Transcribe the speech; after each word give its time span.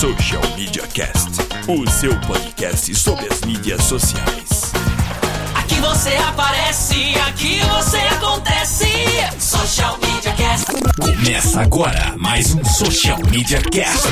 Social 0.00 0.40
Media 0.56 0.86
Cast, 0.94 1.28
o 1.68 1.86
seu 1.90 2.18
podcast 2.20 2.94
sobre 2.94 3.26
as 3.30 3.42
mídias 3.42 3.84
sociais. 3.84 4.72
Aqui 5.54 5.74
você 5.74 6.16
aparece, 6.16 7.14
aqui 7.28 7.60
você 7.60 7.98
acontece. 7.98 8.86
Social 9.38 9.98
Media 9.98 10.32
Cast. 10.32 10.66
Começa 10.98 11.60
agora 11.60 12.14
mais 12.16 12.54
um 12.54 12.64
Social 12.64 13.18
Media 13.30 13.60
Cast. 13.60 14.08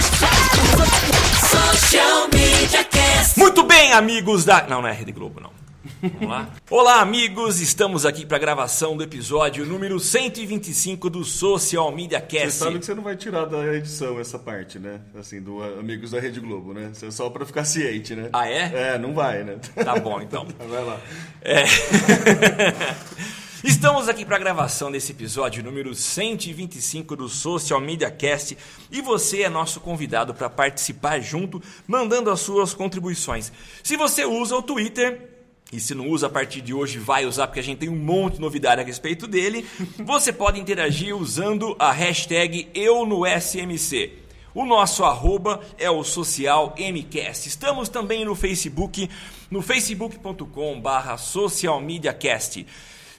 Social 1.40 2.28
Media 2.34 2.84
Cast. 2.84 3.38
Muito 3.38 3.62
bem, 3.62 3.94
amigos 3.94 4.44
da. 4.44 4.66
Não, 4.68 4.82
não 4.82 4.88
é 4.90 4.92
Rede 4.92 5.12
Globo, 5.12 5.40
não. 5.40 5.57
Vamos 6.00 6.28
lá? 6.28 6.50
Olá, 6.70 7.00
amigos! 7.00 7.60
Estamos 7.60 8.06
aqui 8.06 8.24
para 8.24 8.36
a 8.36 8.40
gravação 8.40 8.96
do 8.96 9.02
episódio 9.02 9.66
número 9.66 9.98
125 9.98 11.10
do 11.10 11.24
Social 11.24 11.90
Media 11.90 12.20
Você 12.20 12.26
Cast. 12.26 12.52
sabe 12.58 12.78
que 12.78 12.86
você 12.86 12.94
não 12.94 13.02
vai 13.02 13.16
tirar 13.16 13.46
da 13.46 13.74
edição 13.74 14.20
essa 14.20 14.38
parte, 14.38 14.78
né? 14.78 15.00
Assim, 15.18 15.42
do 15.42 15.60
Amigos 15.60 16.12
da 16.12 16.20
Rede 16.20 16.38
Globo, 16.38 16.72
né? 16.72 16.90
Isso 16.92 17.04
é 17.04 17.10
só 17.10 17.28
pra 17.30 17.44
ficar 17.44 17.64
ciente, 17.64 18.14
né? 18.14 18.28
Ah, 18.32 18.48
é? 18.48 18.94
É, 18.94 18.98
não 18.98 19.12
vai, 19.12 19.42
né? 19.42 19.56
Tá 19.84 19.98
bom, 19.98 20.20
então. 20.20 20.46
Vai 20.68 20.84
lá. 20.84 21.00
É. 21.42 21.64
Estamos 23.64 24.08
aqui 24.08 24.24
para 24.24 24.36
a 24.36 24.38
gravação 24.38 24.92
desse 24.92 25.10
episódio 25.10 25.64
número 25.64 25.92
125 25.96 27.16
do 27.16 27.28
Social 27.28 27.80
Media 27.80 28.08
Cast 28.08 28.56
e 28.88 29.02
você 29.02 29.42
é 29.42 29.48
nosso 29.48 29.80
convidado 29.80 30.32
para 30.32 30.48
participar 30.48 31.18
junto, 31.18 31.60
mandando 31.88 32.30
as 32.30 32.38
suas 32.38 32.72
contribuições. 32.72 33.50
Se 33.82 33.96
você 33.96 34.24
usa 34.24 34.54
o 34.54 34.62
Twitter, 34.62 35.37
e 35.72 35.78
se 35.78 35.94
não 35.94 36.08
usa 36.08 36.28
a 36.28 36.30
partir 36.30 36.62
de 36.62 36.72
hoje, 36.72 36.98
vai 36.98 37.26
usar 37.26 37.46
porque 37.46 37.60
a 37.60 37.62
gente 37.62 37.78
tem 37.78 37.88
um 37.88 37.96
monte 37.96 38.34
de 38.34 38.40
novidade 38.40 38.80
a 38.80 38.84
respeito 38.84 39.26
dele, 39.26 39.66
você 39.98 40.32
pode 40.32 40.58
interagir 40.58 41.14
usando 41.14 41.76
a 41.78 41.92
hashtag 41.92 42.68
EuNoSMC. 42.74 44.12
O 44.54 44.64
nosso 44.64 45.04
arroba 45.04 45.60
é 45.76 45.90
o 45.90 46.02
Social 46.02 46.74
MCast. 46.78 47.48
Estamos 47.48 47.88
também 47.90 48.24
no 48.24 48.34
Facebook, 48.34 49.08
no 49.50 49.60
facebook.com 49.60 50.80
barra 50.80 51.18
Social 51.18 51.80
Media 51.80 52.14
Cast. 52.14 52.66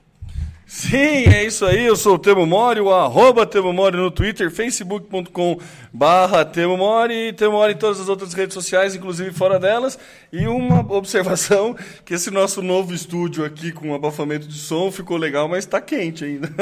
Sim, 0.70 0.98
é 1.34 1.46
isso 1.46 1.66
aí. 1.66 1.86
Eu 1.86 1.96
sou 1.96 2.16
o 2.16 2.20
Temo 2.20 2.46
Mori, 2.46 2.82
o 2.82 2.94
arroba 2.94 3.46
Temo 3.46 3.72
Mori 3.72 3.96
no 3.96 4.12
Twitter, 4.12 4.52
facebook.com 4.52 5.62
barra 5.94 6.44
Temo 6.44 6.76
Mori, 6.76 7.32
Temo 7.32 7.54
Mori 7.54 7.72
em 7.72 7.78
todas 7.78 8.02
as 8.02 8.10
outras 8.10 8.34
redes 8.34 8.54
sociais, 8.54 8.94
inclusive 8.94 9.32
fora 9.32 9.58
delas. 9.58 9.98
E 10.32 10.46
uma 10.46 10.82
observação, 10.94 11.74
que 12.04 12.14
esse 12.14 12.30
nosso 12.30 12.62
novo 12.62 12.94
estúdio 12.94 13.46
aqui 13.46 13.72
com 13.72 13.96
abafamento 13.96 14.46
de 14.46 14.60
som 14.60 14.92
ficou 14.92 15.16
legal, 15.16 15.48
mas 15.48 15.66
tá 15.66 15.80
quente 15.80 16.26
ainda. 16.26 16.50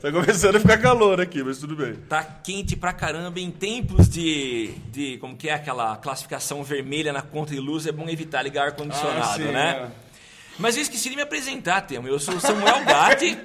tá 0.00 0.12
começando 0.12 0.54
a 0.56 0.60
ficar 0.60 0.78
calor 0.78 1.20
aqui, 1.20 1.42
mas 1.42 1.58
tudo 1.58 1.74
bem. 1.74 1.94
Tá 2.08 2.22
quente 2.22 2.76
pra 2.76 2.92
caramba 2.92 3.40
em 3.40 3.50
tempos 3.50 4.08
de, 4.08 4.70
de 4.92 5.18
como 5.18 5.36
que 5.36 5.48
é 5.48 5.54
aquela 5.54 5.96
classificação 5.96 6.62
vermelha 6.62 7.12
na 7.12 7.22
conta 7.22 7.52
de 7.52 7.60
luz, 7.60 7.88
é 7.88 7.92
bom 7.92 8.08
evitar 8.08 8.40
ligar 8.42 8.66
ar-condicionado, 8.66 9.42
Ah, 9.48 9.52
né? 9.52 9.88
é. 10.06 10.09
Mas 10.60 10.76
eu 10.76 10.82
esqueci 10.82 11.08
de 11.08 11.16
me 11.16 11.22
apresentar, 11.22 11.80
Temo. 11.80 12.06
Eu 12.06 12.20
sou 12.20 12.34
o 12.34 12.40
Samuel 12.40 12.84
Gatti. 12.84 13.38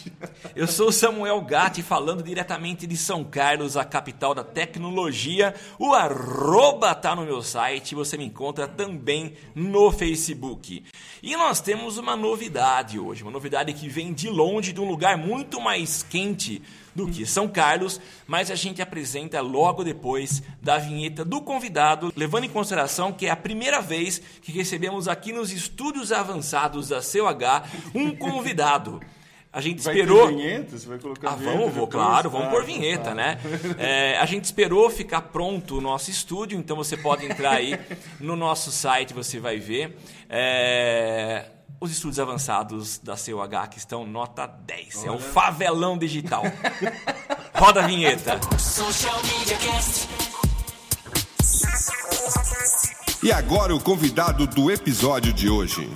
Eu 0.56 0.66
sou 0.66 0.88
o 0.88 0.92
Samuel 0.92 1.38
Gatti, 1.42 1.82
falando 1.82 2.22
diretamente 2.22 2.86
de 2.86 2.96
São 2.96 3.22
Carlos, 3.22 3.76
a 3.76 3.84
capital 3.84 4.34
da 4.34 4.42
tecnologia. 4.42 5.54
O 5.78 5.92
arroba 5.92 6.94
tá 6.94 7.14
no 7.14 7.26
meu 7.26 7.42
site, 7.42 7.94
você 7.94 8.16
me 8.16 8.24
encontra 8.24 8.66
também 8.66 9.34
no 9.54 9.92
Facebook. 9.92 10.82
E 11.22 11.36
nós 11.36 11.60
temos 11.60 11.98
uma 11.98 12.16
novidade 12.16 12.98
hoje, 12.98 13.22
uma 13.22 13.30
novidade 13.30 13.74
que 13.74 13.88
vem 13.88 14.14
de 14.14 14.30
longe, 14.30 14.72
de 14.72 14.80
um 14.80 14.88
lugar 14.88 15.18
muito 15.18 15.60
mais 15.60 16.02
quente 16.02 16.62
do 16.94 17.06
que 17.08 17.24
São 17.24 17.48
Carlos, 17.48 18.00
mas 18.26 18.50
a 18.50 18.54
gente 18.54 18.82
apresenta 18.82 19.40
logo 19.40 19.82
depois 19.82 20.42
da 20.60 20.78
vinheta 20.78 21.24
do 21.24 21.40
convidado, 21.40 22.12
levando 22.16 22.44
em 22.44 22.48
consideração 22.50 23.12
que 23.12 23.26
é 23.26 23.30
a 23.30 23.36
primeira 23.36 23.80
vez 23.80 24.20
que 24.42 24.52
recebemos 24.52 25.08
aqui 25.08 25.32
nos 25.32 25.52
estúdios 25.52 26.12
avançados 26.12 26.88
da 26.88 27.00
CUH 27.00 27.64
um 27.94 28.14
convidado. 28.14 29.00
A 29.54 29.60
gente 29.60 29.82
Vai 29.82 29.92
esperou. 29.94 30.28
ter 30.28 30.34
vinheta? 30.34 30.78
Você 30.78 30.88
vai 30.88 30.98
colocar 30.98 31.32
Ah, 31.32 31.36
vinheta 31.36 31.58
vamos, 31.58 31.74
vou, 31.74 31.86
claro, 31.86 32.30
vamos 32.30 32.46
Ah, 32.46 32.50
por 32.50 32.64
vinheta, 32.64 33.04
tá. 33.10 33.14
né? 33.14 33.38
É, 33.78 34.16
a 34.18 34.24
gente 34.24 34.44
esperou 34.44 34.88
ficar 34.88 35.20
pronto 35.20 35.76
o 35.76 35.80
nosso 35.80 36.10
estúdio, 36.10 36.58
então 36.58 36.74
você 36.74 36.96
pode 36.96 37.26
entrar 37.26 37.52
aí 37.56 37.78
no 38.18 38.34
nosso 38.34 38.72
site, 38.72 39.12
você 39.12 39.38
vai 39.38 39.58
ver. 39.58 39.94
É, 40.30 41.44
os 41.82 41.90
estúdios 41.90 42.20
avançados 42.20 42.98
da 42.98 43.16
CUH 43.16 43.68
que 43.68 43.78
estão 43.78 44.06
nota 44.06 44.46
10. 44.46 45.04
É 45.04 45.10
o 45.10 45.18
favelão 45.18 45.98
digital. 45.98 46.44
Roda 47.52 47.82
a 47.82 47.86
vinheta. 47.88 48.38
Social 48.56 49.20
Media 49.24 49.58
Cast. 49.58 50.08
E 53.20 53.32
agora 53.32 53.74
o 53.74 53.80
convidado 53.80 54.46
do 54.46 54.70
episódio 54.70 55.32
de 55.32 55.50
hoje. 55.50 55.90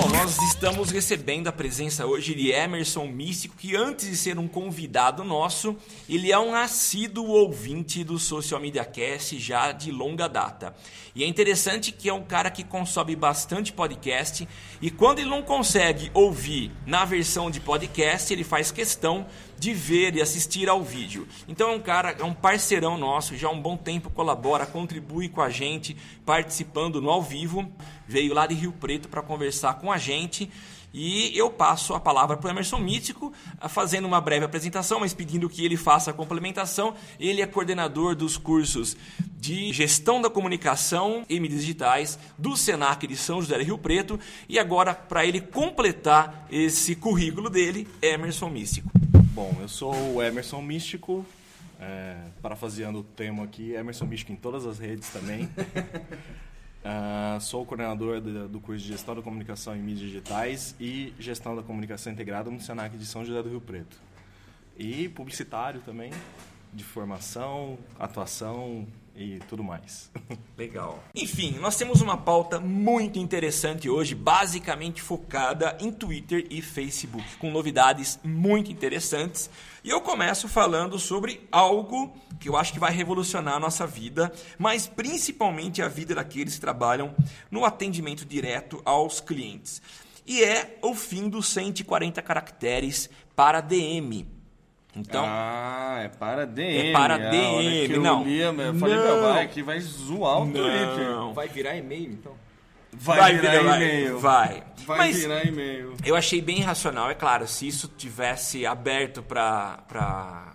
Bom, 0.00 0.08
nós 0.08 0.38
estamos 0.38 0.90
recebendo 0.90 1.48
a 1.48 1.52
presença 1.52 2.06
hoje 2.06 2.34
de 2.34 2.50
Emerson 2.50 3.06
Místico, 3.06 3.54
que 3.54 3.76
antes 3.76 4.08
de 4.08 4.16
ser 4.16 4.38
um 4.38 4.48
convidado 4.48 5.22
nosso, 5.22 5.76
ele 6.08 6.32
é 6.32 6.38
um 6.38 6.54
assíduo 6.54 7.26
ouvinte 7.26 8.02
do 8.02 8.18
Social 8.18 8.58
Media 8.58 8.82
Cast 8.82 9.38
já 9.38 9.72
de 9.72 9.92
longa 9.92 10.26
data. 10.26 10.74
E 11.14 11.22
é 11.22 11.26
interessante 11.26 11.92
que 11.92 12.08
é 12.08 12.14
um 12.14 12.22
cara 12.22 12.50
que 12.50 12.64
consome 12.64 13.14
bastante 13.14 13.74
podcast 13.74 14.48
e 14.80 14.90
quando 14.90 15.18
ele 15.18 15.28
não 15.28 15.42
consegue 15.42 16.10
ouvir 16.14 16.72
na 16.86 17.04
versão 17.04 17.50
de 17.50 17.60
podcast, 17.60 18.32
ele 18.32 18.42
faz 18.42 18.72
questão 18.72 19.26
de 19.60 19.74
ver 19.74 20.16
e 20.16 20.22
assistir 20.22 20.70
ao 20.70 20.82
vídeo. 20.82 21.28
Então 21.46 21.68
é 21.68 21.74
um 21.74 21.80
cara, 21.80 22.16
é 22.18 22.24
um 22.24 22.32
parceirão 22.32 22.96
nosso, 22.96 23.36
já 23.36 23.46
há 23.46 23.50
um 23.50 23.60
bom 23.60 23.76
tempo 23.76 24.08
colabora, 24.08 24.64
contribui 24.64 25.28
com 25.28 25.42
a 25.42 25.50
gente, 25.50 25.94
participando 26.24 27.00
no 27.00 27.10
ao 27.10 27.22
vivo. 27.22 27.70
Veio 28.08 28.32
lá 28.32 28.46
de 28.46 28.54
Rio 28.54 28.72
Preto 28.72 29.06
para 29.08 29.20
conversar 29.20 29.74
com 29.74 29.92
a 29.92 29.98
gente. 29.98 30.50
E 30.92 31.38
eu 31.38 31.50
passo 31.50 31.94
a 31.94 32.00
palavra 32.00 32.36
para 32.36 32.48
o 32.48 32.50
Emerson 32.50 32.78
Mítico, 32.78 33.32
fazendo 33.68 34.06
uma 34.06 34.20
breve 34.20 34.44
apresentação, 34.44 34.98
mas 34.98 35.14
pedindo 35.14 35.48
que 35.48 35.64
ele 35.64 35.76
faça 35.76 36.10
a 36.10 36.14
complementação. 36.14 36.94
Ele 37.18 37.42
é 37.42 37.46
coordenador 37.46 38.16
dos 38.16 38.38
cursos 38.38 38.96
de 39.36 39.72
Gestão 39.72 40.20
da 40.20 40.30
Comunicação 40.30 41.24
e 41.28 41.38
Mídias 41.38 41.60
Digitais 41.60 42.18
do 42.36 42.56
SENAC 42.56 43.06
de 43.06 43.16
São 43.16 43.40
José 43.40 43.58
do 43.58 43.64
Rio 43.64 43.78
Preto. 43.78 44.18
E 44.48 44.58
agora, 44.58 44.94
para 44.94 45.24
ele 45.24 45.40
completar 45.40 46.46
esse 46.50 46.96
currículo 46.96 47.48
dele, 47.50 47.86
Emerson 48.02 48.48
Místico. 48.48 48.99
Bom, 49.12 49.56
eu 49.60 49.68
sou 49.68 49.94
o 50.14 50.22
Emerson 50.22 50.62
Místico, 50.62 51.26
é, 51.80 52.16
parafraseando 52.40 53.00
o 53.00 53.02
tema 53.02 53.44
aqui, 53.44 53.72
Emerson 53.72 54.06
Místico 54.06 54.32
em 54.32 54.36
todas 54.36 54.66
as 54.66 54.78
redes 54.78 55.10
também. 55.10 55.48
Ah, 56.84 57.38
sou 57.42 57.62
o 57.62 57.66
coordenador 57.66 58.20
do, 58.20 58.48
do 58.48 58.60
curso 58.60 58.82
de 58.82 58.88
Gestão 58.88 59.14
da 59.14 59.22
Comunicação 59.22 59.74
em 59.74 59.80
Mídias 59.80 60.10
Digitais 60.10 60.74
e 60.78 61.12
Gestão 61.18 61.56
da 61.56 61.62
Comunicação 61.62 62.12
Integrada 62.12 62.50
no 62.50 62.60
Senac 62.60 62.96
de 62.96 63.04
São 63.04 63.24
José 63.24 63.42
do 63.42 63.48
Rio 63.48 63.60
Preto. 63.60 63.96
E 64.78 65.08
publicitário 65.08 65.80
também, 65.80 66.12
de 66.72 66.84
formação, 66.84 67.78
atuação 67.98 68.86
e 69.22 69.38
tudo 69.40 69.62
mais. 69.62 70.10
Legal. 70.56 71.02
Enfim, 71.14 71.58
nós 71.60 71.76
temos 71.76 72.00
uma 72.00 72.16
pauta 72.16 72.58
muito 72.58 73.18
interessante 73.18 73.88
hoje, 73.88 74.14
basicamente 74.14 75.02
focada 75.02 75.76
em 75.80 75.92
Twitter 75.92 76.46
e 76.50 76.62
Facebook, 76.62 77.36
com 77.38 77.50
novidades 77.50 78.18
muito 78.24 78.70
interessantes. 78.72 79.50
E 79.84 79.90
eu 79.90 80.00
começo 80.00 80.48
falando 80.48 80.98
sobre 80.98 81.46
algo 81.50 82.12
que 82.38 82.48
eu 82.48 82.56
acho 82.56 82.72
que 82.72 82.78
vai 82.78 82.92
revolucionar 82.92 83.54
a 83.54 83.60
nossa 83.60 83.86
vida, 83.86 84.32
mas 84.58 84.86
principalmente 84.86 85.82
a 85.82 85.88
vida 85.88 86.14
daqueles 86.14 86.54
que 86.54 86.60
trabalham 86.60 87.14
no 87.50 87.64
atendimento 87.64 88.24
direto 88.24 88.80
aos 88.84 89.20
clientes. 89.20 89.82
E 90.26 90.42
é 90.44 90.78
o 90.82 90.94
fim 90.94 91.28
dos 91.28 91.48
140 91.48 92.22
caracteres 92.22 93.10
para 93.34 93.60
DM. 93.60 94.39
Então, 94.96 95.24
ah, 95.26 96.00
é 96.02 96.08
para 96.08 96.46
DM. 96.46 96.88
É 96.88 96.92
para 96.92 97.14
a 97.14 97.18
hora 97.18 97.30
DM, 97.30 97.86
que 97.86 97.92
eu 97.92 98.00
não. 98.00 98.24
li, 98.24 98.40
eu 98.40 98.54
falei, 98.74 98.96
Não. 98.96 99.04
meu, 99.04 99.22
vai, 99.22 99.48
que 99.48 99.62
vai 99.62 99.80
zoar 99.80 100.42
o 100.42 100.46
Twitter. 100.50 101.10
não. 101.10 101.32
Vai 101.32 101.48
virar 101.48 101.76
e-mail, 101.76 102.10
então? 102.12 102.34
Vai, 102.92 103.38
virar 103.38 103.62
vai, 103.62 103.76
e-mail. 103.76 104.18
Vai. 104.18 104.62
Vai 104.84 104.98
Mas 104.98 105.16
virar 105.20 105.46
e-mail. 105.46 105.94
eu 106.04 106.16
achei 106.16 106.40
bem 106.40 106.60
racional, 106.60 107.08
é 107.08 107.14
claro, 107.14 107.46
se 107.46 107.68
isso 107.68 107.86
tivesse 107.96 108.66
aberto 108.66 109.22
para 109.22 110.54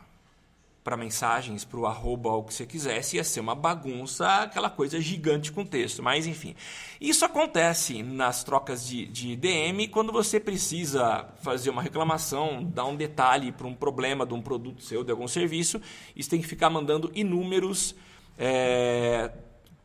para 0.85 0.95
mensagens, 0.95 1.65
para 1.65 1.79
o 1.79 1.87
arroba, 1.87 2.29
o 2.29 2.43
que 2.43 2.53
você 2.53 2.63
quisesse, 2.63 3.15
ia 3.15 3.23
ser 3.23 3.39
uma 3.39 3.55
bagunça, 3.55 4.27
aquela 4.43 4.69
coisa 4.69 5.01
gigante 5.01 5.51
com 5.51 5.65
texto. 5.65 6.03
Mas, 6.03 6.27
enfim. 6.27 6.55
Isso 7.01 7.25
acontece 7.25 8.03
nas 8.03 8.43
trocas 8.43 8.87
de, 8.87 9.07
de 9.07 9.35
DM 9.35 9.87
quando 9.87 10.11
você 10.11 10.39
precisa 10.39 11.27
fazer 11.41 11.71
uma 11.71 11.81
reclamação, 11.81 12.63
dar 12.63 12.85
um 12.85 12.95
detalhe 12.95 13.51
para 13.51 13.65
um 13.65 13.73
problema 13.73 14.27
de 14.27 14.35
um 14.35 14.41
produto 14.43 14.83
seu, 14.83 15.03
de 15.03 15.09
algum 15.09 15.27
serviço, 15.27 15.81
e 16.15 16.21
você 16.21 16.29
tem 16.29 16.39
que 16.39 16.47
ficar 16.47 16.69
mandando 16.69 17.11
inúmeros. 17.15 17.95
é, 18.37 19.31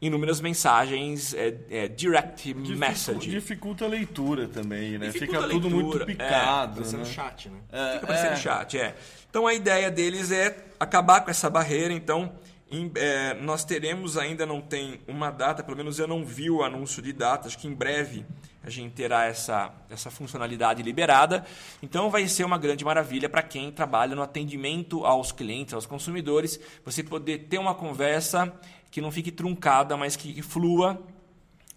inúmeras 0.01 0.41
mensagens, 0.41 1.35
é, 1.35 1.55
é, 1.71 1.89
direct 1.89 2.55
message. 2.55 3.29
Dificulta 3.31 3.85
a 3.85 3.89
leitura 3.89 4.49
também, 4.49 4.99
né? 4.99 5.09
Dificulta 5.09 5.43
Fica 5.43 5.49
tudo 5.55 5.69
leitura, 5.69 5.99
muito 5.99 6.03
é, 6.03 6.07
picado, 6.07 6.75
Parecendo 6.77 7.03
né? 7.03 7.09
chat, 7.11 7.49
né? 7.49 7.59
É, 7.71 7.93
Fica 7.95 8.07
parecendo 8.07 8.33
é. 8.33 8.37
chat, 8.37 8.79
é. 8.79 8.97
Então 9.29 9.47
a 9.47 9.55
ideia 9.55 9.91
deles 9.91 10.33
é 10.33 10.57
acabar 10.79 11.21
com 11.21 11.31
essa 11.31 11.51
barreira. 11.51 11.93
Então 11.93 12.33
em- 12.71 12.91
é, 12.95 13.35
nós 13.35 13.65
teremos, 13.65 14.17
ainda 14.17 14.47
não 14.47 14.61
tem 14.61 15.01
uma 15.09 15.31
data, 15.31 15.63
pelo 15.63 15.77
menos 15.77 15.99
eu 15.99 16.07
não 16.07 16.25
vi 16.25 16.51
o 16.51 16.63
anúncio 16.63 17.03
de 17.03 17.13
data, 17.13 17.49
acho 17.49 17.59
que 17.59 17.67
em 17.67 17.75
breve 17.75 18.25
a 18.63 18.71
gente 18.71 18.93
terá 18.93 19.25
essa, 19.25 19.73
essa 19.91 20.11
funcionalidade 20.11 20.83
liberada. 20.83 21.45
Então 21.83 22.11
vai 22.11 22.29
ser 22.29 22.45
uma 22.45 22.59
grande 22.59 22.85
maravilha 22.85 23.29
para 23.29 23.43
quem 23.43 23.73
trabalha 23.73 24.15
no 24.15 24.23
atendimento 24.23 25.05
aos 25.05 25.33
clientes, 25.33 25.75
aos 25.75 25.87
consumidores, 25.87 26.61
você 26.85 27.03
poder 27.03 27.47
ter 27.49 27.59
uma 27.59 27.75
conversa 27.75 28.53
que 28.91 29.01
não 29.01 29.11
fique 29.11 29.31
truncada, 29.31 29.97
mas 29.97 30.17
que, 30.17 30.43
flua 30.43 31.01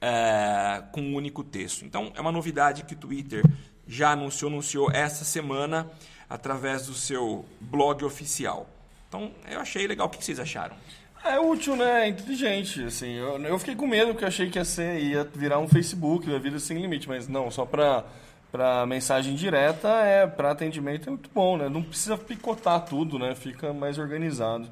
é, 0.01 0.83
com 0.91 1.01
um 1.01 1.15
único 1.15 1.43
texto. 1.43 1.85
Então, 1.85 2.11
é 2.15 2.21
uma 2.21 2.31
novidade 2.31 2.83
que 2.83 2.93
o 2.93 2.97
Twitter 2.97 3.43
já 3.87 4.11
anunciou, 4.11 4.49
anunciou 4.49 4.91
essa 4.91 5.23
semana 5.23 5.89
através 6.29 6.87
do 6.87 6.93
seu 6.93 7.45
blog 7.59 8.03
oficial. 8.03 8.67
Então, 9.07 9.31
eu 9.49 9.59
achei 9.59 9.85
legal. 9.85 10.07
O 10.07 10.09
que 10.09 10.23
vocês 10.23 10.39
acharam? 10.39 10.75
É 11.23 11.39
útil, 11.39 11.75
né? 11.75 12.05
É 12.05 12.07
inteligente, 12.09 12.83
assim. 12.83 13.13
Eu, 13.13 13.39
eu 13.43 13.59
fiquei 13.59 13.75
com 13.75 13.87
medo 13.87 14.11
porque 14.11 14.25
achei 14.25 14.49
que 14.49 14.57
ia, 14.57 14.65
ser, 14.65 14.99
ia 14.99 15.23
virar 15.23 15.59
um 15.59 15.67
Facebook, 15.67 16.27
uma 16.27 16.39
vida 16.39 16.59
sem 16.59 16.81
limite, 16.81 17.07
mas 17.07 17.27
não, 17.29 17.49
só 17.49 17.65
pra, 17.65 18.03
pra 18.51 18.85
mensagem 18.85 19.35
direta, 19.35 19.87
é, 19.87 20.27
pra 20.27 20.51
atendimento 20.51 21.07
é 21.07 21.11
muito 21.11 21.29
bom, 21.33 21.55
né? 21.55 21.69
Não 21.69 21.81
precisa 21.81 22.17
picotar 22.17 22.83
tudo, 22.83 23.17
né? 23.17 23.35
Fica 23.35 23.71
mais 23.71 23.97
organizado. 23.97 24.67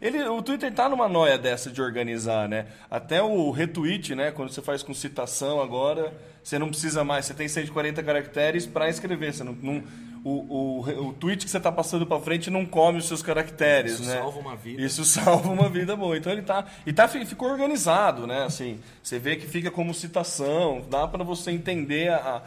Ele, 0.00 0.22
o 0.28 0.42
Twitter 0.42 0.72
tá 0.72 0.88
numa 0.88 1.08
noia 1.08 1.38
dessa 1.38 1.70
de 1.70 1.80
organizar, 1.80 2.48
né? 2.48 2.66
Até 2.90 3.22
o 3.22 3.50
retweet, 3.50 4.14
né? 4.14 4.30
Quando 4.30 4.50
você 4.50 4.60
faz 4.62 4.82
com 4.82 4.92
citação 4.94 5.60
agora, 5.60 6.12
você 6.42 6.58
não 6.58 6.68
precisa 6.68 7.02
mais, 7.04 7.26
você 7.26 7.34
tem 7.34 7.48
140 7.48 8.02
caracteres 8.02 8.66
para 8.66 8.88
escrever, 8.88 9.32
você 9.34 9.44
não, 9.44 9.52
não- 9.60 9.82
o, 10.24 10.80
o, 10.82 11.06
o 11.08 11.12
tweet 11.12 11.44
que 11.44 11.50
você 11.50 11.60
tá 11.60 11.70
passando 11.70 12.04
para 12.04 12.18
frente 12.20 12.50
não 12.50 12.66
come 12.66 12.98
os 12.98 13.06
seus 13.06 13.22
caracteres, 13.22 14.00
Isso 14.00 14.08
né? 14.10 14.14
salva 14.18 14.40
uma 14.40 14.56
vida. 14.56 14.82
Isso 14.82 15.04
salva 15.06 15.48
uma 15.48 15.68
vida 15.68 15.94
boa. 15.94 16.16
Então 16.18 16.32
ele 16.32 16.42
tá. 16.42 16.64
E 16.84 16.92
tá, 16.92 17.06
fi- 17.06 17.24
ficou 17.24 17.48
organizado, 17.48 18.26
né? 18.26 18.42
Assim, 18.42 18.80
você 19.00 19.20
vê 19.20 19.36
que 19.36 19.46
fica 19.46 19.70
como 19.70 19.94
citação, 19.94 20.82
dá 20.90 21.06
para 21.06 21.22
você 21.22 21.52
entender 21.52 22.08
a, 22.10 22.16
a 22.16 22.42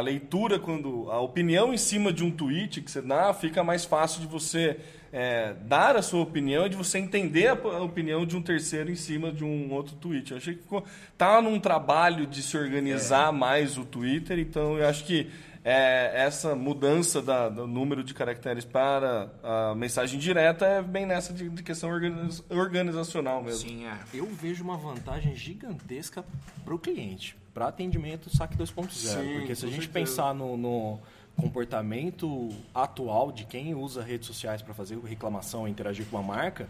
leitura 0.00 0.58
quando. 0.58 1.10
a 1.10 1.20
opinião 1.20 1.72
em 1.72 1.76
cima 1.78 2.12
de 2.12 2.24
um 2.24 2.30
tweet 2.30 2.80
que 2.80 2.90
você 2.90 3.00
dá, 3.02 3.32
fica 3.34 3.62
mais 3.64 3.84
fácil 3.84 4.20
de 4.20 4.26
você 4.26 4.78
é, 5.12 5.54
dar 5.66 5.96
a 5.96 6.02
sua 6.02 6.20
opinião 6.22 6.66
e 6.66 6.68
de 6.68 6.76
você 6.76 6.98
entender 6.98 7.46
a, 7.48 7.52
a 7.52 7.82
opinião 7.82 8.26
de 8.26 8.36
um 8.36 8.42
terceiro 8.42 8.90
em 8.90 8.96
cima 8.96 9.30
de 9.32 9.44
um 9.44 9.72
outro 9.72 9.94
tweet. 9.96 10.32
Eu 10.32 10.38
achei 10.38 10.54
que 10.54 10.62
ficou. 10.62 10.84
Tá 11.16 11.40
num 11.40 11.60
trabalho 11.60 12.26
de 12.26 12.42
se 12.42 12.56
organizar 12.56 13.32
mais 13.32 13.78
o 13.78 13.84
Twitter, 13.84 14.38
então 14.38 14.76
eu 14.78 14.88
acho 14.88 15.04
que 15.04 15.30
é, 15.66 16.12
essa 16.26 16.54
mudança 16.54 17.22
da- 17.22 17.48
do 17.48 17.66
número 17.66 18.04
de 18.04 18.12
caracteres 18.12 18.66
para 18.66 19.30
a 19.42 19.74
mensagem 19.74 20.18
direta 20.20 20.66
é 20.66 20.82
bem 20.82 21.06
nessa 21.06 21.32
de, 21.32 21.48
de 21.48 21.62
questão 21.62 21.88
organiz- 21.90 22.44
organizacional 22.50 23.42
mesmo. 23.42 23.66
Sim, 23.68 23.86
é. 23.86 23.94
Eu 24.12 24.26
vejo 24.26 24.62
uma 24.62 24.76
vantagem 24.76 25.34
gigantesca 25.34 26.22
para 26.64 26.74
o 26.74 26.78
cliente, 26.78 27.34
para 27.54 27.68
atendimento 27.68 28.28
saque 28.36 28.56
2.0. 28.58 28.90
Sim, 28.90 29.32
Porque 29.38 29.54
se 29.54 29.64
a 29.64 29.68
gente 29.68 29.82
certeza. 29.86 29.92
pensar 29.92 30.34
no, 30.34 30.56
no 30.56 30.98
comportamento 31.36 32.48
atual 32.74 33.30
de 33.30 33.44
quem 33.44 33.74
usa 33.74 34.02
redes 34.02 34.26
sociais 34.26 34.60
para 34.60 34.74
fazer 34.74 34.98
reclamação 34.98 35.66
e 35.66 35.70
interagir 35.70 36.04
com 36.06 36.16
uma 36.16 36.22
marca, 36.34 36.68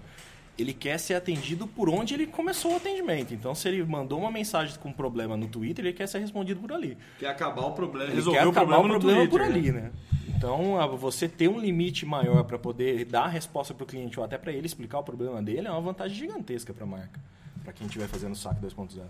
ele 0.58 0.72
quer 0.72 0.98
ser 0.98 1.14
atendido 1.14 1.66
por 1.66 1.88
onde 1.88 2.14
ele 2.14 2.26
começou 2.26 2.74
o 2.74 2.76
atendimento. 2.76 3.34
Então, 3.34 3.54
se 3.54 3.66
ele 3.66 3.82
mandou 3.82 4.20
uma 4.20 4.30
mensagem 4.30 4.78
com 4.78 4.90
um 4.90 4.92
problema 4.92 5.36
no 5.36 5.48
Twitter, 5.48 5.84
ele 5.84 5.94
quer 5.94 6.06
ser 6.06 6.18
respondido 6.18 6.60
por 6.60 6.70
ali. 6.72 6.96
Quer 7.18 7.28
acabar 7.28 7.62
o 7.66 7.72
problema, 7.72 8.06
Ele 8.10 8.16
resolver 8.16 8.38
quer 8.38 8.46
o 8.46 8.50
acabar 8.50 8.66
problema, 8.76 8.96
o 8.96 9.00
problema 9.00 9.28
por 9.28 9.40
Twitter, 9.40 9.56
ali, 9.56 9.72
né? 9.72 9.90
Então, 10.28 10.78
a- 10.80 10.86
você 10.86 11.26
ter 11.28 11.48
um 11.48 11.58
limite 11.58 12.04
maior 12.06 12.44
para 12.44 12.58
poder 12.58 13.04
dar 13.06 13.24
a 13.24 13.28
resposta 13.28 13.72
para 13.74 13.82
o 13.82 13.86
cliente 13.86 14.18
ou 14.20 14.24
até 14.24 14.36
para 14.38 14.52
ele 14.52 14.66
explicar 14.66 14.98
o 14.98 15.02
problema 15.02 15.42
dele 15.42 15.66
é 15.66 15.70
uma 15.70 15.80
vantagem 15.80 16.16
gigantesca 16.16 16.72
para 16.72 16.84
a 16.84 16.86
marca, 16.86 17.18
para 17.64 17.72
quem 17.72 17.86
estiver 17.86 18.06
fazendo 18.06 18.32
o 18.32 18.36
saque 18.36 18.60
2.0. 18.60 19.00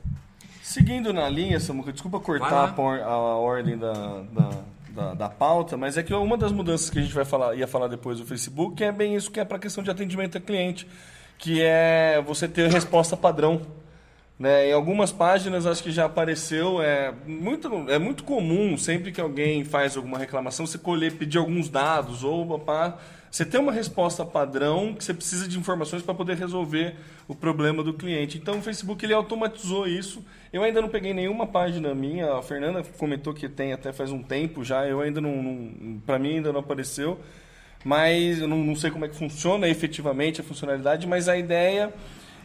Seguindo 0.62 1.12
na 1.12 1.28
linha, 1.28 1.60
Samuca, 1.60 1.92
desculpa 1.92 2.18
cortar 2.20 2.64
a, 2.64 2.68
por- 2.68 3.00
a 3.00 3.16
ordem 3.36 3.76
da, 3.76 3.92
da, 4.32 4.50
da, 4.90 5.14
da 5.14 5.28
pauta, 5.28 5.76
mas 5.76 5.98
é 5.98 6.02
que 6.02 6.14
uma 6.14 6.38
das 6.38 6.52
mudanças 6.52 6.88
que 6.88 6.98
a 6.98 7.02
gente 7.02 7.14
vai 7.14 7.24
falar, 7.24 7.54
ia 7.54 7.66
falar 7.66 7.88
depois 7.88 8.18
do 8.18 8.24
Facebook 8.24 8.82
é 8.82 8.90
bem 8.90 9.14
isso 9.14 9.30
que 9.30 9.38
é 9.40 9.44
para 9.44 9.56
a 9.58 9.60
questão 9.60 9.84
de 9.84 9.90
atendimento 9.90 10.38
a 10.38 10.40
cliente, 10.40 10.86
que 11.36 11.60
é 11.60 12.22
você 12.26 12.48
ter 12.48 12.70
resposta 12.70 13.16
padrão. 13.16 13.60
Né? 14.38 14.70
Em 14.70 14.72
algumas 14.72 15.12
páginas 15.12 15.66
acho 15.66 15.82
que 15.82 15.92
já 15.92 16.06
apareceu, 16.06 16.80
é 16.82 17.12
muito, 17.26 17.68
é 17.90 17.98
muito 17.98 18.24
comum, 18.24 18.76
sempre 18.78 19.12
que 19.12 19.20
alguém 19.20 19.64
faz 19.64 19.96
alguma 19.96 20.18
reclamação, 20.18 20.66
você 20.66 20.78
colher, 20.78 21.12
pedir 21.12 21.38
alguns 21.38 21.68
dados, 21.68 22.24
ou 22.24 22.58
pá, 22.58 22.96
você 23.34 23.44
tem 23.44 23.58
uma 23.58 23.72
resposta 23.72 24.24
padrão 24.24 24.94
que 24.94 25.02
você 25.02 25.12
precisa 25.12 25.48
de 25.48 25.58
informações 25.58 26.04
para 26.04 26.14
poder 26.14 26.36
resolver 26.36 26.94
o 27.26 27.34
problema 27.34 27.82
do 27.82 27.92
cliente. 27.92 28.38
Então 28.38 28.58
o 28.58 28.62
Facebook 28.62 29.04
ele 29.04 29.12
automatizou 29.12 29.88
isso. 29.88 30.24
Eu 30.52 30.62
ainda 30.62 30.80
não 30.80 30.88
peguei 30.88 31.12
nenhuma 31.12 31.44
página 31.44 31.92
minha, 31.96 32.32
a 32.32 32.42
Fernanda 32.42 32.84
comentou 32.96 33.34
que 33.34 33.48
tem 33.48 33.72
até 33.72 33.92
faz 33.92 34.12
um 34.12 34.22
tempo 34.22 34.62
já, 34.62 34.86
eu 34.86 35.00
ainda 35.00 35.20
não, 35.20 35.42
não 35.42 35.98
para 36.06 36.16
mim 36.16 36.36
ainda 36.36 36.52
não 36.52 36.60
apareceu 36.60 37.18
mas 37.84 38.38
eu 38.38 38.46
não, 38.46 38.58
não 38.58 38.76
sei 38.76 38.92
como 38.92 39.04
é 39.04 39.08
que 39.08 39.16
funciona 39.16 39.68
efetivamente 39.68 40.40
a 40.40 40.44
funcionalidade, 40.44 41.04
mas 41.04 41.28
a 41.28 41.36
ideia 41.36 41.92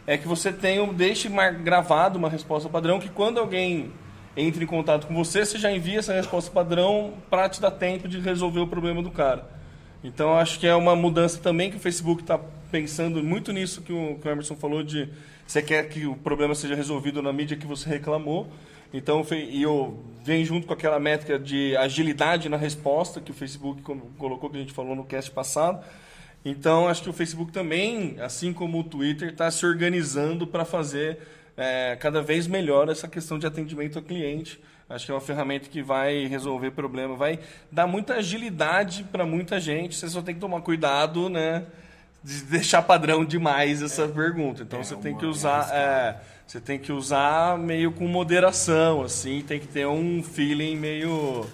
é 0.08 0.18
que 0.18 0.26
você 0.26 0.52
tenha, 0.52 0.84
deixe 0.92 1.30
gravado 1.62 2.18
uma 2.18 2.28
resposta 2.28 2.68
padrão 2.68 2.98
que 2.98 3.08
quando 3.08 3.38
alguém 3.38 3.92
entra 4.36 4.64
em 4.64 4.66
contato 4.66 5.06
com 5.06 5.14
você, 5.14 5.46
você 5.46 5.56
já 5.56 5.70
envia 5.70 6.00
essa 6.00 6.12
resposta 6.12 6.50
padrão 6.50 7.14
para 7.30 7.48
te 7.48 7.60
dar 7.60 7.70
tempo 7.70 8.08
de 8.08 8.18
resolver 8.18 8.58
o 8.58 8.66
problema 8.66 9.00
do 9.02 9.10
cara. 9.12 9.59
Então 10.02 10.36
acho 10.36 10.58
que 10.58 10.66
é 10.66 10.74
uma 10.74 10.96
mudança 10.96 11.38
também 11.38 11.70
que 11.70 11.76
o 11.76 11.80
Facebook 11.80 12.22
está 12.22 12.38
pensando 12.70 13.22
muito 13.22 13.52
nisso 13.52 13.82
que 13.82 13.92
o, 13.92 14.18
que 14.20 14.26
o 14.26 14.30
Emerson 14.30 14.56
falou 14.56 14.82
de 14.82 15.08
você 15.46 15.60
quer 15.60 15.88
que 15.88 16.06
o 16.06 16.14
problema 16.14 16.54
seja 16.54 16.74
resolvido 16.74 17.20
na 17.20 17.32
mídia 17.32 17.56
que 17.56 17.66
você 17.66 17.88
reclamou. 17.88 18.46
Então 18.92 19.24
e 19.32 19.62
eu 19.62 20.02
vem 20.24 20.44
junto 20.44 20.66
com 20.66 20.72
aquela 20.72 20.98
métrica 20.98 21.38
de 21.38 21.76
agilidade 21.76 22.48
na 22.48 22.56
resposta 22.56 23.20
que 23.20 23.30
o 23.30 23.34
Facebook 23.34 23.82
co- 23.82 23.96
colocou 24.16 24.48
que 24.48 24.56
a 24.56 24.60
gente 24.60 24.72
falou 24.72 24.96
no 24.96 25.04
cast 25.04 25.30
passado. 25.30 25.84
Então 26.44 26.88
acho 26.88 27.02
que 27.02 27.10
o 27.10 27.12
Facebook 27.12 27.52
também, 27.52 28.16
assim 28.20 28.52
como 28.52 28.80
o 28.80 28.84
Twitter, 28.84 29.28
está 29.28 29.50
se 29.50 29.66
organizando 29.66 30.46
para 30.46 30.64
fazer 30.64 31.18
é, 31.56 31.96
cada 32.00 32.22
vez 32.22 32.46
melhor 32.46 32.88
essa 32.88 33.06
questão 33.06 33.38
de 33.38 33.46
atendimento 33.46 33.98
ao 33.98 34.04
cliente. 34.04 34.58
Acho 34.90 35.06
que 35.06 35.12
é 35.12 35.14
uma 35.14 35.20
ferramenta 35.20 35.68
que 35.68 35.82
vai 35.82 36.26
resolver 36.26 36.72
problema, 36.72 37.14
vai 37.14 37.38
dar 37.70 37.86
muita 37.86 38.14
agilidade 38.14 39.04
para 39.04 39.24
muita 39.24 39.60
gente. 39.60 39.94
Você 39.94 40.08
só 40.08 40.20
tem 40.20 40.34
que 40.34 40.40
tomar 40.40 40.60
cuidado, 40.62 41.28
né? 41.28 41.64
De 42.22 42.42
deixar 42.42 42.82
padrão 42.82 43.24
demais 43.24 43.80
essa 43.80 44.08
pergunta. 44.08 44.64
Então 44.64 44.82
você 44.82 44.96
tem 44.96 45.16
que 45.16 45.24
usar, 45.24 45.70
é, 45.72 46.16
você 46.44 46.60
tem 46.60 46.76
que 46.76 46.90
usar 46.90 47.56
meio 47.56 47.92
com 47.92 48.06
moderação, 48.08 49.02
assim. 49.02 49.42
Tem 49.46 49.60
que 49.60 49.68
ter 49.68 49.86
um 49.86 50.22
feeling 50.24 50.74
meio, 50.76 51.46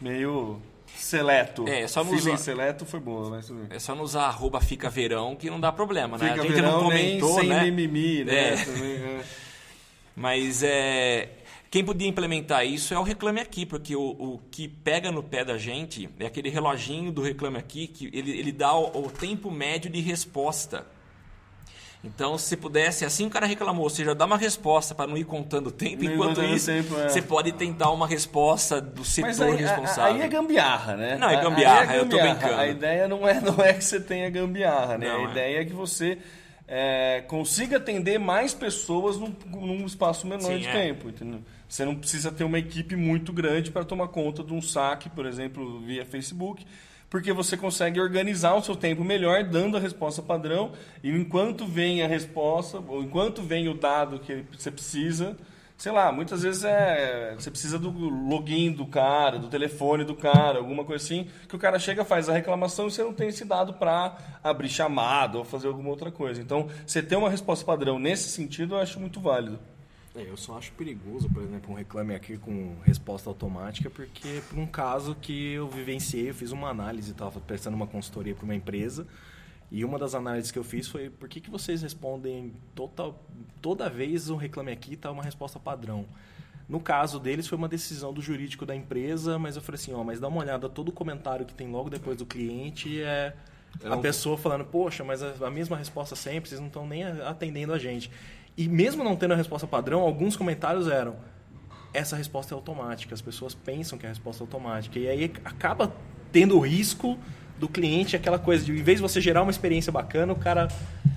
meio 0.00 0.60
Seleto. 0.96 1.66
É, 1.66 1.86
só 1.88 2.04
não 2.04 2.12
usar- 2.12 2.36
Seleto 2.36 2.84
foi 2.84 3.00
boa, 3.00 3.30
mas. 3.30 3.50
É 3.70 3.78
só 3.78 3.94
não 3.94 4.02
usar 4.02 4.24
arroba 4.24 4.60
fica 4.60 4.90
verão 4.90 5.34
que 5.34 5.48
não 5.48 5.58
dá 5.58 5.72
problema, 5.72 6.18
né? 6.18 6.30
Fica 6.30 6.40
a 6.40 6.44
gente 6.44 6.54
verão 6.54 6.82
não 6.82 6.88
nem 6.90 7.18
comentou, 7.20 7.40
sem 7.40 7.48
né? 7.48 7.62
mimimi, 7.64 8.24
né? 8.24 8.54
É. 8.54 8.64
Também, 8.64 8.92
é. 8.96 9.20
Mas 10.14 10.62
é. 10.62 11.28
Quem 11.70 11.84
podia 11.84 12.08
implementar 12.08 12.66
isso 12.66 12.92
é 12.92 12.98
o 12.98 13.02
Reclame 13.04 13.40
Aqui, 13.40 13.64
porque 13.64 13.94
o, 13.94 14.02
o 14.02 14.40
que 14.50 14.66
pega 14.66 15.12
no 15.12 15.22
pé 15.22 15.44
da 15.44 15.56
gente 15.56 16.10
é 16.18 16.26
aquele 16.26 16.50
reloginho 16.50 17.12
do 17.12 17.22
Reclame 17.22 17.58
Aqui 17.58 17.86
que 17.86 18.10
ele, 18.12 18.36
ele 18.36 18.50
dá 18.50 18.74
o, 18.74 19.04
o 19.04 19.10
tempo 19.10 19.52
médio 19.52 19.88
de 19.88 20.00
resposta. 20.00 20.84
Então, 22.02 22.36
se 22.38 22.56
pudesse, 22.56 23.04
assim 23.04 23.26
o 23.26 23.30
cara 23.30 23.46
reclamou, 23.46 23.84
ou 23.84 23.90
seja, 23.90 24.14
dá 24.14 24.24
uma 24.24 24.38
resposta 24.38 24.94
para 24.94 25.06
não 25.06 25.16
ir 25.16 25.24
contando 25.24 25.68
o 25.68 25.70
tempo, 25.70 26.02
Não 26.02 26.12
enquanto 26.12 26.42
isso, 26.42 26.66
tempo, 26.66 26.98
é. 26.98 27.08
você 27.08 27.22
pode 27.22 27.52
tentar 27.52 27.90
uma 27.90 28.06
resposta 28.06 28.80
do 28.80 29.04
setor 29.04 29.50
aí, 29.50 29.56
responsável. 29.56 30.14
aí 30.14 30.22
é 30.22 30.28
gambiarra, 30.28 30.96
né? 30.96 31.18
Não, 31.18 31.28
é 31.28 31.36
Aí 31.36 31.42
gambiarra, 31.42 31.94
eu 31.96 32.08
tô 32.08 32.16
gambiarra. 32.16 32.38
brincando. 32.38 32.60
A 32.60 32.66
ideia 32.68 33.06
não 33.06 33.28
é, 33.28 33.40
não 33.40 33.62
é 33.62 33.74
que 33.74 33.84
você 33.84 34.00
tenha 34.00 34.28
gambiarra, 34.30 34.98
né? 34.98 35.08
Não, 35.08 35.26
a 35.26 35.28
é. 35.28 35.30
ideia 35.30 35.60
é 35.60 35.64
que 35.64 35.74
você 35.74 36.18
é, 36.66 37.22
consiga 37.28 37.76
atender 37.76 38.18
mais 38.18 38.54
pessoas 38.54 39.18
num, 39.18 39.34
num 39.46 39.84
espaço 39.84 40.26
menor 40.26 40.52
Sim, 40.52 40.58
de 40.58 40.68
é. 40.68 40.72
tempo, 40.72 41.10
entendeu? 41.10 41.42
Você 41.70 41.84
não 41.84 41.94
precisa 41.94 42.32
ter 42.32 42.42
uma 42.42 42.58
equipe 42.58 42.96
muito 42.96 43.32
grande 43.32 43.70
para 43.70 43.84
tomar 43.84 44.08
conta 44.08 44.42
de 44.42 44.52
um 44.52 44.60
saque, 44.60 45.08
por 45.08 45.24
exemplo, 45.24 45.78
via 45.78 46.04
Facebook, 46.04 46.66
porque 47.08 47.32
você 47.32 47.56
consegue 47.56 48.00
organizar 48.00 48.56
o 48.56 48.62
seu 48.62 48.74
tempo 48.74 49.04
melhor, 49.04 49.44
dando 49.44 49.76
a 49.76 49.80
resposta 49.80 50.20
padrão, 50.20 50.72
e 51.00 51.10
enquanto 51.10 51.64
vem 51.64 52.02
a 52.02 52.08
resposta, 52.08 52.82
ou 52.88 53.04
enquanto 53.04 53.40
vem 53.40 53.68
o 53.68 53.74
dado 53.74 54.18
que 54.18 54.44
você 54.50 54.68
precisa, 54.68 55.36
sei 55.78 55.92
lá, 55.92 56.10
muitas 56.10 56.42
vezes 56.42 56.64
é 56.64 57.36
você 57.38 57.52
precisa 57.52 57.78
do 57.78 57.88
login 57.88 58.72
do 58.72 58.84
cara, 58.84 59.38
do 59.38 59.46
telefone 59.46 60.04
do 60.04 60.16
cara, 60.16 60.58
alguma 60.58 60.84
coisa 60.84 61.04
assim, 61.04 61.28
que 61.48 61.54
o 61.54 61.58
cara 61.58 61.78
chega, 61.78 62.04
faz 62.04 62.28
a 62.28 62.32
reclamação 62.32 62.88
e 62.88 62.90
você 62.90 63.04
não 63.04 63.14
tem 63.14 63.28
esse 63.28 63.44
dado 63.44 63.74
para 63.74 64.18
abrir 64.42 64.68
chamada 64.68 65.38
ou 65.38 65.44
fazer 65.44 65.68
alguma 65.68 65.90
outra 65.90 66.10
coisa. 66.10 66.42
Então, 66.42 66.68
você 66.84 67.00
ter 67.00 67.14
uma 67.14 67.30
resposta 67.30 67.64
padrão 67.64 67.96
nesse 67.96 68.28
sentido, 68.28 68.74
eu 68.74 68.80
acho 68.80 68.98
muito 68.98 69.20
válido. 69.20 69.60
É, 70.14 70.22
eu 70.22 70.36
só 70.36 70.58
acho 70.58 70.72
perigoso, 70.72 71.28
por 71.30 71.42
exemplo, 71.42 71.72
um 71.72 71.76
reclame 71.76 72.14
aqui 72.14 72.36
com 72.36 72.76
resposta 72.84 73.30
automática, 73.30 73.88
porque 73.88 74.42
por 74.48 74.58
um 74.58 74.66
caso 74.66 75.14
que 75.14 75.52
eu 75.52 75.68
vivenciei, 75.68 76.30
eu 76.30 76.34
fiz 76.34 76.50
uma 76.50 76.68
análise, 76.68 77.12
estava 77.12 77.38
prestando 77.40 77.76
uma 77.76 77.86
consultoria 77.86 78.34
para 78.34 78.44
uma 78.44 78.54
empresa, 78.54 79.06
e 79.70 79.84
uma 79.84 79.98
das 79.98 80.14
análises 80.16 80.50
que 80.50 80.58
eu 80.58 80.64
fiz 80.64 80.88
foi 80.88 81.08
por 81.10 81.28
que, 81.28 81.40
que 81.40 81.48
vocês 81.48 81.80
respondem 81.80 82.52
toda, 82.74 83.14
toda 83.62 83.88
vez 83.88 84.28
o 84.28 84.34
reclame 84.34 84.72
aqui 84.72 84.94
está 84.94 85.12
uma 85.12 85.22
resposta 85.22 85.60
padrão. 85.60 86.04
No 86.68 86.80
caso 86.80 87.20
deles 87.20 87.46
foi 87.46 87.56
uma 87.56 87.68
decisão 87.68 88.12
do 88.12 88.20
jurídico 88.20 88.66
da 88.66 88.74
empresa, 88.74 89.38
mas 89.38 89.54
eu 89.54 89.62
falei 89.62 89.80
assim, 89.80 89.92
ó, 89.92 90.02
mas 90.02 90.18
dá 90.18 90.26
uma 90.26 90.40
olhada, 90.40 90.68
todo 90.68 90.90
comentário 90.90 91.46
que 91.46 91.54
tem 91.54 91.70
logo 91.70 91.88
depois 91.88 92.16
do 92.16 92.26
cliente 92.26 93.00
é 93.00 93.34
a 93.84 93.96
pessoa 93.96 94.36
falando, 94.36 94.64
poxa, 94.64 95.04
mas 95.04 95.22
a, 95.22 95.50
mesma 95.50 95.76
resposta 95.76 96.16
sempre, 96.16 96.48
vocês 96.48 96.60
não 96.60 96.68
estão 96.68 96.86
nem 96.86 97.04
atendendo 97.04 97.72
a 97.72 97.78
gente. 97.78 98.10
E 98.60 98.68
mesmo 98.68 99.02
não 99.02 99.16
tendo 99.16 99.32
a 99.32 99.36
resposta 99.38 99.66
padrão, 99.66 100.00
alguns 100.00 100.36
comentários 100.36 100.86
eram 100.86 101.16
essa 101.94 102.14
resposta 102.14 102.52
é 102.52 102.54
automática, 102.54 103.14
as 103.14 103.22
pessoas 103.22 103.54
pensam 103.54 103.98
que 103.98 104.04
a 104.04 104.10
resposta 104.10 104.42
é 104.42 104.44
automática. 104.44 104.98
E 104.98 105.08
aí 105.08 105.32
acaba 105.42 105.90
tendo 106.30 106.58
o 106.58 106.60
risco 106.60 107.18
do 107.60 107.68
cliente, 107.68 108.16
aquela 108.16 108.38
coisa 108.38 108.64
de, 108.64 108.72
em 108.72 108.82
vez 108.82 108.96
de 108.98 109.02
você 109.02 109.20
gerar 109.20 109.42
uma 109.42 109.50
experiência 109.50 109.92
bacana, 109.92 110.32
o 110.32 110.36
cara 110.36 110.68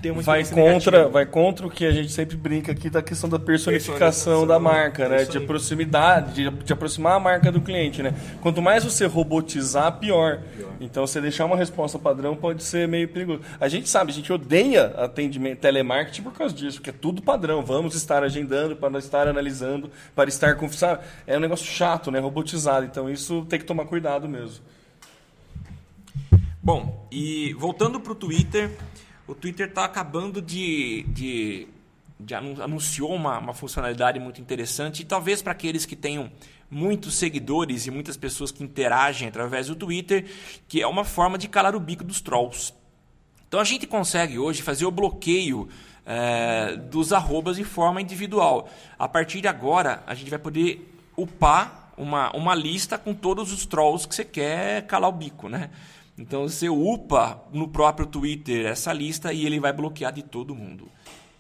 ter 0.02 0.12
uma 0.12 0.22
vai 0.22 0.42
experiência 0.42 0.74
contra, 0.74 0.92
negativa. 0.92 1.14
vai 1.14 1.26
contra 1.26 1.66
o 1.66 1.72
que 1.72 1.86
a 1.86 1.92
gente 1.92 2.12
sempre 2.12 2.36
brinca 2.36 2.74
aqui 2.74 2.90
da 2.90 3.02
questão 3.02 3.30
da 3.30 3.40
personificação 3.40 3.94
Personificação, 3.94 4.48
da 4.48 4.60
marca, 4.60 5.08
né? 5.08 5.24
De 5.24 5.40
proximidade, 5.40 6.34
de, 6.34 6.50
de 6.50 6.74
aproximar 6.74 7.14
a 7.14 7.20
marca 7.20 7.52
do 7.52 7.62
cliente, 7.62 8.04
né? 8.04 8.14
Quanto 8.42 8.62
mais 8.62 8.84
você 8.84 9.06
robotizar, 9.06 10.00
pior. 10.00 10.42
Então, 10.82 11.08
você 11.08 11.22
deixar 11.22 11.46
uma 11.46 11.56
resposta 11.56 11.98
padrão 11.98 12.36
pode 12.36 12.62
ser 12.62 12.88
meio 12.88 13.08
perigoso. 13.08 13.42
A 13.60 13.70
gente 13.70 13.88
sabe, 13.88 14.12
a 14.12 14.14
gente 14.14 14.32
odeia 14.34 14.88
atendimento, 14.98 15.60
telemarketing 15.60 16.24
por 16.24 16.34
causa 16.34 16.54
disso, 16.54 16.78
porque 16.78 16.90
é 16.90 16.94
tudo 16.94 17.22
padrão. 17.22 17.64
Vamos 17.64 17.96
estar 17.96 18.22
agendando, 18.24 18.76
para 18.76 19.00
estar 19.00 19.28
analisando, 19.28 19.90
para 20.14 20.28
estar 20.28 20.56
conversando. 20.56 21.00
É 21.26 21.38
um 21.38 21.40
negócio 21.40 21.66
chato, 21.66 22.12
né? 22.12 22.20
Robotizado. 22.20 22.86
Então, 22.86 23.10
isso 23.10 23.46
tem 23.48 23.58
que 23.58 23.66
tomar 23.66 23.86
cuidado 23.86 24.28
mesmo. 24.28 24.62
Bom, 26.66 27.06
e 27.12 27.54
voltando 27.56 28.00
para 28.00 28.14
o 28.14 28.16
Twitter, 28.16 28.72
o 29.28 29.36
Twitter 29.36 29.68
está 29.68 29.84
acabando 29.84 30.42
de, 30.42 31.04
de, 31.10 31.68
de 32.18 32.34
anu- 32.34 32.64
anunciou 32.64 33.14
uma, 33.14 33.38
uma 33.38 33.54
funcionalidade 33.54 34.18
muito 34.18 34.40
interessante 34.40 35.02
e 35.02 35.06
talvez 35.06 35.42
para 35.42 35.52
aqueles 35.52 35.86
que 35.86 35.94
tenham 35.94 36.32
muitos 36.72 37.16
seguidores 37.16 37.86
e 37.86 37.92
muitas 37.92 38.16
pessoas 38.16 38.50
que 38.50 38.64
interagem 38.64 39.28
através 39.28 39.68
do 39.68 39.76
Twitter, 39.76 40.26
que 40.66 40.82
é 40.82 40.88
uma 40.88 41.04
forma 41.04 41.38
de 41.38 41.50
calar 41.50 41.76
o 41.76 41.82
bico 41.82 42.02
dos 42.02 42.22
trolls. 42.22 42.74
Então 43.46 43.60
a 43.60 43.66
gente 43.66 43.86
consegue 43.86 44.40
hoje 44.40 44.62
fazer 44.62 44.86
o 44.86 44.92
bloqueio 44.92 45.68
eh, 46.06 46.78
dos 46.78 47.12
arrobas 47.12 47.58
de 47.58 47.66
forma 47.66 48.02
individual. 48.02 48.70
A 48.98 49.10
partir 49.10 49.42
de 49.42 49.50
agora, 49.50 50.02
a 50.08 50.16
gente 50.16 50.30
vai 50.30 50.40
poder 50.40 50.98
upar 51.18 51.92
uma, 51.98 52.34
uma 52.34 52.56
lista 52.56 52.98
com 52.98 53.14
todos 53.14 53.52
os 53.52 53.66
trolls 53.66 54.08
que 54.08 54.16
você 54.16 54.24
quer 54.24 54.88
calar 54.88 55.10
o 55.10 55.12
bico, 55.14 55.50
né? 55.50 55.70
Então 56.18 56.48
você 56.48 56.70
upa 56.70 57.44
no 57.52 57.68
próprio 57.68 58.06
Twitter 58.06 58.66
essa 58.68 58.94
lista 58.94 59.34
e 59.34 59.46
ele 59.46 59.60
vai 59.60 59.74
bloquear 59.74 60.14
de 60.14 60.22
todo 60.24 60.54
mundo. 60.54 60.88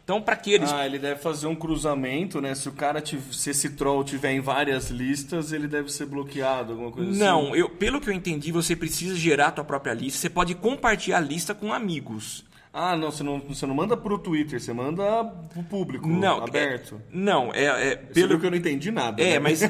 Então 0.03 0.21
para 0.21 0.33
aqueles 0.33 0.69
Ah, 0.71 0.85
ele 0.85 0.99
deve 0.99 1.21
fazer 1.21 1.47
um 1.47 1.55
cruzamento, 1.55 2.41
né? 2.41 2.53
Se 2.55 2.67
o 2.67 2.73
cara 2.73 2.99
tiv- 3.01 3.31
se 3.31 3.51
esse 3.51 3.69
troll 3.69 4.03
tiver 4.03 4.33
em 4.33 4.41
várias 4.41 4.89
listas, 4.89 5.53
ele 5.53 5.67
deve 5.67 5.89
ser 5.91 6.07
bloqueado, 6.07 6.73
alguma 6.73 6.91
coisa 6.91 7.09
assim. 7.11 7.19
Não, 7.19 7.55
eu, 7.55 7.69
pelo 7.69 8.01
que 8.01 8.09
eu 8.09 8.13
entendi, 8.13 8.51
você 8.51 8.75
precisa 8.75 9.15
gerar 9.15 9.47
a 9.47 9.51
tua 9.51 9.63
própria 9.63 9.93
lista. 9.93 10.19
Você 10.19 10.29
pode 10.29 10.55
compartilhar 10.55 11.17
a 11.17 11.21
lista 11.21 11.53
com 11.55 11.71
amigos. 11.71 12.43
Ah, 12.75 12.97
não, 12.97 13.11
você 13.11 13.21
não, 13.21 13.39
você 13.39 13.67
não 13.67 13.75
manda 13.75 13.95
pro 13.95 14.17
Twitter, 14.17 14.59
você 14.59 14.73
manda 14.73 15.23
pro 15.53 15.61
público, 15.61 16.07
Não, 16.07 16.43
aberto. 16.43 16.95
é- 16.95 16.99
não, 17.15 17.53
é, 17.53 17.65
é 17.91 17.95
Pelo 17.95 18.39
que 18.39 18.47
eu 18.47 18.49
não 18.49 18.57
entendi 18.57 18.89
nada. 18.89 19.21
É, 19.21 19.33
né? 19.33 19.39
mas 19.39 19.61
eu- 19.61 19.69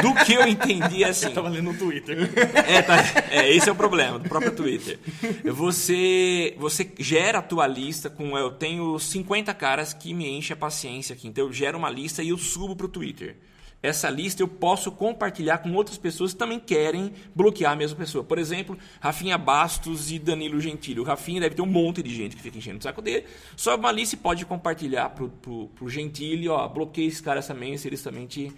do 0.00 0.14
que 0.24 0.32
eu 0.34 0.46
entendi 0.46 1.02
é 1.02 1.08
assim. 1.08 1.26
Eu 1.26 1.34
tava 1.34 1.48
lendo 1.48 1.72
no 1.72 1.74
Twitter. 1.76 2.16
É, 2.68 2.80
tá, 2.80 2.96
é, 3.28 3.52
esse 3.52 3.68
é 3.68 3.72
o 3.72 3.74
problema 3.74 4.20
do 4.20 4.28
próprio 4.28 4.52
Twitter. 4.54 5.00
Você, 5.52 6.54
você 6.58 6.90
gera 6.98 7.38
a 7.38 7.42
tua 7.42 7.66
lista 7.66 8.08
com. 8.08 8.38
Eu 8.38 8.52
tenho 8.52 8.98
50 8.98 9.52
caras 9.54 9.92
que 9.92 10.14
me 10.14 10.28
enchem 10.28 10.54
a 10.54 10.56
paciência 10.56 11.14
aqui. 11.14 11.26
Então 11.26 11.44
eu 11.46 11.52
gero 11.52 11.76
uma 11.76 11.90
lista 11.90 12.22
e 12.22 12.28
eu 12.28 12.38
subo 12.38 12.76
pro 12.76 12.86
Twitter. 12.88 13.36
Essa 13.82 14.08
lista 14.08 14.42
eu 14.42 14.48
posso 14.48 14.92
compartilhar 14.92 15.58
com 15.58 15.72
outras 15.72 15.98
pessoas 15.98 16.32
que 16.32 16.38
também 16.38 16.60
querem 16.60 17.12
bloquear 17.34 17.72
a 17.72 17.76
mesma 17.76 17.96
pessoa. 17.96 18.22
Por 18.22 18.38
exemplo, 18.38 18.78
Rafinha 19.00 19.36
Bastos 19.36 20.12
e 20.12 20.20
Danilo 20.20 20.60
Gentili. 20.60 21.00
O 21.00 21.02
Rafinha 21.02 21.40
deve 21.40 21.56
ter 21.56 21.62
um 21.62 21.66
monte 21.66 22.00
de 22.00 22.14
gente 22.14 22.36
que 22.36 22.42
fica 22.42 22.56
enchendo 22.56 22.78
o 22.78 22.82
saco 22.82 23.02
dele. 23.02 23.26
Sobe 23.56 23.82
uma 23.82 23.90
lista 23.90 24.14
e 24.14 24.18
pode 24.18 24.46
compartilhar 24.46 25.10
pro, 25.10 25.28
pro, 25.28 25.68
pro 25.74 25.88
Gentili, 25.88 26.48
ó, 26.48 26.68
bloqueia 26.68 27.08
esses 27.08 27.20
caras 27.20 27.46
também, 27.46 27.76
se 27.76 27.88
eles 27.88 28.02
também 28.02 28.24
te, 28.26 28.52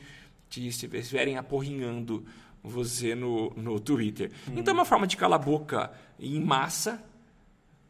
te 0.50 0.66
estiverem 0.66 1.38
aporrinhando 1.38 2.22
você 2.62 3.14
no, 3.14 3.50
no 3.56 3.80
Twitter. 3.80 4.30
Então 4.54 4.72
é 4.72 4.76
uma 4.76 4.84
forma 4.84 5.06
de 5.06 5.16
calar 5.16 5.40
a 5.40 5.42
boca 5.42 5.90
em 6.20 6.38
massa. 6.38 7.02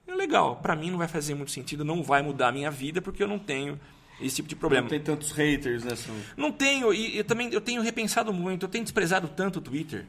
É 0.07 0.15
legal. 0.15 0.57
Pra 0.57 0.77
mim 0.77 0.91
não 0.91 0.99
vai 0.99 1.09
fazer 1.09 1.35
muito 1.35 1.51
sentido, 1.51 1.85
não 1.85 2.03
vai 2.03 2.23
mudar 2.23 2.49
a 2.49 2.53
minha 2.53 2.71
vida, 2.71 3.03
porque 3.03 3.23
eu 3.23 3.29
não 3.29 3.39
tenho 3.39 3.79
esse 4.21 4.37
tipo 4.37 4.49
de 4.49 4.57
problema. 4.57 4.83
Não 4.83 4.89
tem 4.91 5.01
tantos 5.01 5.33
haters 5.33 5.85
nessa. 5.85 6.11
Não 6.37 6.51
tenho, 6.53 6.93
e 6.93 7.19
eu 7.19 7.25
também 7.25 7.53
eu 7.53 7.61
tenho 7.61 7.83
repensado 7.83 8.33
muito, 8.33 8.65
eu 8.65 8.69
tenho 8.69 8.85
desprezado 8.85 9.29
tanto 9.29 9.59
o 9.59 9.63
Twitter. 9.63 10.07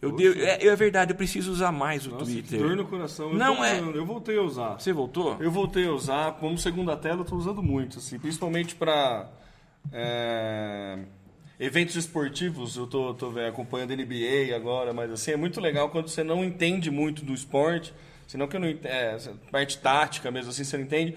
Eu 0.00 0.10
deu, 0.16 0.32
é, 0.32 0.66
é 0.66 0.74
verdade, 0.74 1.12
eu 1.12 1.16
preciso 1.16 1.52
usar 1.52 1.70
mais 1.70 2.04
o 2.06 2.10
Nossa, 2.10 2.24
Twitter. 2.24 2.58
que 2.58 2.64
dor 2.64 2.74
no 2.76 2.84
coração. 2.86 3.30
Eu 3.30 3.36
Não 3.36 3.64
é- 3.64 3.80
usando, 3.80 3.94
Eu 3.96 4.04
voltei 4.04 4.36
a 4.36 4.42
usar. 4.42 4.74
Você 4.80 4.92
voltou? 4.92 5.36
Eu 5.40 5.50
voltei 5.50 5.86
a 5.86 5.92
usar, 5.92 6.32
como 6.32 6.58
segunda 6.58 6.96
tela 6.96 7.20
eu 7.20 7.24
tô 7.24 7.36
usando 7.36 7.62
muito, 7.62 7.98
assim, 7.98 8.18
principalmente 8.18 8.74
para 8.74 9.30
eventos 11.60 11.94
esportivos, 11.94 12.76
eu 12.76 12.88
véio, 13.32 13.48
acompanhando 13.48 13.92
NBA 13.92 14.54
agora, 14.56 14.92
mas 14.92 15.10
assim, 15.12 15.30
é 15.32 15.36
muito 15.36 15.60
legal 15.60 15.88
quando 15.90 16.08
você 16.08 16.24
não 16.24 16.44
entende 16.44 16.90
muito 16.90 17.24
do 17.24 17.32
esporte, 17.32 17.94
senão 18.26 18.48
que 18.48 18.56
eu 18.56 18.60
não 18.60 18.66
é, 18.66 19.16
parte 19.52 19.78
tática 19.78 20.30
mesmo 20.32 20.50
assim, 20.50 20.64
você 20.64 20.76
não 20.76 20.84
entende. 20.84 21.16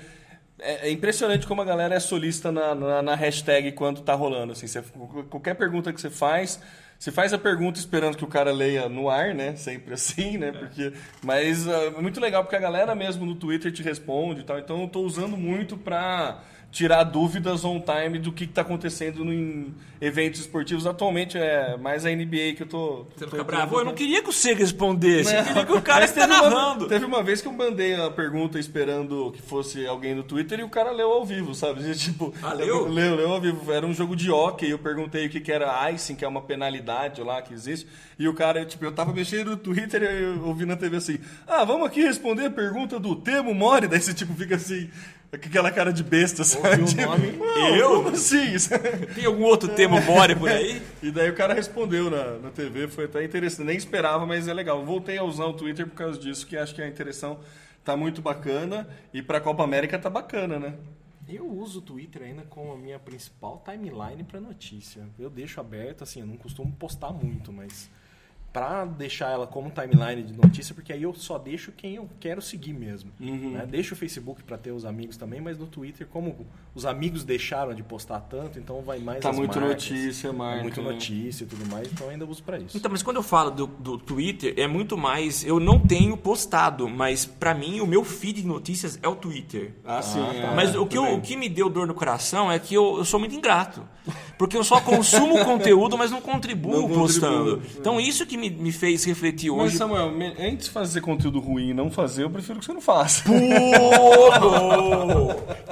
É, 0.59 0.87
é 0.87 0.91
impressionante 0.91 1.45
como 1.45 1.61
a 1.61 1.65
galera 1.65 1.95
é 1.95 1.99
solista 1.99 2.51
na, 2.51 2.73
na, 2.73 3.01
na 3.01 3.15
hashtag 3.15 3.73
quando 3.73 4.01
tá 4.01 4.13
rolando, 4.13 4.53
assim, 4.53 4.67
você- 4.67 4.81
qualquer 5.29 5.53
pergunta 5.55 5.91
que 5.91 5.99
você 5.99 6.09
faz, 6.09 6.61
você 6.97 7.11
faz 7.11 7.33
a 7.33 7.37
pergunta 7.37 7.77
esperando 7.77 8.15
que 8.15 8.23
o 8.23 8.27
cara 8.27 8.51
leia 8.53 8.87
no 8.87 9.09
ar, 9.09 9.33
né? 9.35 9.55
Sempre 9.57 9.93
assim, 9.93 10.37
né? 10.37 10.51
Porque, 10.53 10.93
mas 11.21 11.67
ah, 11.67 11.85
é 11.97 12.01
muito 12.01 12.21
legal 12.21 12.43
porque 12.43 12.55
a 12.55 12.59
galera 12.59 12.95
mesmo 12.95 13.25
no 13.25 13.35
Twitter 13.35 13.71
te 13.71 13.83
responde 13.83 14.41
e 14.41 14.43
tal. 14.45 14.57
Então 14.57 14.81
eu 14.81 14.87
tô 14.87 15.01
usando 15.01 15.35
muito 15.35 15.75
pra 15.77 16.41
tirar 16.75 17.05
dúvidas 17.05 17.63
on 17.63 17.79
time 17.79 18.19
do 18.19 18.33
que 18.33 18.43
está 18.43 18.59
acontecendo 18.61 19.23
em 19.31 19.73
eventos 20.01 20.41
esportivos. 20.41 20.85
Atualmente 20.85 21.37
é 21.37 21.77
mais 21.77 22.05
a 22.05 22.09
NBA 22.09 22.53
que 22.57 22.63
eu 22.63 22.67
tô. 22.67 23.05
Você 23.15 23.23
tô 23.23 23.31
fica 23.31 23.45
bravo. 23.45 23.79
Eu 23.79 23.85
não 23.85 23.93
queria 23.93 24.21
que 24.21 24.27
você 24.33 24.53
respondesse. 24.53 25.33
Eu 25.33 25.43
queria 25.45 25.65
que 25.65 25.71
o 25.71 25.81
cara 25.81 26.01
Mas 26.01 26.11
que 26.11 26.19
tá 26.19 26.27
teve 26.27 26.37
uma- 26.37 26.49
narrando. 26.49 26.87
teve 26.89 27.05
uma 27.05 27.23
vez 27.23 27.39
que 27.41 27.47
eu 27.47 27.53
mandei 27.53 27.95
a 27.95 28.11
pergunta 28.11 28.59
esperando 28.59 29.31
que 29.33 29.41
fosse 29.41 29.87
alguém 29.87 30.13
no 30.13 30.21
Twitter 30.21 30.59
e 30.59 30.63
o 30.63 30.69
cara 30.69 30.91
leu 30.91 31.13
ao 31.13 31.23
vivo, 31.25 31.55
sabe? 31.55 31.81
E, 31.89 31.95
Tipo, 31.95 32.33
Ah, 32.43 32.51
leu? 32.51 32.89
Leu, 32.89 33.15
leu 33.15 33.31
ao 33.31 33.39
vivo. 33.39 33.71
Era 33.71 33.85
um 33.85 33.93
jogo 33.93 34.13
de 34.13 34.29
hockey. 34.29 34.69
Eu 34.69 34.77
perguntei 34.77 35.27
o 35.27 35.29
que, 35.29 35.39
que 35.39 35.53
era 35.53 35.89
icing, 35.91 36.15
que 36.15 36.25
é 36.25 36.27
uma 36.27 36.41
penalidade 36.41 37.21
lá 37.23 37.41
que 37.41 37.53
existe. 37.53 37.87
E 38.19 38.27
o 38.27 38.33
cara, 38.33 38.65
tipo, 38.65 38.83
eu 38.83 38.91
tava 38.91 39.13
mexendo 39.13 39.51
no 39.51 39.57
Twitter 39.57 40.03
e 40.03 40.23
eu 40.23 40.45
ouvi 40.45 40.65
na 40.65 40.75
TV 40.75 40.97
assim: 40.97 41.19
Ah, 41.47 41.63
vamos 41.63 41.87
aqui 41.87 42.01
responder 42.01 42.47
a 42.47 42.51
pergunta 42.51 42.99
do 42.99 43.15
Temo 43.15 43.53
Mori. 43.53 43.87
Daí 43.89 44.01
você, 44.01 44.13
tipo, 44.13 44.33
fica 44.33 44.55
assim. 44.55 44.89
Com 45.31 45.35
aquela 45.35 45.71
cara 45.71 45.91
de 45.91 46.03
besta, 46.03 46.43
sabe? 46.43 46.83
o 46.83 46.85
Tipo, 46.85 47.01
nome? 47.01 47.31
"Não, 47.33 47.75
Eu? 47.75 48.07
Assim? 48.07 48.53
Tem 49.13 49.25
algum 49.25 49.43
outro 49.43 49.67
tema 49.69 49.99
more 50.01 50.35
por 50.35 50.49
aí? 50.49 50.81
E 51.03 51.11
daí 51.11 51.29
o 51.29 51.35
cara 51.35 51.53
respondeu 51.53 52.09
na, 52.09 52.37
na 52.39 52.49
TV, 52.51 52.87
foi 52.87 53.05
até 53.05 53.23
interessante. 53.23 53.65
Nem 53.65 53.77
esperava, 53.77 54.25
mas 54.25 54.47
é 54.47 54.53
legal. 54.53 54.85
Voltei 54.85 55.17
a 55.17 55.23
usar 55.23 55.45
o 55.45 55.53
Twitter 55.53 55.85
por 55.87 55.95
causa 55.95 56.19
disso, 56.19 56.47
que 56.47 56.55
acho 56.57 56.73
que 56.73 56.81
a 56.81 56.87
interação 56.87 57.39
tá 57.83 57.97
muito 57.97 58.21
bacana. 58.21 58.87
E 59.13 59.21
pra 59.21 59.41
Copa 59.41 59.63
América 59.63 59.99
tá 59.99 60.09
bacana, 60.09 60.57
né? 60.57 60.73
Eu 61.27 61.45
uso 61.47 61.79
o 61.79 61.81
Twitter 61.81 62.21
ainda 62.21 62.43
como 62.43 62.71
a 62.71 62.77
minha 62.77 62.99
principal 62.99 63.61
timeline 63.65 64.23
para 64.23 64.39
notícia. 64.39 65.03
Eu 65.17 65.29
deixo 65.29 65.59
aberto, 65.59 66.03
assim, 66.03 66.19
eu 66.21 66.25
não 66.27 66.37
costumo 66.37 66.71
postar 66.73 67.11
muito, 67.11 67.51
mas 67.51 67.89
pra 68.55 68.85
deixar 68.85 69.31
ela 69.31 69.45
como 69.45 69.69
timeline 69.69 70.23
de 70.23 70.31
notícia, 70.33 70.73
porque 70.73 70.93
aí 70.93 71.03
eu 71.03 71.13
só 71.13 71.37
deixo 71.37 71.73
quem 71.73 71.95
eu 71.95 72.07
quero 72.21 72.41
seguir 72.41 72.71
mesmo. 72.71 73.11
Uhum. 73.19 73.51
né? 73.51 73.65
Deixo 73.69 73.93
o 73.95 73.97
Facebook 73.97 74.41
para 74.43 74.57
ter 74.57 74.71
os 74.71 74.85
amigos 74.85 75.17
também, 75.17 75.41
mas 75.41 75.57
no 75.57 75.65
Twitter, 75.67 76.07
como 76.07 76.47
os 76.73 76.85
amigos 76.85 77.25
deixaram 77.25 77.73
de 77.73 77.83
postar 77.83 78.21
tanto, 78.21 78.57
então 78.57 78.81
vai 78.81 78.97
mais 78.99 79.19
Tá 79.19 79.31
as 79.31 79.35
muito 79.35 79.59
marcas, 79.59 79.83
notícia, 79.89 80.31
marca, 80.31 80.63
Muito 80.63 80.81
né? 80.81 80.89
notícia 80.89 81.43
e 81.43 81.47
tudo 81.47 81.65
mais, 81.69 81.91
então 81.91 82.07
eu 82.07 82.11
ainda 82.13 82.25
uso 82.25 82.41
para 82.43 82.57
isso. 82.57 82.77
Então, 82.77 82.89
mas 82.89 83.03
quando 83.03 83.17
eu 83.17 83.23
falo 83.23 83.51
do, 83.51 83.67
do 83.67 83.97
Twitter, 83.97 84.53
é 84.55 84.67
muito 84.67 84.97
mais. 84.97 85.43
Eu 85.43 85.59
não 85.59 85.77
tenho 85.77 86.15
postado, 86.15 86.87
mas 86.87 87.25
pra 87.25 87.53
mim 87.53 87.81
o 87.81 87.85
meu 87.87 88.05
feed 88.05 88.41
de 88.41 88.47
notícias 88.47 88.97
é 89.03 89.07
o 89.09 89.17
Twitter. 89.17 89.73
Ah, 89.83 90.01
sim. 90.01 90.19
é, 90.21 90.55
Mas 90.55 90.73
o 90.75 90.85
que, 90.85 90.97
eu- 90.97 91.15
o 91.15 91.21
que 91.21 91.35
me 91.35 91.49
deu 91.49 91.69
dor 91.69 91.85
no 91.87 91.93
coração 91.93 92.49
é 92.49 92.57
que 92.57 92.73
eu, 92.73 92.99
eu 92.99 93.03
sou 93.05 93.19
muito 93.19 93.35
ingrato. 93.35 93.85
Porque 94.37 94.55
eu 94.55 94.63
só 94.63 94.79
consumo 94.79 95.39
conteúdo, 95.43 95.97
mas 95.97 96.11
não 96.11 96.21
contribuo 96.21 96.71
Não 96.73 96.81
contribuo. 96.83 97.01
postando. 97.01 97.61
Então 97.79 97.99
isso 97.99 98.23
que 98.25 98.37
me, 98.37 98.44
me 98.49 98.71
fez 98.71 99.03
refletir 99.05 99.51
Mas, 99.51 99.59
hoje. 99.61 99.77
Samuel, 99.77 100.11
me- 100.11 100.33
antes 100.39 100.65
de 100.65 100.71
fazer 100.71 101.01
conteúdo 101.01 101.39
ruim 101.39 101.69
e 101.69 101.73
não 101.73 101.89
fazer, 101.91 102.23
eu 102.23 102.29
prefiro 102.29 102.59
que 102.59 102.65
você 102.65 102.73
não 102.73 102.81
faça. 102.81 103.23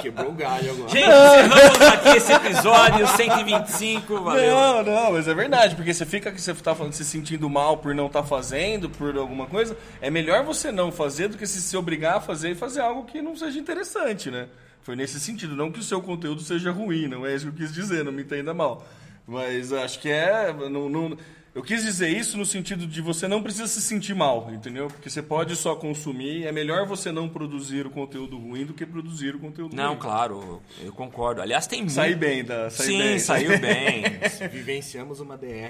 Quebrou 0.02 0.30
o 0.30 0.34
galho 0.34 0.72
agora. 0.72 0.90
Gente, 0.90 1.08
encerramos 1.08 1.82
aqui 1.82 2.10
esse 2.18 2.34
episódio 2.34 3.08
125. 3.08 4.22
Valeu. 4.22 4.56
Não, 4.56 4.84
não, 4.84 5.12
mas 5.14 5.28
é 5.28 5.34
verdade, 5.34 5.76
porque 5.76 5.94
você 5.94 6.06
fica 6.06 6.32
que 6.32 6.42
você 6.42 6.54
tá 6.56 6.76
falando, 6.76 6.94
se 6.94 7.06
sentindo 7.06 7.50
mal 7.50 7.78
por 7.78 7.96
não 7.96 8.08
estar 8.08 8.24
fazendo, 8.24 8.90
por 8.90 9.16
alguma 9.18 9.46
coisa, 9.48 9.78
é 10.02 10.10
melhor 10.10 10.44
você 10.44 10.72
não 10.72 10.92
fazer 10.92 11.28
do 11.30 11.38
que 11.38 11.48
se 11.48 11.62
se 11.62 11.78
obrigar 11.78 12.18
a 12.18 12.22
fazer 12.22 12.52
e 12.52 12.56
fazer 12.56 12.82
algo 12.82 13.06
que 13.06 13.22
não 13.22 13.36
seja 13.36 13.58
interessante, 13.60 14.30
né? 14.30 14.48
Foi 14.82 14.96
nesse 14.96 15.20
sentido, 15.20 15.56
não 15.56 15.72
que 15.72 15.80
o 15.80 15.84
seu 15.84 16.02
conteúdo 16.02 16.42
seja 16.42 16.72
ruim, 16.72 17.08
não 17.08 17.26
é 17.26 17.34
isso 17.34 17.46
que 17.46 17.52
eu 17.52 17.56
quis 17.68 17.74
dizer, 17.74 18.04
não 18.04 18.12
me 18.12 18.24
entenda 18.24 18.54
mal. 18.54 18.86
Mas 19.26 19.72
acho 19.72 20.00
que 20.00 20.10
é. 20.10 20.54
Não, 20.70 20.90
não- 20.90 21.18
eu 21.56 21.62
quis 21.62 21.84
dizer 21.84 22.10
isso 22.10 22.36
no 22.38 22.46
sentido 22.46 22.88
de 22.88 23.00
você 23.02 23.28
não 23.28 23.42
precisa 23.44 23.68
se 23.68 23.80
sentir 23.82 24.16
mal, 24.16 24.50
entendeu? 24.52 24.88
Porque 24.88 25.10
você 25.10 25.22
pode 25.22 25.56
só 25.56 25.76
consumir, 25.76 26.46
é 26.48 26.52
melhor 26.52 26.88
você 26.88 27.12
não 27.12 27.30
produzir 27.30 27.86
o 27.86 27.92
conteúdo 27.92 28.38
ruim 28.38 28.66
do 28.66 28.74
que 28.74 28.86
produzir 28.86 29.36
o 29.36 29.40
conteúdo 29.40 29.76
Não, 29.76 29.90
ruim. 29.90 30.00
claro, 30.00 30.62
eu 30.84 30.92
concordo. 30.92 31.42
Aliás, 31.42 31.68
tem 31.68 31.80
muito. 31.80 31.94
Saí 31.94 32.16
bem, 32.16 32.44
da, 32.44 32.70
saí 32.72 32.88
Sim, 32.88 32.98
bem. 32.98 33.20
saiu 33.20 33.50
bem. 33.62 34.04
Vivenciamos 34.52 35.20
uma 35.20 35.38
DR 35.38 35.70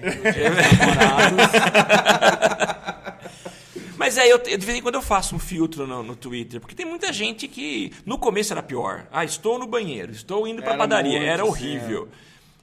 namorados. 0.79 1.51
Mas 3.97 4.17
aí, 4.17 4.29
eu, 4.29 4.37
de 4.37 4.57
vez 4.57 4.77
em 4.77 4.81
quando 4.81 4.95
eu 4.95 5.01
faço 5.01 5.35
um 5.35 5.39
filtro 5.39 5.85
no, 5.87 6.01
no 6.03 6.15
Twitter, 6.15 6.59
porque 6.59 6.75
tem 6.75 6.85
muita 6.85 7.13
gente 7.13 7.47
que 7.47 7.91
no 8.05 8.17
começo 8.17 8.51
era 8.51 8.61
pior. 8.63 9.05
Ah, 9.11 9.23
estou 9.23 9.57
no 9.59 9.65
banheiro, 9.67 10.11
estou 10.11 10.47
indo 10.47 10.61
pra 10.61 10.71
Era 10.71 10.79
padaria, 10.79 11.11
muito, 11.19 11.25
era 11.25 11.43
sim, 11.43 11.49
horrível. 11.49 12.09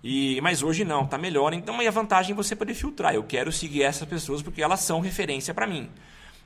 E, 0.02 0.40
mas 0.40 0.62
hoje 0.62 0.84
não, 0.84 1.06
tá 1.06 1.18
melhor. 1.18 1.52
Então 1.52 1.78
aí 1.80 1.86
a 1.86 1.90
vantagem 1.90 2.32
é 2.32 2.34
você 2.34 2.56
poder 2.56 2.74
filtrar. 2.74 3.14
Eu 3.14 3.22
quero 3.22 3.52
seguir 3.52 3.82
essas 3.82 4.08
pessoas 4.08 4.40
porque 4.42 4.62
elas 4.62 4.80
são 4.80 5.00
referência 5.00 5.52
pra 5.52 5.66
mim. 5.66 5.88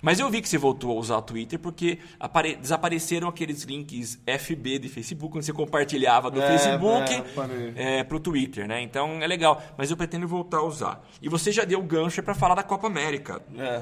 Mas 0.02 0.20
eu 0.20 0.28
vi 0.28 0.42
que 0.42 0.48
você 0.48 0.58
voltou 0.58 0.90
a 0.90 1.00
usar 1.00 1.16
o 1.16 1.22
Twitter 1.22 1.58
porque 1.58 1.98
apare- 2.20 2.56
desapareceram 2.56 3.26
aqueles 3.26 3.62
links 3.62 4.18
FB 4.26 4.78
de 4.80 4.88
Facebook, 4.90 5.32
quando 5.32 5.44
você 5.44 5.52
compartilhava 5.52 6.30
do 6.30 6.42
É, 6.42 6.46
Facebook 6.46 7.22
é, 7.74 8.00
é, 8.00 8.04
pro 8.04 8.20
Twitter, 8.20 8.68
né? 8.68 8.82
Então 8.82 9.22
é 9.22 9.26
legal. 9.26 9.62
Mas 9.78 9.90
eu 9.90 9.96
pretendo 9.96 10.28
voltar 10.28 10.58
a 10.58 10.62
usar. 10.62 11.02
E 11.22 11.28
você 11.28 11.50
já 11.50 11.64
deu 11.64 11.78
o 11.80 11.82
gancho 11.82 12.22
para 12.22 12.34
falar 12.34 12.54
da 12.54 12.62
Copa 12.62 12.86
América. 12.86 13.40
É. 13.56 13.80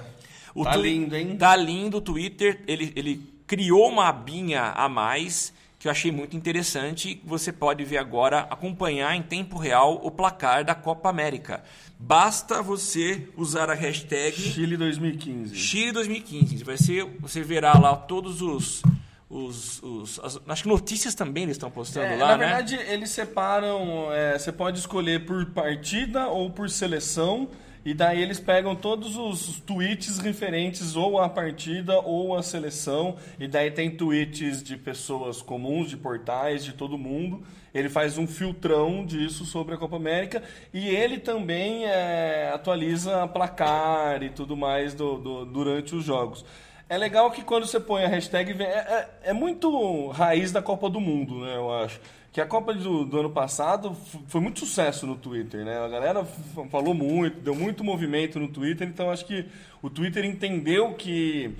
O 0.54 0.62
Tá 0.62 0.76
lindo, 0.76 1.16
hein? 1.16 1.36
Tá 1.36 1.56
lindo 1.56 1.96
o 1.96 2.00
Twitter. 2.00 2.60
Ele, 2.68 2.92
ele 2.94 3.20
criou 3.46 3.88
uma 3.88 4.06
abinha 4.08 4.64
a 4.76 4.88
mais 4.88 5.52
que 5.82 5.88
eu 5.88 5.92
achei 5.92 6.12
muito 6.12 6.36
interessante. 6.36 7.20
Você 7.24 7.50
pode 7.52 7.84
ver 7.84 7.98
agora, 7.98 8.46
acompanhar 8.48 9.16
em 9.16 9.22
tempo 9.22 9.58
real 9.58 10.00
o 10.04 10.12
placar 10.12 10.64
da 10.64 10.76
Copa 10.76 11.08
América. 11.10 11.60
Basta 11.98 12.62
você 12.62 13.28
usar 13.36 13.68
a 13.68 13.74
hashtag 13.74 14.40
Chile 14.40 14.76
2015. 14.76 15.56
Chile 15.56 15.90
2015. 15.90 16.62
Vai 16.62 16.76
ser, 16.76 17.04
você 17.18 17.42
verá 17.42 17.76
lá 17.76 17.96
todos 17.96 18.40
os. 18.40 18.80
os, 19.28 19.82
os- 19.82 20.20
as- 20.22 20.40
acho 20.46 20.62
que 20.62 20.68
notícias 20.68 21.14
também 21.16 21.42
eles 21.44 21.56
estão 21.56 21.70
postando 21.70 22.06
É, 22.06 22.16
lá, 22.16 22.28
na 22.28 22.36
né? 22.36 22.46
verdade, 22.46 22.76
eles 22.76 23.10
separam. 23.10 24.12
é, 24.12 24.38
você 24.38 24.52
pode 24.52 24.78
escolher 24.78 25.26
por 25.26 25.46
partida 25.46 26.28
ou 26.28 26.48
por 26.50 26.70
seleção. 26.70 27.48
E 27.84 27.92
daí 27.92 28.22
eles 28.22 28.38
pegam 28.38 28.76
todos 28.76 29.16
os 29.16 29.58
tweets 29.60 30.18
referentes 30.18 30.94
ou 30.94 31.18
à 31.18 31.28
partida 31.28 31.98
ou 32.00 32.36
à 32.36 32.42
seleção. 32.42 33.16
E 33.40 33.48
daí 33.48 33.70
tem 33.72 33.90
tweets 33.90 34.62
de 34.62 34.76
pessoas 34.76 35.42
comuns, 35.42 35.88
de 35.90 35.96
portais, 35.96 36.64
de 36.64 36.72
todo 36.74 36.96
mundo. 36.96 37.42
Ele 37.74 37.88
faz 37.88 38.18
um 38.18 38.26
filtrão 38.26 39.04
disso 39.04 39.44
sobre 39.44 39.74
a 39.74 39.78
Copa 39.78 39.96
América. 39.96 40.42
E 40.72 40.88
ele 40.88 41.18
também 41.18 41.84
é, 41.86 42.52
atualiza 42.54 43.26
placar 43.26 44.22
e 44.22 44.30
tudo 44.30 44.56
mais 44.56 44.94
do- 44.94 45.18
do- 45.18 45.44
durante 45.44 45.94
os 45.96 46.04
jogos. 46.04 46.44
É 46.88 46.98
legal 46.98 47.30
que 47.30 47.42
quando 47.42 47.66
você 47.66 47.80
põe 47.80 48.04
a 48.04 48.08
hashtag, 48.08 48.60
é, 48.62 48.64
é- 48.66 49.08
é 49.24 49.32
muito 49.32 50.08
raiz 50.08 50.52
da 50.52 50.60
Copa 50.60 50.90
do 50.90 51.00
Mundo, 51.00 51.40
né? 51.40 51.56
Eu 51.56 51.72
acho. 51.72 52.00
Que 52.32 52.40
a 52.40 52.46
Copa 52.46 52.72
do, 52.74 53.04
do 53.04 53.20
ano 53.20 53.30
passado 53.30 53.94
foi 54.26 54.40
muito 54.40 54.60
sucesso 54.60 55.06
no 55.06 55.16
Twitter, 55.16 55.64
né? 55.64 55.78
A 55.78 55.88
galera 55.88 56.24
falou 56.70 56.94
muito, 56.94 57.40
deu 57.40 57.54
muito 57.54 57.84
movimento 57.84 58.38
no 58.38 58.48
Twitter, 58.48 58.86
então 58.88 59.10
acho 59.10 59.24
que 59.26 59.44
o 59.82 59.88
Twitter 59.90 60.24
entendeu 60.24 60.94
que 60.94 61.50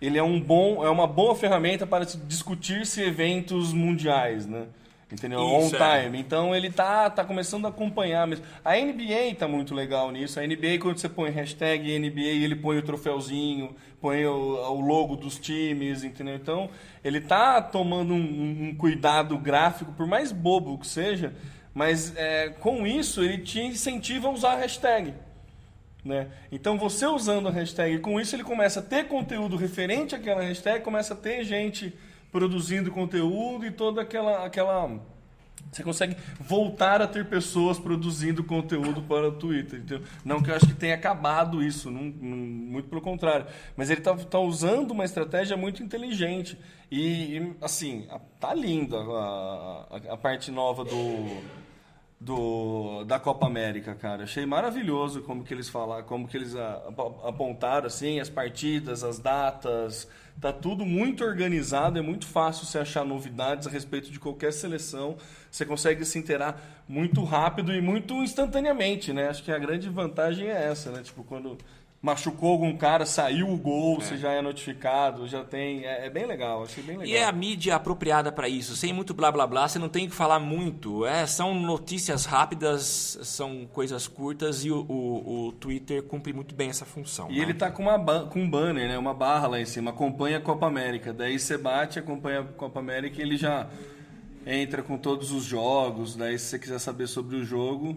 ele 0.00 0.18
é 0.18 0.22
um 0.22 0.40
bom, 0.40 0.84
é 0.84 0.90
uma 0.90 1.06
boa 1.06 1.34
ferramenta 1.34 1.86
para 1.86 2.04
se 2.06 2.16
discutir-se 2.16 3.02
eventos 3.02 3.72
mundiais, 3.72 4.46
né? 4.46 4.66
Entendeu? 5.12 5.40
Isso, 5.40 5.76
On 5.76 5.84
é. 5.84 6.02
time. 6.02 6.18
Então 6.18 6.54
ele 6.54 6.70
tá, 6.70 7.10
tá 7.10 7.24
começando 7.24 7.66
a 7.66 7.68
acompanhar 7.68 8.26
mesmo. 8.26 8.44
A 8.64 8.76
NBA 8.76 9.34
tá 9.36 9.48
muito 9.48 9.74
legal 9.74 10.10
nisso. 10.12 10.38
A 10.38 10.46
NBA, 10.46 10.78
quando 10.80 10.98
você 10.98 11.08
põe 11.08 11.30
hashtag 11.30 11.98
NBA, 11.98 12.20
ele 12.20 12.54
põe 12.54 12.78
o 12.78 12.82
troféuzinho, 12.82 13.74
põe 14.00 14.24
o, 14.24 14.30
o 14.32 14.80
logo 14.80 15.16
dos 15.16 15.38
times, 15.38 16.04
entendeu? 16.04 16.36
Então 16.36 16.70
ele 17.02 17.20
tá 17.20 17.60
tomando 17.60 18.14
um, 18.14 18.68
um 18.68 18.74
cuidado 18.76 19.36
gráfico, 19.36 19.92
por 19.92 20.06
mais 20.06 20.30
bobo 20.30 20.78
que 20.78 20.86
seja, 20.86 21.34
mas 21.74 22.14
é, 22.16 22.50
com 22.50 22.86
isso 22.86 23.22
ele 23.22 23.38
te 23.38 23.60
incentiva 23.60 24.28
a 24.28 24.30
usar 24.30 24.52
a 24.52 24.56
hashtag. 24.56 25.12
Né? 26.04 26.28
Então 26.50 26.78
você 26.78 27.04
usando 27.04 27.48
a 27.48 27.50
hashtag, 27.50 27.98
com 27.98 28.18
isso 28.20 28.34
ele 28.34 28.44
começa 28.44 28.80
a 28.80 28.82
ter 28.82 29.08
conteúdo 29.08 29.56
referente 29.56 30.14
àquela 30.14 30.40
hashtag, 30.40 30.84
começa 30.84 31.14
a 31.14 31.16
ter 31.16 31.44
gente 31.44 31.92
produzindo 32.32 32.90
conteúdo 32.90 33.66
e 33.66 33.70
toda 33.70 34.02
aquela 34.02 34.44
aquela 34.44 35.00
você 35.70 35.84
consegue 35.84 36.16
voltar 36.40 37.00
a 37.00 37.06
ter 37.06 37.26
pessoas 37.26 37.78
produzindo 37.78 38.42
conteúdo 38.42 39.02
para 39.02 39.28
o 39.28 39.32
Twitter. 39.32 39.78
entendeu? 39.80 40.02
Não 40.24 40.42
que 40.42 40.50
eu 40.50 40.54
acho 40.56 40.66
que 40.66 40.74
tenha 40.74 40.94
acabado 40.94 41.62
isso, 41.62 41.90
não- 41.90 42.02
não- 42.04 42.36
muito 42.36 42.88
pelo 42.88 43.00
contrário. 43.00 43.46
Mas 43.76 43.88
ele 43.90 44.00
está 44.00 44.38
usando 44.40 44.90
uma 44.92 45.04
estratégia 45.04 45.56
muito 45.56 45.82
inteligente. 45.82 46.58
E, 46.90 47.36
e, 47.36 47.52
assim, 47.60 48.06
a- 48.10 48.18
tá 48.40 48.52
linda 48.54 48.96
a- 48.96 49.86
a 50.10 50.16
parte 50.16 50.50
nova 50.50 50.82
do, 50.84 51.40
do, 52.20 53.02
da 53.04 53.18
Copa 53.18 53.46
América, 53.46 53.94
cara. 53.94 54.24
Achei 54.24 54.44
maravilhoso 54.44 55.22
como 55.22 55.42
que 55.42 55.54
eles 55.54 55.70
falaram, 55.70 56.04
como 56.04 56.28
que 56.28 56.36
eles 56.36 56.54
apontaram 57.24 57.86
assim 57.86 58.20
as 58.20 58.28
partidas, 58.28 59.02
as 59.02 59.18
datas. 59.18 60.06
Tá 60.38 60.52
tudo 60.52 60.84
muito 60.84 61.24
organizado, 61.24 61.98
é 61.98 62.02
muito 62.02 62.26
fácil 62.26 62.66
você 62.66 62.78
achar 62.78 63.04
novidades 63.04 63.66
a 63.66 63.70
respeito 63.70 64.10
de 64.10 64.18
qualquer 64.18 64.52
seleção. 64.52 65.16
Você 65.50 65.64
consegue 65.64 66.04
se 66.04 66.18
inteirar 66.18 66.84
muito 66.86 67.24
rápido 67.24 67.74
e 67.74 67.80
muito 67.80 68.14
instantaneamente, 68.22 69.12
né? 69.12 69.28
Acho 69.28 69.42
que 69.42 69.50
a 69.50 69.58
grande 69.58 69.88
vantagem 69.88 70.48
é 70.48 70.66
essa, 70.66 70.90
né? 70.90 71.02
Tipo, 71.02 71.24
quando 71.24 71.56
machucou 72.02 72.52
algum 72.52 72.74
cara, 72.76 73.04
saiu 73.04 73.50
o 73.50 73.56
gol, 73.58 74.00
você 74.00 74.16
já 74.16 74.32
é 74.32 74.40
notificado, 74.40 75.28
já 75.28 75.44
tem. 75.44 75.84
É, 75.84 76.06
é 76.06 76.10
bem 76.10 76.24
legal, 76.26 76.62
achei 76.62 76.82
bem 76.82 76.96
legal. 76.96 77.12
E 77.12 77.16
é 77.16 77.24
a 77.24 77.32
mídia 77.32 77.74
apropriada 77.74 78.32
para 78.32 78.48
isso, 78.48 78.74
sem 78.74 78.92
muito 78.92 79.12
blá 79.12 79.30
blá 79.30 79.46
blá, 79.46 79.68
você 79.68 79.78
não 79.78 79.88
tem 79.88 80.08
que 80.08 80.14
falar 80.14 80.38
muito. 80.38 81.04
É, 81.04 81.26
são 81.26 81.54
notícias 81.54 82.24
rápidas, 82.24 83.18
são 83.22 83.66
coisas 83.70 84.08
curtas 84.08 84.64
e 84.64 84.70
o, 84.70 84.80
o, 84.88 85.48
o 85.48 85.52
Twitter 85.52 86.02
cumpre 86.02 86.32
muito 86.32 86.54
bem 86.54 86.70
essa 86.70 86.86
função. 86.86 87.30
E 87.30 87.36
né? 87.36 87.42
ele 87.42 87.54
tá 87.54 87.70
com, 87.70 87.82
uma 87.82 88.26
com 88.26 88.40
um 88.40 88.48
banner, 88.48 88.88
né? 88.88 88.96
Uma 88.96 89.12
barra 89.12 89.48
lá 89.48 89.60
em 89.60 89.66
cima, 89.66 89.90
acompanha 89.90 90.38
a 90.38 90.40
Copa 90.40 90.66
América. 90.66 91.12
Daí 91.12 91.38
você 91.38 91.58
bate, 91.58 91.98
acompanha 91.98 92.40
a 92.40 92.44
Copa 92.44 92.80
América 92.80 93.20
e 93.20 93.22
ele 93.22 93.36
já 93.36 93.68
entra 94.46 94.82
com 94.82 94.96
todos 94.96 95.32
os 95.32 95.44
jogos. 95.44 96.16
Daí 96.16 96.38
se 96.38 96.46
você 96.46 96.58
quiser 96.58 96.78
saber 96.78 97.08
sobre 97.08 97.36
o 97.36 97.44
jogo, 97.44 97.94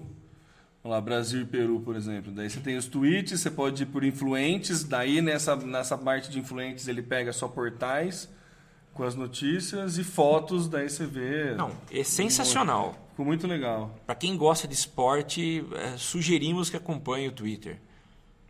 Vamos 0.84 0.98
lá, 0.98 1.02
Brasil 1.02 1.44
e 1.44 1.46
Peru, 1.46 1.80
por 1.80 1.96
exemplo. 1.96 2.30
Daí 2.30 2.50
você 2.50 2.60
tem 2.60 2.76
os 2.76 2.88
tweets, 2.88 3.40
você 3.40 3.50
pode 3.50 3.84
ir 3.84 3.86
por 3.86 4.04
influentes. 4.04 4.84
Daí 4.84 5.22
nessa, 5.22 5.56
nessa 5.56 5.98
parte 5.98 6.30
de 6.30 6.40
influentes 6.40 6.90
ele 6.90 7.02
pega 7.02 7.32
só 7.32 7.48
portais 7.48 8.30
com 8.94 9.04
as 9.04 9.16
notícias 9.16 9.98
e 9.98 10.04
fotos. 10.04 10.68
Daí 10.68 10.90
você 10.90 11.06
vê. 11.06 11.56
Não, 11.56 11.72
é 11.90 12.04
sensacional. 12.04 13.08
Ficou 13.12 13.26
muito 13.26 13.48
legal. 13.48 13.96
Para 14.06 14.16
quem 14.16 14.36
gosta 14.36 14.68
de 14.68 14.74
esporte, 14.74 15.66
é, 15.74 15.96
sugerimos 15.96 16.70
que 16.70 16.76
acompanhe 16.76 17.30
o 17.30 17.32
Twitter. 17.32 17.80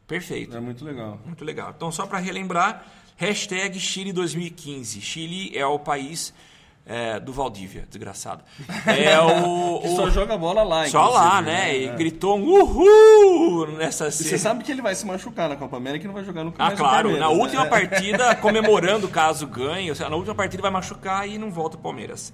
Perfeito. 0.08 0.58
É 0.58 0.60
muito 0.60 0.84
legal. 0.84 1.20
Muito 1.24 1.46
legal. 1.46 1.72
Então, 1.76 1.92
só 1.92 2.08
para 2.08 2.18
relembrar, 2.18 2.84
hashtag 3.16 3.80
Chile 3.80 4.12
2015. 4.12 5.02
Chile 5.02 5.56
é 5.56 5.66
o 5.68 5.78
país 5.78 6.34
é, 6.86 7.20
do 7.20 7.32
Valdívia, 7.32 7.86
desgraçado. 7.90 8.44
É 8.86 9.20
o... 9.22 9.64
O- 9.84 9.96
só 9.96 10.10
joga 10.10 10.38
bola 10.38 10.64
lá, 10.64 10.88
Só 10.88 11.08
lá, 11.10 11.40
inclusive, 11.40 11.52
né? 11.52 11.78
E 11.78 11.86
É. 11.88 11.96
gritou 11.96 12.38
um 12.38 12.44
uhul 12.44 13.68
nessa 13.78 14.08
E 14.08 14.12
você 14.12 14.24
cena. 14.24 14.38
sabe 14.38 14.64
que 14.64 14.72
ele 14.72 14.82
vai 14.82 14.94
se 14.96 15.06
machucar 15.06 15.50
na 15.50 15.56
Copa 15.56 15.78
América 15.78 16.06
e 16.06 16.08
não 16.08 16.14
vai 16.14 16.24
jogar 16.24 16.44
nunca 16.44 16.64
Ah, 16.64 16.70
no 16.72 16.78
claro. 16.78 17.12
Na 17.12 17.28
Palmeiras, 17.28 17.40
última 17.44 17.64
né? 17.64 17.70
partida, 17.70 18.36
comemorando 18.38 19.08
caso 19.08 19.46
ganhe, 19.48 19.92
na 19.98 20.16
última 20.16 20.36
partida 20.36 20.62
vai 20.62 20.72
machucar 20.72 21.28
e 21.28 21.38
não 21.38 21.52
volta 21.52 21.76
o 21.78 21.80
Palmeiras. 21.80 22.34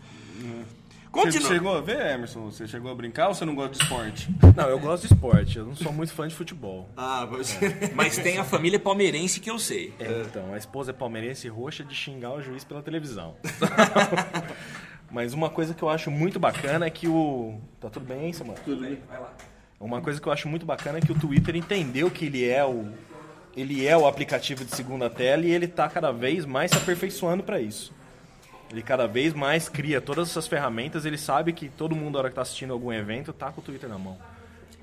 Você 1.11 1.23
Continua. 1.23 1.47
chegou 1.47 1.75
a 1.75 1.81
ver, 1.81 2.13
Emerson? 2.13 2.45
Você 2.45 2.67
chegou 2.67 2.91
a 2.91 2.95
brincar 2.95 3.29
ou 3.29 3.33
você 3.33 3.43
não 3.43 3.55
gosta 3.55 3.75
de 3.75 3.83
esporte? 3.83 4.29
Não, 4.55 4.69
eu 4.69 4.79
gosto 4.79 5.07
de 5.07 5.13
esporte, 5.13 5.57
eu 5.57 5.65
não 5.65 5.75
sou 5.75 5.91
muito 5.91 6.13
fã 6.13 6.27
de 6.27 6.35
futebol. 6.35 6.87
Ah, 6.95 7.25
você... 7.25 7.91
Mas 7.95 8.17
tem 8.17 8.37
a 8.37 8.43
família 8.43 8.79
palmeirense 8.79 9.39
que 9.39 9.49
eu 9.49 9.57
sei. 9.57 9.91
É, 9.99 10.23
então, 10.27 10.53
a 10.53 10.57
esposa 10.57 10.91
é 10.91 10.93
palmeirense 10.93 11.47
e 11.47 11.49
roxa 11.49 11.83
de 11.83 11.95
xingar 11.95 12.33
o 12.33 12.41
juiz 12.41 12.63
pela 12.63 12.83
televisão. 12.83 13.35
Mas 15.11 15.33
uma 15.33 15.49
coisa 15.49 15.73
que 15.73 15.81
eu 15.81 15.89
acho 15.89 16.11
muito 16.11 16.39
bacana 16.39 16.85
é 16.85 16.89
que 16.89 17.07
o. 17.07 17.59
Tá 17.79 17.89
tudo 17.89 18.05
bem, 18.05 18.31
Samuel? 18.31 18.59
Tudo 18.63 18.81
bem. 18.81 18.99
Uma 19.79 20.01
coisa 20.01 20.21
que 20.21 20.27
eu 20.27 20.31
acho 20.31 20.47
muito 20.47 20.65
bacana 20.65 20.99
é 20.99 21.01
que 21.01 21.11
o 21.11 21.17
Twitter 21.17 21.55
entendeu 21.55 22.11
que 22.11 22.25
ele 22.25 22.47
é 22.47 22.63
o. 22.63 22.87
Ele 23.57 23.87
é 23.87 23.97
o 23.97 24.05
aplicativo 24.07 24.63
de 24.63 24.75
segunda 24.75 25.09
tela 25.09 25.43
e 25.43 25.51
ele 25.51 25.65
está 25.65 25.89
cada 25.89 26.11
vez 26.11 26.45
mais 26.45 26.69
se 26.69 26.77
aperfeiçoando 26.77 27.43
para 27.43 27.59
isso. 27.59 27.91
Ele 28.71 28.81
cada 28.83 29.07
vez 29.07 29.33
mais 29.33 29.67
cria 29.67 29.99
todas 29.99 30.29
essas 30.29 30.47
ferramentas, 30.47 31.05
ele 31.05 31.17
sabe 31.17 31.53
que 31.53 31.69
todo 31.69 31.95
mundo, 31.95 32.13
na 32.13 32.19
hora 32.19 32.27
que 32.29 32.33
está 32.33 32.41
assistindo 32.43 32.71
algum 32.71 32.91
evento, 32.93 33.33
tá 33.33 33.51
com 33.51 33.61
o 33.61 33.63
Twitter 33.63 33.89
na 33.89 33.97
mão. 33.97 34.17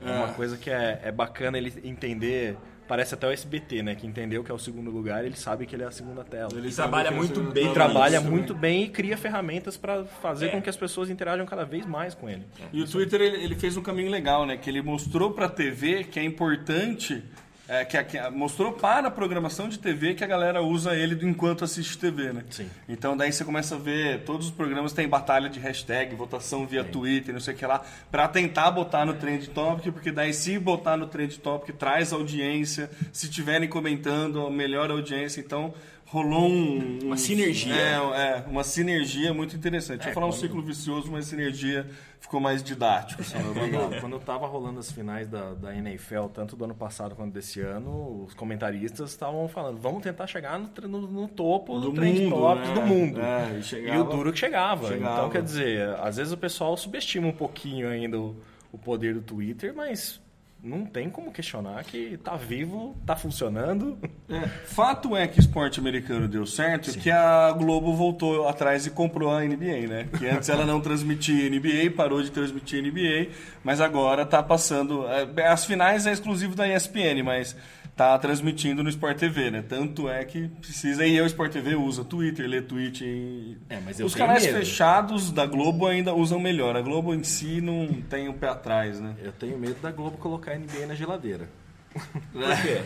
É 0.04 0.10
uma 0.10 0.28
coisa 0.34 0.56
que 0.56 0.68
é, 0.70 1.00
é 1.04 1.12
bacana 1.12 1.56
ele 1.56 1.72
entender. 1.84 2.56
Parece 2.88 3.14
até 3.14 3.26
o 3.26 3.30
SBT, 3.32 3.82
né? 3.82 3.94
Que 3.96 4.06
entendeu 4.06 4.44
que 4.44 4.50
é 4.50 4.54
o 4.54 4.58
segundo 4.60 4.92
lugar, 4.92 5.24
ele 5.24 5.34
sabe 5.34 5.66
que 5.66 5.74
ele 5.74 5.82
é 5.82 5.86
a 5.86 5.90
segunda 5.90 6.22
tela. 6.22 6.50
Ele 6.54 6.70
trabalha 6.70 7.10
muito 7.10 7.40
bem 7.40 7.64
Ele 7.64 7.74
trabalha 7.74 8.18
isso, 8.18 8.30
muito 8.30 8.54
bem 8.54 8.84
e 8.84 8.88
cria 8.88 9.16
ferramentas 9.16 9.76
para 9.76 10.04
fazer 10.04 10.46
É. 10.46 10.48
com 10.50 10.62
que 10.62 10.70
as 10.70 10.76
pessoas 10.76 11.10
interajam 11.10 11.44
cada 11.46 11.64
vez 11.64 11.84
mais 11.84 12.14
com 12.14 12.28
ele. 12.30 12.44
E 12.72 12.80
o 12.80 12.86
Twitter 12.86 13.20
ele, 13.20 13.42
ele 13.42 13.54
fez 13.56 13.76
um 13.76 13.82
caminho 13.82 14.08
legal, 14.10 14.46
né? 14.46 14.56
Que 14.56 14.70
ele 14.70 14.82
mostrou 14.82 15.32
para 15.32 15.46
a 15.46 15.48
TV 15.48 16.04
que 16.04 16.20
é 16.20 16.22
importante, 16.22 17.24
é, 17.68 17.84
que, 17.84 18.02
que 18.04 18.30
mostrou 18.30 18.72
para 18.72 19.08
a 19.08 19.10
programação 19.10 19.68
de 19.68 19.78
TV 19.78 20.14
que 20.14 20.22
a 20.22 20.26
galera 20.26 20.62
usa 20.62 20.94
ele 20.94 21.18
enquanto 21.26 21.64
assiste 21.64 21.98
TV, 21.98 22.32
né? 22.32 22.44
Sim. 22.50 22.68
Então 22.88 23.16
daí 23.16 23.32
você 23.32 23.44
começa 23.44 23.74
a 23.74 23.78
ver 23.78 24.22
todos 24.24 24.46
os 24.46 24.52
programas 24.52 24.92
tem 24.92 25.08
batalha 25.08 25.48
de 25.48 25.58
hashtag, 25.58 26.14
votação 26.14 26.66
via 26.66 26.84
Twitter, 26.84 27.32
não 27.32 27.40
sei 27.40 27.54
o 27.54 27.56
que 27.56 27.66
lá, 27.66 27.82
para 28.10 28.28
tentar 28.28 28.70
botar 28.70 29.04
no 29.04 29.14
trend 29.14 29.48
topic, 29.50 29.92
porque 29.92 30.12
daí 30.12 30.32
se 30.32 30.58
botar 30.58 30.96
no 30.96 31.06
trend 31.06 31.38
topic 31.38 31.76
traz 31.76 32.12
audiência, 32.12 32.90
se 33.12 33.28
tiverem 33.28 33.68
comentando 33.68 34.48
melhora 34.50 34.92
a 34.92 34.96
audiência, 34.96 35.40
então 35.40 35.74
rolou 36.06 36.48
um, 36.48 36.98
Uma 37.02 37.14
um- 37.14 37.18
sinergia. 37.18 37.74
É, 37.74 37.94
é, 37.94 38.44
uma 38.48 38.62
sinergia 38.64 39.34
muito 39.34 39.56
interessante. 39.56 39.96
Deixa 39.98 40.08
eu 40.08 40.12
É, 40.12 40.14
falar 40.14 40.26
um 40.28 40.32
ciclo 40.32 40.62
vicioso, 40.62 41.10
mas 41.10 41.26
sinergia 41.26 41.86
ficou 42.20 42.38
mais 42.40 42.62
didático. 42.62 43.20
assim? 43.22 43.34
Quando, 43.52 44.00
quando 44.00 44.18
tava 44.20 44.46
rolando 44.46 44.78
as 44.78 44.90
finais 44.90 45.28
da, 45.28 45.54
da 45.54 45.74
NFL, 45.74 46.26
tanto 46.32 46.54
do 46.56 46.64
ano 46.64 46.74
passado 46.74 47.14
quanto 47.14 47.32
desse 47.32 47.60
ano, 47.60 48.24
os 48.26 48.34
comentaristas 48.34 49.10
estavam 49.10 49.48
falando, 49.48 49.78
vamos 49.78 50.02
tentar 50.02 50.26
chegar 50.26 50.58
no, 50.58 50.70
no- 50.88 51.06
no 51.08 51.28
topo 51.28 51.78
do, 51.80 51.90
Do 51.90 52.00
mundo, 52.02 52.30
topics 52.30 52.68
né? 52.68 52.74
do 52.74 52.80
mundo. 52.82 53.20
É, 53.20 53.52
e 53.56 53.58
e, 53.58 53.62
chegava- 53.62 54.00
o 54.00 54.04
duro 54.16 54.32
que 54.32 54.38
chegava. 54.38 54.88
chegava. 54.88 55.14
Então, 55.18 55.30
quer 55.30 55.42
dizer, 55.42 55.88
às 56.00 56.16
vezes 56.16 56.32
o 56.32 56.36
pessoal 56.38 56.76
subestima 56.76 57.26
um 57.26 57.32
pouquinho 57.32 57.88
ainda 57.88 58.18
o, 58.18 58.36
o 58.72 58.78
poder 58.78 59.14
do 59.14 59.22
Twitter, 59.22 59.74
mas 59.74 60.20
não 60.66 60.84
tem 60.84 61.08
como 61.08 61.30
questionar 61.30 61.82
que 61.84 62.18
tá 62.18 62.36
vivo, 62.36 62.96
tá 63.06 63.14
funcionando. 63.14 63.96
É, 64.28 64.40
fato 64.66 65.16
é 65.16 65.26
que 65.28 65.38
esporte 65.38 65.78
americano 65.78 66.26
deu 66.26 66.44
certo, 66.44 66.90
que 66.98 67.10
a 67.10 67.52
Globo 67.52 67.94
voltou 67.94 68.48
atrás 68.48 68.84
e 68.86 68.90
comprou 68.90 69.32
a 69.32 69.40
NBA, 69.42 69.86
né? 69.88 70.08
Que 70.18 70.26
antes 70.26 70.48
ela 70.48 70.66
não 70.66 70.80
transmitia 70.80 71.48
NBA, 71.48 71.92
parou 71.96 72.20
de 72.22 72.30
transmitir 72.30 72.82
NBA, 72.82 73.30
mas 73.62 73.80
agora 73.80 74.26
tá 74.26 74.42
passando. 74.42 75.06
é, 75.36 75.46
As 75.46 75.64
finais 75.64 76.06
é 76.06 76.12
exclusivo 76.12 76.56
da 76.56 76.66
ESPN, 76.68 77.22
mas 77.24 77.56
tá 77.96 78.18
transmitindo 78.18 78.82
no 78.82 78.90
Sport 78.90 79.16
TV, 79.18 79.50
né? 79.50 79.64
Tanto 79.66 80.08
é 80.08 80.22
que 80.24 80.48
precisa. 80.48 81.06
E 81.06 81.16
eu, 81.16 81.24
Sport 81.26 81.50
TV, 81.52 81.74
usa 81.74 82.04
Twitter, 82.04 82.46
lê 82.46 82.60
tweet. 82.60 83.02
E... 83.04 83.56
É, 83.70 83.80
mas 83.80 83.98
eu 83.98 84.06
Os 84.06 84.14
canais 84.14 84.44
medo. 84.44 84.58
fechados 84.58 85.32
da 85.32 85.46
Globo 85.46 85.86
ainda 85.86 86.14
usam 86.14 86.38
melhor. 86.38 86.76
A 86.76 86.82
Globo 86.82 87.14
em 87.14 87.24
si 87.24 87.60
não 87.62 87.88
tem 88.02 88.28
o 88.28 88.34
pé 88.34 88.48
atrás, 88.48 89.00
né? 89.00 89.14
Eu 89.22 89.32
tenho 89.32 89.58
medo 89.58 89.80
da 89.80 89.90
Globo 89.90 90.18
colocar 90.18 90.52
a 90.52 90.58
NBA 90.58 90.86
na 90.86 90.94
geladeira. 90.94 91.48
Por 92.32 92.62
quê? 92.62 92.82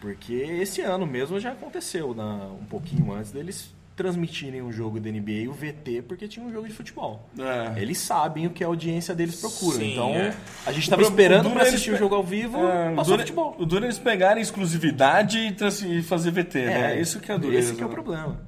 Porque 0.00 0.32
esse 0.32 0.80
ano 0.80 1.06
mesmo 1.06 1.38
já 1.38 1.52
aconteceu, 1.52 2.14
na- 2.14 2.46
um 2.46 2.64
pouquinho 2.64 3.12
antes 3.12 3.30
deles 3.32 3.74
transmitirem 3.98 4.62
um 4.62 4.70
jogo 4.72 5.00
da 5.00 5.10
NBA 5.10 5.30
e 5.32 5.48
o 5.48 5.52
VT, 5.52 6.02
porque 6.06 6.28
tinha 6.28 6.46
um 6.46 6.52
jogo 6.52 6.68
de 6.68 6.72
futebol. 6.72 7.28
É. 7.36 7.82
Eles 7.82 7.98
sabem 7.98 8.46
o 8.46 8.50
que 8.50 8.62
a 8.62 8.68
audiência 8.68 9.12
deles 9.12 9.40
procura. 9.40 9.76
Sim, 9.78 9.92
então, 9.92 10.10
é. 10.14 10.32
a 10.64 10.70
gente 10.70 10.82
O 10.82 10.84
estava 10.84 11.02
esperando 11.02 11.42
duro 11.42 11.54
para 11.56 11.64
é 11.64 11.66
eles 11.66 11.74
assistir 11.74 11.90
o 11.90 11.96
jogo 11.98 12.14
ao 12.14 12.22
vivo, 12.22 12.58
É, 12.58 12.92
o 12.92 12.94
passou 12.94 13.04
duro- 13.16 13.18
futebol. 13.26 13.56
O 13.58 13.66
duro 13.66 13.84
é 13.84 13.88
eles 13.88 13.98
pegarem 13.98 14.40
exclusividade 14.40 15.38
e, 15.38 15.52
trans- 15.52 15.82
e 15.82 16.00
fazer 16.02 16.30
VT, 16.30 16.58
né? 16.66 16.96
É, 16.96 17.00
Isso 17.00 17.18
que 17.18 17.32
é 17.32 17.36
dureza. 17.38 17.68
Esse 17.70 17.76
que 17.76 17.82
é 17.82 17.86
o 17.86 17.88
né? 17.88 17.94
problema. 17.94 18.40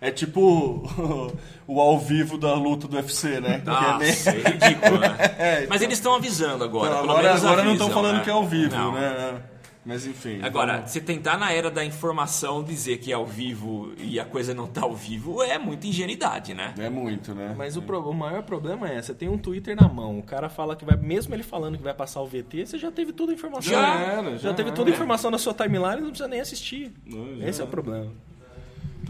É 0.00 0.10
tipo 0.10 0.82
o 1.68 1.80
ao 1.80 1.98
vivo 1.98 2.36
da 2.38 2.54
luta 2.54 2.88
do 2.88 2.96
UFC, 2.96 3.40
né? 3.40 3.62
É 3.64 3.70
Nossa, 3.70 4.30
é 4.30 4.50
ridículo, 4.50 4.98
né? 4.98 5.16
É, 5.38 5.66
Mas 5.68 5.82
eles 5.82 5.98
estão 5.98 6.14
avisando 6.14 6.64
agora. 6.64 6.90
Não, 6.90 7.00
pelo 7.02 7.10
agora 7.12 7.28
menos 7.28 7.44
agora 7.44 7.62
não 7.62 7.70
avisam, 7.70 7.86
estão 7.88 8.02
falando 8.02 8.16
né? 8.18 8.24
que 8.24 8.30
é 8.30 8.32
ao 8.32 8.44
vivo, 8.46 8.74
Não. 8.74 8.92
né? 8.94 9.36
Mas 9.84 10.06
enfim. 10.06 10.40
Agora, 10.42 10.74
então- 10.76 10.86
você 10.86 11.00
tentar 11.00 11.36
na 11.36 11.52
era 11.52 11.68
da 11.68 11.84
informação 11.84 12.62
dizer 12.62 12.98
que 12.98 13.10
é 13.10 13.14
ao 13.16 13.26
vivo 13.26 13.92
e 13.98 14.20
a 14.20 14.24
coisa 14.24 14.54
não 14.54 14.68
tá 14.68 14.82
ao 14.82 14.94
vivo 14.94 15.42
é 15.42 15.58
muita 15.58 15.88
ingenuidade, 15.88 16.54
né? 16.54 16.72
É 16.78 16.88
muito, 16.88 17.34
né? 17.34 17.52
Mas 17.58 17.76
o, 17.76 17.82
pro- 17.82 18.08
o 18.08 18.14
maior 18.14 18.44
problema 18.44 18.88
é, 18.88 19.02
você 19.02 19.12
tem 19.12 19.28
um 19.28 19.36
Twitter 19.36 19.74
na 19.74 19.88
mão, 19.88 20.20
o 20.20 20.22
cara 20.22 20.48
fala 20.48 20.76
que 20.76 20.84
vai, 20.84 20.96
mesmo 20.96 21.34
ele 21.34 21.42
falando 21.42 21.76
que 21.76 21.82
vai 21.82 21.94
passar 21.94 22.20
o 22.20 22.26
VT, 22.26 22.64
você 22.66 22.78
já 22.78 22.92
teve 22.92 23.12
toda 23.12 23.32
a 23.32 23.34
informação. 23.34 23.72
Já 23.72 23.98
era, 24.00 24.38
já 24.38 24.54
teve 24.54 24.68
era. 24.68 24.76
toda 24.76 24.88
a 24.88 24.92
informação 24.94 25.32
na 25.32 25.38
sua 25.38 25.52
timeline 25.52 25.96
e 25.98 26.00
não 26.00 26.08
precisa 26.10 26.28
nem 26.28 26.40
assistir. 26.40 26.92
Não, 27.04 27.36
já 27.38 27.48
Esse 27.48 27.60
é 27.60 27.64
o 27.64 27.66
problema. 27.68 28.12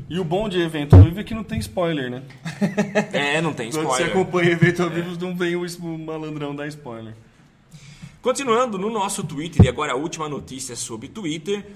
E 0.08 0.18
o 0.18 0.24
bom 0.24 0.48
de 0.48 0.58
evento 0.60 0.96
ao 0.96 1.02
vivo 1.02 1.20
é 1.20 1.24
que 1.24 1.34
não 1.34 1.44
tem 1.44 1.58
spoiler, 1.58 2.10
né? 2.10 2.22
É, 3.12 3.40
não 3.42 3.52
tem 3.52 3.70
Quando 3.70 3.86
você 3.88 4.04
spoiler. 4.04 4.10
acompanha 4.10 4.50
evento 4.52 4.82
ao 4.82 4.88
vivo, 4.90 5.18
não 5.20 5.36
vem 5.36 5.54
o 5.54 5.98
malandrão 5.98 6.54
dar 6.56 6.66
spoiler. 6.68 7.14
Continuando 8.22 8.78
no 8.78 8.88
nosso 8.88 9.24
Twitter, 9.24 9.64
e 9.66 9.68
agora 9.68 9.94
a 9.94 9.96
última 9.96 10.28
notícia 10.28 10.76
sobre 10.76 11.08
Twitter. 11.08 11.66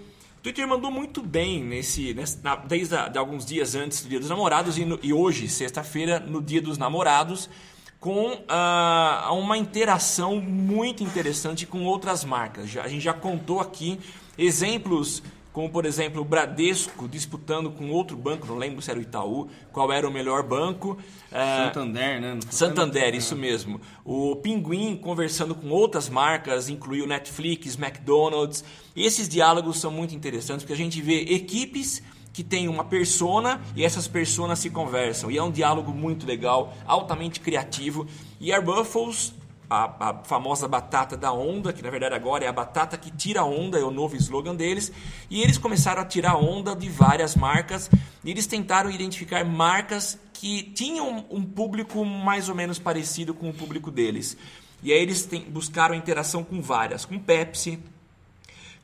Twitter 0.40 0.66
mandou 0.68 0.92
muito 0.92 1.20
bem 1.20 1.60
nesse, 1.60 2.14
nessa- 2.14 2.38
na- 2.40 2.54
desde 2.54 2.94
a- 2.94 3.08
de 3.08 3.18
alguns 3.18 3.44
dias 3.44 3.74
antes 3.74 4.02
do 4.04 4.08
Dia 4.08 4.20
dos 4.20 4.28
Namorados 4.28 4.78
e, 4.78 4.84
no- 4.84 4.96
e 5.02 5.12
hoje, 5.12 5.48
sexta-feira, 5.48 6.20
no 6.20 6.40
Dia 6.40 6.62
dos 6.62 6.78
Namorados, 6.78 7.50
com 7.98 8.40
ah, 8.48 9.28
uma 9.32 9.58
interação 9.58 10.36
muito 10.40 11.02
interessante 11.02 11.66
com 11.66 11.82
outras 11.84 12.24
marcas. 12.24 12.70
Já- 12.70 12.84
a 12.84 12.88
gente 12.88 13.02
já 13.02 13.12
contou 13.12 13.58
aqui 13.58 13.98
exemplos 14.38 15.24
como, 15.56 15.70
por 15.70 15.86
exemplo, 15.86 16.20
o 16.20 16.24
Bradesco 16.24 17.08
disputando 17.08 17.70
com 17.70 17.88
outro 17.88 18.14
banco, 18.14 18.46
não 18.46 18.58
lembro 18.58 18.82
se 18.82 18.90
era 18.90 19.00
o 19.00 19.02
Itaú, 19.02 19.48
qual 19.72 19.90
era 19.90 20.06
o 20.06 20.12
melhor 20.12 20.42
banco. 20.42 20.98
Ah, 21.32 21.70
Santander, 21.72 22.20
né? 22.20 22.38
Santander, 22.50 23.14
isso 23.14 23.34
mesmo. 23.34 23.80
O 24.04 24.36
Pinguim 24.36 24.94
conversando 24.96 25.54
com 25.54 25.70
outras 25.70 26.10
marcas, 26.10 26.68
incluiu 26.68 27.06
Netflix, 27.06 27.74
McDonald's. 27.78 28.62
E 28.94 29.06
esses 29.06 29.30
diálogos 29.30 29.80
são 29.80 29.90
muito 29.90 30.14
interessantes 30.14 30.62
porque 30.62 30.74
a 30.74 30.84
gente 30.84 31.00
vê 31.00 31.22
equipes 31.22 32.02
que 32.34 32.44
têm 32.44 32.68
uma 32.68 32.84
persona 32.84 33.58
e 33.74 33.82
essas 33.82 34.06
personas 34.06 34.58
se 34.58 34.68
conversam. 34.68 35.30
E 35.30 35.38
é 35.38 35.42
um 35.42 35.50
diálogo 35.50 35.90
muito 35.90 36.26
legal, 36.26 36.74
altamente 36.86 37.40
criativo. 37.40 38.06
E 38.38 38.52
a 38.52 38.60
Ruffles 38.60 39.32
a, 39.68 40.10
a 40.10 40.14
famosa 40.24 40.66
batata 40.68 41.16
da 41.16 41.32
onda, 41.32 41.72
que 41.72 41.82
na 41.82 41.90
verdade 41.90 42.14
agora 42.14 42.44
é 42.44 42.48
a 42.48 42.52
batata 42.52 42.96
que 42.96 43.10
tira 43.10 43.44
onda, 43.44 43.78
é 43.78 43.82
o 43.82 43.90
novo 43.90 44.16
slogan 44.16 44.54
deles. 44.54 44.92
E 45.30 45.42
eles 45.42 45.58
começaram 45.58 46.02
a 46.02 46.04
tirar 46.04 46.36
onda 46.36 46.74
de 46.74 46.88
várias 46.88 47.34
marcas. 47.36 47.90
E 48.24 48.30
eles 48.30 48.46
tentaram 48.46 48.90
identificar 48.90 49.44
marcas 49.44 50.18
que 50.32 50.62
tinham 50.62 51.24
um 51.30 51.42
público 51.42 52.04
mais 52.04 52.48
ou 52.48 52.54
menos 52.54 52.78
parecido 52.78 53.32
com 53.32 53.48
o 53.48 53.54
público 53.54 53.90
deles. 53.90 54.36
E 54.82 54.92
aí 54.92 54.98
eles 55.00 55.24
tem- 55.24 55.42
buscaram 55.42 55.94
interação 55.94 56.44
com 56.44 56.60
várias, 56.60 57.04
com 57.04 57.18
Pepsi, 57.18 57.78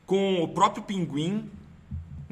com 0.05 0.41
o 0.41 0.47
próprio 0.47 0.83
Pinguim. 0.83 1.49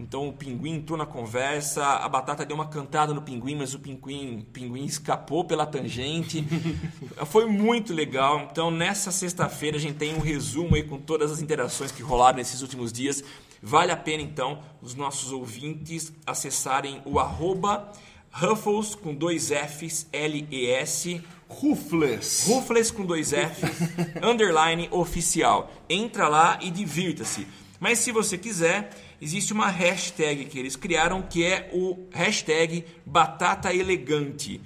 Então 0.02 0.28
o 0.28 0.34
Pinguim 0.34 0.78
entrou 0.78 0.98
na 0.98 1.06
conversa, 1.06 1.86
a 1.86 2.10
Batata 2.10 2.46
deu 2.46 2.56
uma 2.56 2.68
cantada 2.68 3.14
no 3.14 3.22
Pinguim, 3.22 3.56
mas 3.56 3.74
o 3.74 3.80
Pinguim, 3.80 4.46
pinguim 4.52 4.84
escapou 4.84 5.46
pela 5.46 5.66
tangente. 5.66 6.44
Foi 7.28 7.46
muito 7.46 7.94
legal. 7.94 8.48
Então 8.52 8.72
nessa 8.72 9.12
sexta-feira 9.12 9.78
a 9.78 9.80
gente 9.80 9.98
tem 9.98 10.16
um 10.16 10.20
resumo 10.20 10.76
aí 10.76 10.84
com 10.84 10.98
todas 10.98 11.32
as 11.32 11.42
interações 11.42 11.92
que 11.92 12.02
rolaram 12.02 12.38
nesses 12.38 12.62
últimos 12.62 12.92
dias. 12.92 13.24
Vale 13.62 13.92
a 13.92 13.98
pena 13.98 14.24
então 14.24 14.60
os 14.82 14.96
nossos 14.96 15.32
ouvintes 15.32 16.12
acessarem 16.26 17.00
o 17.06 17.20
arroba 17.20 17.92
Ruffles 18.32 18.96
com 18.96 19.14
dois 19.14 19.50
Fs, 19.50 20.08
L-E-S, 20.12 21.22
Rufles. 21.48 22.46
Rufles 22.48 22.90
com 22.90 23.06
dois 23.06 23.32
Fs, 23.32 23.90
underline 24.24 24.88
oficial. 24.90 25.72
Entra 25.90 26.28
lá 26.28 26.58
e 26.62 26.72
divirta-se. 26.72 27.46
Mas 27.80 28.00
se 28.00 28.12
você 28.12 28.38
quiser, 28.38 28.92
existe 29.22 29.54
uma 29.54 29.68
hashtag 29.68 30.46
que 30.46 30.58
eles 30.58 30.76
criaram 30.76 31.22
que 31.22 31.46
é 31.46 31.70
o 31.72 32.08
hashtag 32.12 32.84
Batata 33.06 33.74
Elegante. 33.74 34.60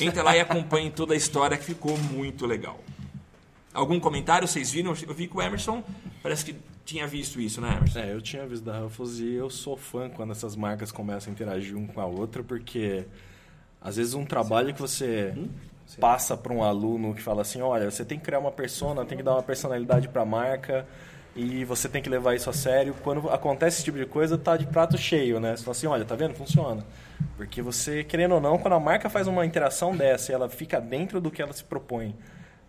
Entra 0.00 0.22
lá 0.22 0.36
e 0.36 0.40
acompanhe 0.40 0.90
toda 0.92 1.14
a 1.14 1.16
história 1.16 1.56
que 1.56 1.64
ficou 1.64 1.96
muito 1.96 2.44
legal. 2.44 2.80
Algum 3.72 4.00
comentário 4.00 4.48
vocês 4.48 4.72
viram? 4.72 4.92
Eu 5.06 5.14
vi 5.14 5.28
que 5.28 5.36
o 5.36 5.40
Emerson 5.40 5.84
parece 6.22 6.44
que 6.44 6.56
tinha 6.84 7.06
visto 7.06 7.40
isso, 7.40 7.60
né, 7.60 7.76
Emerson? 7.76 7.98
É, 8.00 8.12
eu 8.12 8.20
tinha 8.20 8.44
visto 8.46 8.64
da 8.64 8.80
Ruffles 8.80 9.20
e 9.20 9.32
eu 9.32 9.48
sou 9.48 9.76
fã 9.76 10.10
quando 10.10 10.32
essas 10.32 10.56
marcas 10.56 10.90
começam 10.90 11.30
a 11.30 11.32
interagir 11.32 11.76
um 11.76 11.86
com 11.86 12.00
a 12.00 12.06
outra, 12.06 12.42
porque 12.42 13.06
às 13.80 13.96
vezes 13.96 14.12
um 14.14 14.24
trabalho 14.24 14.74
que 14.74 14.80
você 14.80 15.32
passa 16.00 16.36
para 16.36 16.52
um 16.52 16.62
aluno 16.62 17.14
que 17.14 17.22
fala 17.22 17.42
assim, 17.42 17.60
olha, 17.62 17.90
você 17.90 18.04
tem 18.04 18.18
que 18.18 18.24
criar 18.24 18.40
uma 18.40 18.50
persona, 18.50 19.04
tem 19.04 19.16
que 19.16 19.24
dar 19.24 19.34
uma 19.34 19.42
personalidade 19.42 20.08
para 20.08 20.22
a 20.22 20.26
marca 20.26 20.86
e 21.34 21.64
você 21.64 21.88
tem 21.88 22.02
que 22.02 22.08
levar 22.08 22.34
isso 22.34 22.50
a 22.50 22.52
sério. 22.52 22.94
Quando 23.02 23.28
acontece 23.30 23.76
esse 23.76 23.84
tipo 23.84 23.98
de 23.98 24.06
coisa, 24.06 24.36
tá 24.36 24.56
de 24.56 24.66
prato 24.66 24.98
cheio, 24.98 25.38
né? 25.38 25.56
Você 25.56 25.62
fala 25.62 25.76
assim, 25.76 25.86
olha, 25.86 26.04
tá 26.04 26.14
vendo? 26.14 26.34
Funciona. 26.34 26.84
Porque 27.36 27.62
você, 27.62 28.02
querendo 28.02 28.34
ou 28.34 28.40
não, 28.40 28.58
quando 28.58 28.74
a 28.74 28.80
marca 28.80 29.08
faz 29.08 29.26
uma 29.26 29.46
interação 29.46 29.96
dessa 29.96 30.32
e 30.32 30.34
ela 30.34 30.48
fica 30.48 30.80
dentro 30.80 31.20
do 31.20 31.30
que 31.30 31.40
ela 31.40 31.52
se 31.52 31.64
propõe 31.64 32.14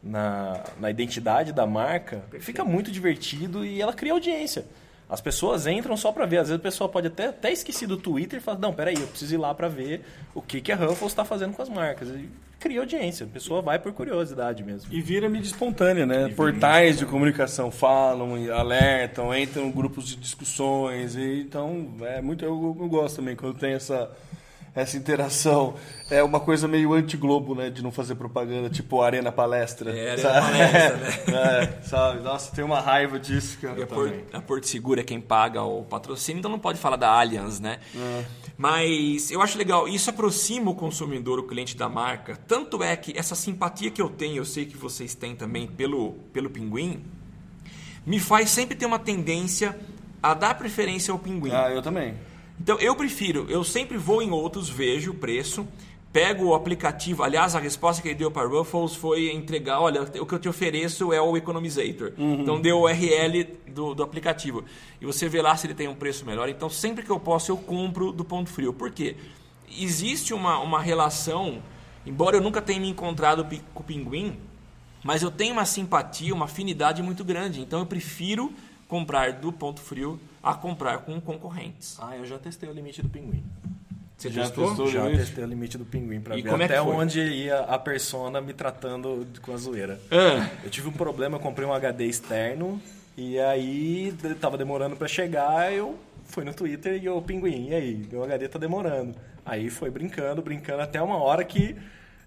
na, 0.03 0.63
na 0.79 0.89
identidade 0.89 1.53
da 1.53 1.65
marca, 1.65 2.23
fica 2.39 2.63
muito 2.63 2.91
divertido 2.91 3.65
e 3.65 3.81
ela 3.81 3.93
cria 3.93 4.13
audiência. 4.13 4.65
As 5.11 5.19
pessoas 5.19 5.67
entram 5.67 5.97
só 5.97 6.09
para 6.09 6.25
ver. 6.25 6.37
Às 6.37 6.47
vezes 6.47 6.59
a 6.61 6.63
pessoa 6.63 6.87
pode 6.87 7.07
até, 7.07 7.25
até 7.27 7.51
esquecer 7.51 7.85
do 7.85 7.97
Twitter 7.97 8.39
e 8.39 8.41
fala, 8.41 8.57
não, 8.57 8.73
peraí, 8.73 8.95
eu 8.95 9.07
preciso 9.07 9.35
ir 9.35 9.37
lá 9.37 9.53
para 9.53 9.67
ver 9.67 10.05
o 10.33 10.41
que, 10.41 10.61
que 10.61 10.71
a 10.71 10.75
Ruffles 10.75 11.11
está 11.11 11.25
fazendo 11.25 11.53
com 11.53 11.61
as 11.61 11.67
marcas. 11.67 12.07
E 12.07 12.29
cria 12.57 12.79
audiência. 12.79 13.25
A 13.25 13.29
pessoa 13.29 13.61
vai 13.61 13.77
por 13.77 13.91
curiosidade 13.91 14.63
mesmo. 14.63 14.87
E 14.89 15.01
vira 15.01 15.27
mídia 15.27 15.49
espontânea, 15.49 16.05
né? 16.05 16.29
Portais 16.29 16.97
de 16.97 17.05
comunicação 17.05 17.69
falam, 17.69 18.37
e 18.37 18.49
alertam, 18.49 19.35
entram 19.35 19.65
em 19.65 19.71
grupos 19.71 20.07
de 20.07 20.15
discussões. 20.15 21.17
E, 21.17 21.41
então, 21.41 21.89
é 22.03 22.21
muito, 22.21 22.45
eu, 22.45 22.77
eu 22.79 22.87
gosto 22.87 23.17
também 23.17 23.35
quando 23.35 23.59
tem 23.59 23.73
essa, 23.73 24.09
essa 24.73 24.95
interação. 24.97 25.75
É 26.09 26.21
uma 26.23 26.39
coisa 26.39 26.67
meio 26.67 26.93
anti-globo, 26.93 27.53
né? 27.55 27.69
De 27.69 27.81
não 27.81 27.91
fazer 27.91 28.15
propaganda, 28.15 28.69
tipo 28.69 29.01
Arena 29.01 29.31
Palestra. 29.31 29.91
É, 29.97 30.11
Arena 30.11 30.17
sabe? 30.29 30.41
Palestra, 30.57 31.31
É, 31.37 31.81
sabe? 31.83 32.21
Nossa, 32.21 32.55
tem 32.55 32.63
uma 32.63 32.79
raiva 32.79 33.19
disso, 33.19 33.57
cara. 33.59 33.79
E 33.79 33.83
a, 33.83 33.87
Por- 33.87 34.13
a 34.33 34.41
Porto 34.41 34.67
Seguro 34.67 34.99
é 34.99 35.03
quem 35.03 35.19
paga 35.21 35.61
o 35.63 35.83
patrocínio, 35.83 36.39
então 36.39 36.51
não 36.51 36.59
pode 36.59 36.79
falar 36.79 36.95
da 36.97 37.09
Allianz, 37.09 37.59
né? 37.59 37.79
Mas 38.57 39.31
eu 39.31 39.41
acho 39.41 39.57
legal, 39.57 39.87
isso 39.87 40.09
aproxima 40.09 40.69
o 40.71 40.75
consumidor, 40.75 41.39
o 41.39 41.43
cliente 41.43 41.75
da 41.75 41.89
marca. 41.89 42.37
Tanto 42.47 42.83
é 42.83 42.95
que 42.95 43.17
essa 43.17 43.35
simpatia 43.35 43.89
que 43.89 44.01
eu 44.01 44.09
tenho, 44.09 44.37
eu 44.37 44.45
sei 44.45 44.65
que 44.65 44.77
vocês 44.77 45.15
têm 45.15 45.35
também 45.35 45.65
pelo, 45.67 46.13
pelo 46.31 46.49
pinguim, 46.49 47.01
me 48.05 48.19
faz 48.19 48.49
sempre 48.49 48.75
ter 48.75 48.85
uma 48.85 48.99
tendência 48.99 49.77
a 50.21 50.33
dar 50.33 50.53
preferência 50.55 51.11
ao 51.11 51.17
pinguim. 51.19 51.51
Ah, 51.51 51.69
eu 51.71 51.81
também. 51.81 52.13
Então 52.61 52.77
eu 52.77 52.95
prefiro, 52.95 53.47
eu 53.49 53.63
sempre 53.63 53.97
vou 53.97 54.21
em 54.21 54.29
outros, 54.29 54.69
vejo 54.69 55.09
o 55.09 55.13
preço, 55.15 55.67
pego 56.13 56.45
o 56.45 56.53
aplicativo. 56.53 57.23
Aliás, 57.23 57.55
a 57.55 57.59
resposta 57.59 58.03
que 58.03 58.09
ele 58.09 58.13
deu 58.13 58.29
para 58.29 58.47
Ruffles 58.47 58.93
foi 58.93 59.31
entregar: 59.31 59.81
olha, 59.81 60.03
o 60.03 60.27
que 60.27 60.35
eu 60.35 60.37
te 60.37 60.47
ofereço 60.47 61.11
é 61.11 61.19
o 61.19 61.35
Economizator. 61.35 62.13
Então 62.39 62.61
deu 62.61 62.77
o 62.77 62.83
URL 62.83 63.47
do, 63.67 63.95
do 63.95 64.03
aplicativo. 64.03 64.63
E 65.01 65.07
você 65.07 65.27
vê 65.27 65.41
lá 65.41 65.57
se 65.57 65.65
ele 65.65 65.73
tem 65.73 65.87
um 65.87 65.95
preço 65.95 66.23
melhor. 66.23 66.49
Então 66.49 66.69
sempre 66.69 67.03
que 67.03 67.09
eu 67.09 67.19
posso, 67.19 67.51
eu 67.51 67.57
compro 67.57 68.11
do 68.11 68.23
Ponto 68.23 68.47
Frio. 68.47 68.71
Por 68.71 68.91
quê? 68.91 69.15
Existe 69.75 70.31
uma, 70.31 70.59
uma 70.59 70.79
relação, 70.79 71.63
embora 72.05 72.37
eu 72.37 72.41
nunca 72.41 72.61
tenha 72.61 72.79
me 72.79 72.89
encontrado 72.89 73.43
com 73.73 73.81
o 73.81 73.83
pinguim, 73.83 74.37
mas 75.03 75.23
eu 75.23 75.31
tenho 75.31 75.53
uma 75.53 75.65
simpatia, 75.65 76.31
uma 76.31 76.45
afinidade 76.45 77.01
muito 77.01 77.23
grande. 77.23 77.59
Então 77.59 77.79
eu 77.79 77.87
prefiro 77.87 78.53
comprar 78.87 79.33
do 79.33 79.51
Ponto 79.51 79.79
Frio 79.81 80.19
a 80.43 80.53
comprar 80.53 80.99
com 80.99 81.19
concorrentes. 81.21 81.97
Ah, 82.01 82.15
eu 82.17 82.25
já 82.25 82.37
testei 82.37 82.69
o 82.69 82.73
limite 82.73 83.01
do 83.01 83.09
pinguim. 83.09 83.43
Você 84.17 84.29
Já 84.29 84.43
testou? 84.43 84.67
testou? 84.67 84.87
Já 84.87 85.03
limite? 85.05 85.19
testei 85.23 85.43
o 85.43 85.47
limite 85.47 85.77
do 85.77 85.85
pinguim 85.85 86.21
pra 86.21 86.37
E 86.37 86.41
ver 86.43 86.49
como 86.49 86.61
é 86.61 86.65
até 86.65 86.81
onde 86.81 87.19
ia 87.19 87.59
a 87.61 87.79
persona 87.79 88.39
me 88.39 88.53
tratando 88.53 89.25
com 89.41 89.53
a 89.53 89.57
zoeira. 89.57 89.99
Ah. 90.11 90.47
Eu 90.63 90.69
tive 90.69 90.89
um 90.89 90.91
problema, 90.91 91.37
eu 91.37 91.39
comprei 91.39 91.67
um 91.67 91.73
HD 91.73 92.05
externo 92.05 92.79
e 93.17 93.39
aí 93.39 94.13
tava 94.39 94.57
demorando 94.57 94.95
pra 94.95 95.07
chegar, 95.07 95.73
eu 95.73 95.97
fui 96.25 96.43
no 96.43 96.53
Twitter 96.53 97.01
e 97.03 97.09
o 97.09 97.21
pinguim, 97.21 97.69
e 97.69 97.73
aí, 97.73 98.07
meu 98.11 98.23
HD 98.23 98.47
tá 98.47 98.57
demorando. 98.59 99.15
Aí 99.45 99.69
foi 99.69 99.89
brincando, 99.89 100.41
brincando 100.41 100.81
até 100.81 101.01
uma 101.01 101.17
hora 101.17 101.43
que 101.43 101.75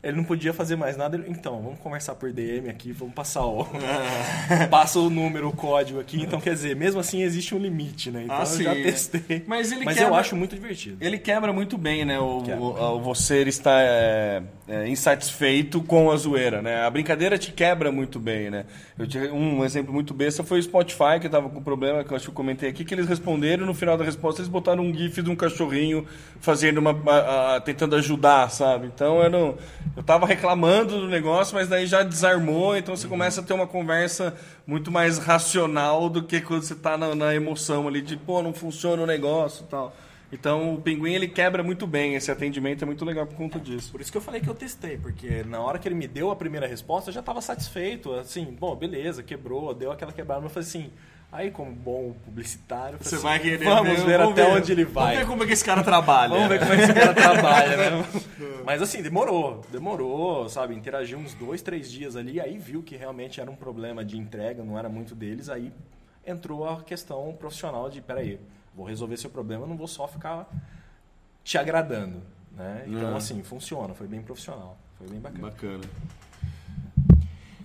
ele 0.05 0.17
não 0.19 0.25
podia 0.25 0.53
fazer 0.53 0.77
mais 0.77 0.97
nada. 0.97 1.17
Ele, 1.17 1.27
então, 1.29 1.61
vamos 1.63 1.79
conversar 1.81 2.15
por 2.15 2.33
DM 2.33 2.69
aqui, 2.69 2.93
vamos 2.93 3.15
passar 3.15 3.45
o 3.45 3.67
passa 4.71 4.99
o 4.99 5.09
número, 5.11 5.49
o 5.49 5.53
código 5.53 6.01
aqui. 6.01 6.21
Então, 6.21 6.41
quer 6.41 6.55
dizer, 6.55 6.77
mesmo 6.77 7.01
assim 7.01 7.23
existe 7.23 7.55
um 7.55 7.59
limite, 7.59 8.11
né? 8.11 8.23
Então 8.25 8.37
Ah, 8.37 8.41
eu 8.41 8.47
sim, 8.47 8.65
já 8.65 8.75
testei. 8.75 9.45
Mas 9.47 9.73
ele 9.73 9.85
eu 9.89 9.95
quebra- 9.95 10.17
acho 10.17 10.37
muito 10.37 10.55
divertido. 10.55 10.97
Ele 11.01 11.19
quebra 11.19 11.53
muito 11.53 11.77
bem, 11.79 12.05
né? 12.05 12.19
O, 12.19 12.39
o- 12.43 12.97
o 12.97 13.01
você 13.01 13.43
estar 13.43 13.81
é, 13.81 14.43
é, 14.67 14.89
insatisfeito 14.89 15.83
com 15.83 16.11
a 16.11 16.17
zoeira, 16.17 16.63
né? 16.63 16.85
A 16.85 16.91
brincadeira 16.91 17.37
te 17.37 17.53
quebra 17.53 17.93
muito 17.93 18.19
bem, 18.19 18.51
né? 18.51 18.65
Eu 18.99 19.07
tive 19.07 19.29
um 19.31 19.63
exemplo 19.65 19.93
muito 19.93 20.15
besta 20.15 20.43
foi 20.43 20.59
o 20.59 20.63
Spotify, 20.63 21.21
que 21.21 21.29
tava 21.29 21.51
com 21.51 21.63
problema, 21.63 22.03
que 22.03 22.11
eu 22.11 22.17
acho 22.17 22.25
que 22.27 22.31
eu 22.31 22.35
comentei 22.35 22.71
aqui, 22.71 22.85
que 22.85 22.95
eles 22.95 23.07
responderam 23.07 23.67
no 23.67 23.75
final 23.75 23.97
da 23.99 24.05
resposta 24.05 24.41
eles 24.41 24.49
botaram 24.49 24.83
um 24.83 24.95
gif 24.95 25.21
de 25.23 25.31
um 25.31 25.37
cachorrinho 25.37 26.07
fazendo 26.41 26.79
uma... 26.79 26.93
a- 27.11 27.57
a- 27.57 27.61
tentando 27.61 27.95
ajudar, 27.97 28.51
sabe? 28.51 28.87
Então 28.87 29.23
eu, 29.23 29.31
não, 29.31 29.55
eu 29.97 30.03
tava 30.03 30.27
reclamando 30.27 30.99
do 31.01 31.09
negócio, 31.09 31.55
mas 31.55 31.69
daí 31.69 31.87
já 31.87 32.03
desarmou, 32.03 32.77
então 32.77 32.97
você 32.97 33.07
começa 33.07 33.41
a 33.41 33.45
ter 33.45 33.53
uma 33.53 33.67
conversa 33.67 34.35
muito 34.67 34.91
mais 34.91 35.19
racional 35.19 36.09
do 36.09 36.23
que 36.23 36.41
quando 36.41 36.63
você 36.63 36.75
tá 36.75 36.97
na, 36.97 37.15
na 37.15 37.35
emoção 37.35 37.87
ali 37.87 38.01
de, 38.01 38.17
pô, 38.17 38.43
não 38.43 38.53
funciona 38.55 39.03
o 39.03 39.07
negócio 39.07 39.65
e 39.65 39.69
tal. 39.69 39.95
Então 40.35 40.75
o 40.75 40.81
pinguim 40.81 41.13
ele 41.15 41.29
quebra 41.29 41.63
muito 41.63 41.87
bem, 41.87 42.17
esse 42.17 42.29
atendimento 42.29 42.83
é 42.83 42.87
muito 42.87 43.05
legal 43.05 43.25
por 43.25 43.37
conta 43.37 43.61
disso. 43.61 43.93
Por 43.93 44.01
isso 44.01 44.11
que 44.11 44.19
eu 44.19 44.23
falei 44.23 44.41
que 44.41 44.49
eu 44.49 44.55
testei, 44.55 44.99
porque 44.99 45.45
na 45.45 45.61
hora 45.61 45.79
que 45.79 45.87
ele 45.87 45.95
me 45.95 46.09
deu 46.09 46.33
a 46.33 46.37
primeira 46.37 46.67
resposta, 46.67 47.11
eu 47.11 47.15
já 47.15 47.21
estava 47.21 47.41
satisfeito. 47.41 48.13
Assim, 48.13 48.45
bom, 48.59 48.75
beleza, 48.75 49.23
quebrou, 49.23 49.73
deu 49.73 49.93
aquela 49.93 50.13
quebrada. 50.13 50.41
Mas 50.41 50.51
eu 50.51 50.55
falei 50.55 50.69
assim, 50.69 50.93
aí 51.31 51.51
como 51.53 51.71
bom 51.71 52.17
publicitário, 52.25 52.99
falei 52.99 53.37
assim, 53.37 53.65
vamos 53.65 54.03
ver 54.03 54.21
até 54.21 54.45
onde 54.49 54.73
ele 54.73 54.85
vai. 54.85 55.15
Vamos 55.15 55.19
ver 55.21 55.27
como 55.31 55.43
é 55.45 55.47
que 55.47 55.53
esse 55.53 55.65
cara 55.65 55.85
trabalha. 55.85 56.35
Vamos 56.35 56.49
ver 56.49 56.59
como 56.59 56.73
é 56.73 56.77
que 56.79 56.83
esse 56.83 56.95
cara 56.95 57.15
trabalha, 57.15 57.77
né? 57.77 58.07
Mas 58.67 58.83
assim, 58.83 59.03
demorou, 59.03 59.65
demorou, 59.71 60.49
sabe? 60.49 60.75
Interagiu 60.75 61.17
uns 61.19 61.33
dois, 61.35 61.63
três 61.63 61.89
dias 61.89 62.17
ali, 62.17 62.41
aí 62.41 62.59
viu 62.59 62.83
que 62.83 62.97
realmente 62.97 63.41
era 63.41 63.49
um 63.49 63.57
problema 63.57 64.05
de 64.05 64.19
entrega, 64.19 64.65
não 64.65 64.77
era 64.77 64.89
muito 64.89 65.15
deles, 65.15 65.49
aí 65.49 65.73
entrou 66.27 66.69
a 66.69 66.83
questão 66.83 67.33
profissional 67.39 67.89
de, 67.89 68.01
peraí, 68.01 68.41
vou 68.77 68.87
resolver 68.87 69.17
seu 69.17 69.31
problema, 69.31 69.67
não 69.67 69.77
vou 69.77 69.89
só 69.89 70.07
ficar 70.09 70.49
te 71.43 71.57
agradando, 71.59 72.23
né? 72.57 72.85
Então, 72.87 73.11
Uhum. 73.11 73.17
assim, 73.17 73.43
funciona, 73.43 73.95
foi 73.95 74.07
bem 74.07 74.23
profissional, 74.23 74.77
foi 74.99 75.09
bem 75.09 75.21
bacana. 75.21 75.43
Bacana. 75.49 75.85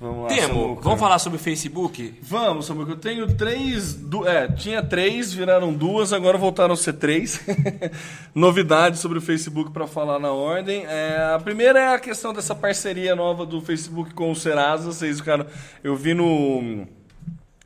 Vamos 0.02 0.24
lá, 0.24 0.28
Temo, 0.30 0.48
Samuca. 0.48 0.82
vamos 0.82 1.00
falar 1.02 1.20
sobre 1.20 1.38
o 1.38 1.42
Facebook? 1.42 2.18
Vamos, 2.22 2.68
Samuca. 2.68 2.94
Eu 2.94 2.98
tenho 2.98 3.36
três. 3.36 3.94
Du... 3.96 4.26
É, 4.26 4.48
tinha 4.48 4.82
três, 4.82 5.34
viraram 5.34 5.74
duas, 5.74 6.14
agora 6.14 6.38
voltaram 6.38 6.74
a 6.74 6.78
ser 6.78 6.94
três. 6.94 7.42
Novidades 8.34 9.02
sobre 9.02 9.18
o 9.18 9.22
Facebook 9.22 9.72
para 9.72 9.86
falar 9.88 10.18
na 10.18 10.32
ordem. 10.32 10.86
É, 10.86 11.34
a 11.36 11.40
primeira 11.40 11.80
é 11.80 11.94
a 11.96 12.00
questão 12.00 12.32
dessa 12.32 12.56
parceria 12.56 13.14
nova 13.14 13.46
do 13.46 13.60
Facebook 13.62 14.14
com 14.14 14.32
o 14.32 14.36
Serasa. 14.38 14.94
Vocês 14.94 15.18
ficaram. 15.20 15.46
Eu 15.84 15.98
vi 15.98 16.14
no, 16.14 16.88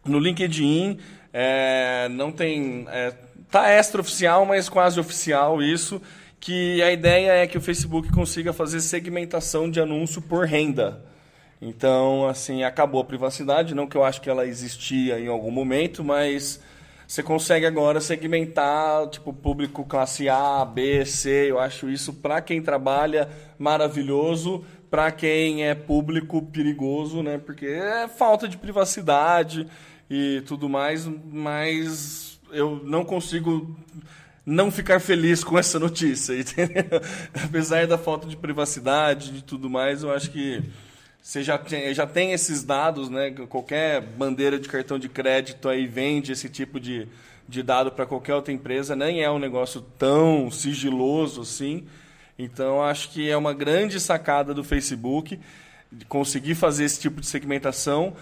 no 0.04 0.18
LinkedIn. 0.18 0.98
é, 1.32 2.10
não 2.10 2.32
tem. 2.32 2.88
É, 2.90 3.14
tá 3.54 3.72
extraoficial, 3.72 4.48
mas 4.48 4.68
quase 4.68 5.00
oficial 5.00 5.62
isso. 5.62 6.02
Que 6.40 6.82
a 6.82 6.92
ideia 6.92 7.32
é 7.34 7.48
que 7.48 7.58
o 7.58 7.62
Facebook 7.62 8.12
consiga 8.12 8.52
fazer 8.52 8.82
segmentação 8.82 9.70
de 9.70 9.80
anúncio 9.80 10.22
por 10.22 10.46
renda. 10.46 11.06
Então, 11.62 12.28
assim, 12.28 12.64
acabou 12.64 13.00
a 13.00 13.06
privacidade, 13.06 13.76
não 13.76 13.88
que 13.88 13.96
eu 13.96 14.04
acho 14.04 14.20
que 14.20 14.30
ela 14.30 14.46
existia 14.46 15.20
em 15.20 15.28
algum 15.28 15.52
momento, 15.52 16.04
mas 16.04 16.60
você 17.08 17.22
consegue 17.22 17.66
agora 17.66 18.02
segmentar, 18.02 19.08
tipo, 19.08 19.32
público 19.32 19.86
classe 19.86 20.28
A, 20.28 20.66
B, 20.66 21.06
C. 21.06 21.52
Eu 21.52 21.60
acho 21.60 21.90
isso 21.90 22.12
para 22.12 22.42
quem 22.42 22.62
trabalha 22.62 23.30
maravilhoso, 23.58 24.66
para 24.90 25.12
quem 25.12 25.66
é 25.66 25.76
público 25.76 26.42
perigoso, 26.42 27.22
né? 27.22 27.38
Porque 27.38 27.68
é 27.68 28.08
falta 28.08 28.48
de 28.48 28.58
privacidade 28.58 29.68
e 30.10 30.42
tudo 30.46 30.68
mais, 30.68 31.08
mas 31.32 32.33
eu 32.54 32.82
não 32.84 33.04
consigo 33.04 33.76
não 34.46 34.70
ficar 34.70 35.00
feliz 35.00 35.44
com 35.44 35.58
essa 35.58 35.80
notícia, 35.80 36.34
entendeu? 36.40 37.02
Apesar 37.44 37.88
da 37.88 37.98
falta 37.98 38.28
de 38.28 38.36
privacidade 38.36 39.38
e 39.38 39.42
tudo 39.42 39.70
mais, 39.70 40.04
eu 40.04 40.12
acho 40.12 40.32
que 40.32 40.62
você 41.22 41.42
já 41.42 41.58
tem, 41.58 41.94
já 41.94 42.06
tem 42.06 42.34
esses 42.34 42.64
dados, 42.64 43.10
né? 43.10 43.32
Qualquer 43.48 44.02
bandeira 44.02 44.60
de 44.60 44.68
cartão 44.68 45.00
de 45.00 45.08
crédito 45.08 45.70
aí 45.70 45.88
vende 45.88 46.34
esse 46.34 46.50
tipo 46.50 46.80
de, 46.80 47.08
de 47.48 47.64
dado 47.64 47.92
para 47.92 48.06
qualquer 48.06 48.36
outra 48.36 48.52
empresa, 48.54 48.96
nem 48.96 49.24
é 49.24 49.32
um 49.32 49.40
negócio 49.40 49.82
tão 49.98 50.52
sigiloso 50.52 51.42
assim. 51.42 51.88
Então, 52.38 52.82
acho 52.84 53.10
que 53.12 53.30
é 53.30 53.38
uma 53.38 53.54
grande 53.54 54.00
sacada 54.00 54.54
do 54.54 54.64
Facebook 54.64 55.40
conseguir 56.10 56.56
fazer 56.56 56.86
esse 56.86 57.00
tipo 57.00 57.22
de 57.22 57.28
segmentação. 57.28 58.14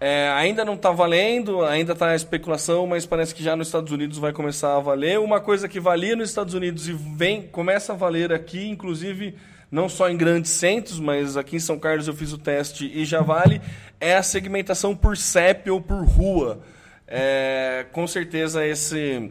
É, 0.00 0.30
ainda 0.30 0.64
não 0.64 0.74
está 0.74 0.90
valendo, 0.90 1.62
ainda 1.62 1.92
está 1.92 2.08
a 2.08 2.16
especulação, 2.16 2.86
mas 2.86 3.04
parece 3.04 3.34
que 3.34 3.42
já 3.42 3.54
nos 3.54 3.68
Estados 3.68 3.92
Unidos 3.92 4.16
vai 4.16 4.32
começar 4.32 4.74
a 4.74 4.80
valer. 4.80 5.20
Uma 5.20 5.40
coisa 5.40 5.68
que 5.68 5.78
valia 5.78 6.16
nos 6.16 6.30
Estados 6.30 6.54
Unidos 6.54 6.88
e 6.88 6.92
vem 6.94 7.42
começa 7.42 7.92
a 7.92 7.96
valer 7.96 8.32
aqui, 8.32 8.66
inclusive 8.66 9.36
não 9.70 9.90
só 9.90 10.08
em 10.08 10.16
grandes 10.16 10.52
centros, 10.52 10.98
mas 10.98 11.36
aqui 11.36 11.56
em 11.56 11.60
São 11.60 11.78
Carlos 11.78 12.08
eu 12.08 12.14
fiz 12.14 12.32
o 12.32 12.38
teste 12.38 12.90
e 12.92 13.04
já 13.04 13.20
vale, 13.20 13.60
é 14.00 14.16
a 14.16 14.22
segmentação 14.22 14.96
por 14.96 15.18
CEP 15.18 15.70
ou 15.70 15.82
por 15.82 16.02
rua. 16.02 16.60
É, 17.06 17.84
com 17.92 18.06
certeza 18.06 18.64
esse, 18.64 19.30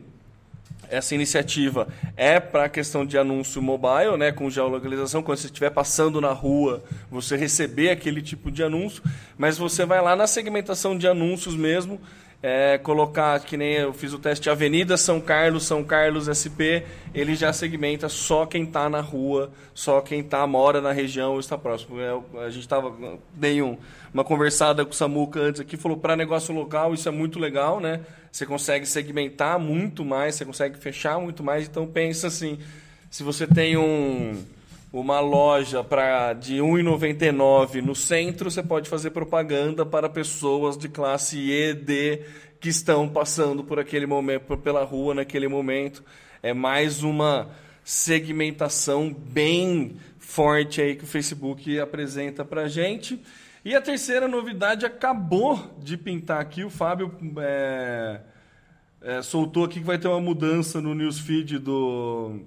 essa 0.90 1.16
iniciativa 1.16 1.88
é 2.18 2.40
para 2.40 2.66
a 2.66 2.70
questão 2.70 3.06
de 3.06 3.18
anúncio 3.18 3.62
mobile, 3.62 4.18
né, 4.18 4.32
com 4.32 4.50
geolocalização, 4.50 5.22
quando 5.24 5.38
você 5.38 5.48
estiver 5.48 5.70
passando 5.70 6.20
na 6.20 6.32
rua, 6.32 6.84
você 7.10 7.36
receber 7.38 7.90
aquele 7.90 8.22
tipo 8.22 8.52
de 8.52 8.64
anúncio, 8.64 9.04
mas 9.38 9.58
você 9.58 9.86
vai 9.86 10.02
lá 10.02 10.16
na 10.16 10.28
segmentação 10.28 10.98
de 10.98 11.08
anúncios 11.08 11.56
mesmo, 11.56 12.00
é, 12.42 12.78
colocar, 12.78 13.38
que 13.42 13.58
nem 13.58 13.74
eu 13.74 13.94
fiz 13.94 14.14
o 14.14 14.20
teste 14.20 14.50
Avenida 14.50 14.96
São 14.96 15.20
Carlos, 15.20 15.66
São 15.66 15.84
Carlos 15.84 16.28
SP, 16.32 16.88
ele 17.14 17.36
já 17.36 17.52
segmenta 17.52 18.08
só 18.08 18.46
quem 18.46 18.64
está 18.64 18.90
na 18.90 19.02
rua, 19.02 19.52
só 19.74 20.00
quem 20.00 20.24
tá, 20.24 20.46
mora 20.48 20.80
na 20.80 20.94
região 20.94 21.34
ou 21.34 21.40
está 21.40 21.58
próximo. 21.58 22.00
É, 22.00 22.46
a 22.46 22.50
gente 22.50 22.62
estava, 22.62 22.94
dei 23.34 23.62
um, 23.62 23.78
uma 24.14 24.24
conversada 24.24 24.86
com 24.86 24.92
o 24.92 24.96
Samuca 24.96 25.40
antes 25.40 25.60
aqui, 25.60 25.76
falou 25.76 25.98
para 25.98 26.16
negócio 26.16 26.54
local, 26.56 26.94
isso 26.94 27.10
é 27.10 27.12
muito 27.12 27.40
legal, 27.40 27.80
né? 27.80 28.02
Você 28.32 28.46
consegue 28.46 28.86
segmentar 28.86 29.60
muito 29.60 30.06
mais, 30.06 30.36
você 30.36 30.46
consegue 30.46 30.78
fechar 30.78 31.20
muito 31.20 31.44
mais, 31.44 31.68
então 31.68 31.86
pensa 31.86 32.28
assim, 32.28 32.58
se 33.10 33.22
você 33.22 33.46
tem 33.46 33.76
um 33.76 34.42
uma 34.92 35.20
loja 35.20 35.84
pra, 35.84 36.34
de 36.34 36.56
R$ 36.56 36.62
1,99 36.62 37.82
no 37.82 37.94
centro, 37.94 38.50
você 38.50 38.64
pode 38.64 38.90
fazer 38.90 39.12
propaganda 39.12 39.86
para 39.86 40.10
pessoas 40.10 40.78
de 40.78 40.90
classe 40.90 41.38
E, 41.38 41.74
D, 41.74 42.22
que 42.60 42.70
estão 42.70 43.08
passando 43.08 43.64
por 43.64 43.80
aquele 43.80 44.08
momento, 44.08 44.58
pela 44.58 44.84
rua 44.84 45.14
naquele 45.14 45.48
momento. 45.48 46.04
É 46.42 46.54
mais 46.54 47.04
uma 47.04 47.50
segmentação 47.84 49.14
bem 49.14 49.96
forte 50.18 50.82
aí 50.82 50.96
que 50.96 51.04
o 51.04 51.08
Facebook 51.08 51.80
apresenta 51.80 52.44
para 52.44 52.68
gente. 52.68 53.22
E 53.64 53.76
a 53.76 53.82
terceira 53.82 54.28
novidade 54.28 54.86
acabou 54.86 55.72
de 55.80 55.98
pintar 55.98 56.42
aqui. 56.42 56.64
O 56.64 56.70
Fábio 56.70 57.14
é, 57.38 58.22
é, 59.02 59.22
soltou 59.22 59.66
aqui 59.66 59.80
que 59.80 59.86
vai 59.86 59.98
ter 60.00 60.08
uma 60.08 60.20
mudança 60.20 60.82
no 60.82 60.96
newsfeed 60.96 61.60
do 61.60 62.40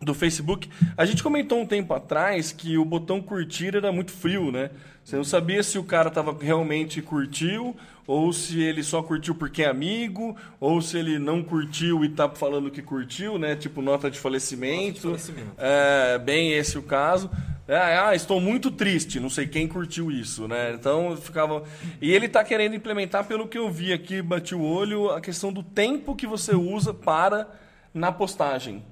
do 0.00 0.14
Facebook. 0.14 0.68
A 0.96 1.04
gente 1.04 1.22
comentou 1.22 1.60
um 1.60 1.66
tempo 1.66 1.92
atrás 1.92 2.52
que 2.52 2.78
o 2.78 2.84
botão 2.84 3.20
curtir 3.20 3.76
era 3.76 3.92
muito 3.92 4.10
frio, 4.10 4.50
né? 4.50 4.70
Você 5.04 5.16
não 5.16 5.24
sabia 5.24 5.62
se 5.62 5.78
o 5.78 5.84
cara 5.84 6.08
estava 6.08 6.36
realmente 6.40 7.02
curtiu, 7.02 7.76
ou 8.06 8.32
se 8.32 8.60
ele 8.60 8.82
só 8.82 9.02
curtiu 9.02 9.34
porque 9.34 9.62
é 9.62 9.68
amigo, 9.68 10.36
ou 10.58 10.80
se 10.80 10.98
ele 10.98 11.18
não 11.18 11.42
curtiu 11.42 12.02
e 12.04 12.08
está 12.08 12.28
falando 12.28 12.70
que 12.70 12.80
curtiu, 12.80 13.38
né? 13.38 13.56
Tipo 13.56 13.82
nota 13.82 14.10
de 14.10 14.18
falecimento. 14.18 15.08
Nota 15.08 15.18
de 15.18 15.24
falecimento. 15.24 15.54
É, 15.58 16.18
bem 16.18 16.52
esse 16.52 16.78
o 16.78 16.82
caso. 16.82 17.30
É, 17.68 17.76
ah, 17.76 18.14
estou 18.14 18.40
muito 18.40 18.70
triste, 18.70 19.20
não 19.20 19.30
sei 19.30 19.46
quem 19.46 19.68
curtiu 19.68 20.10
isso, 20.10 20.48
né? 20.48 20.72
Então 20.72 21.16
ficava. 21.16 21.62
E 22.00 22.10
ele 22.12 22.26
está 22.26 22.42
querendo 22.42 22.74
implementar, 22.74 23.24
pelo 23.26 23.46
que 23.46 23.58
eu 23.58 23.70
vi 23.70 23.92
aqui, 23.92 24.20
bati 24.22 24.54
o 24.54 24.62
olho, 24.62 25.10
a 25.10 25.20
questão 25.20 25.52
do 25.52 25.62
tempo 25.62 26.16
que 26.16 26.26
você 26.26 26.54
usa 26.54 26.92
para 26.92 27.48
na 27.92 28.10
postagem. 28.10 28.82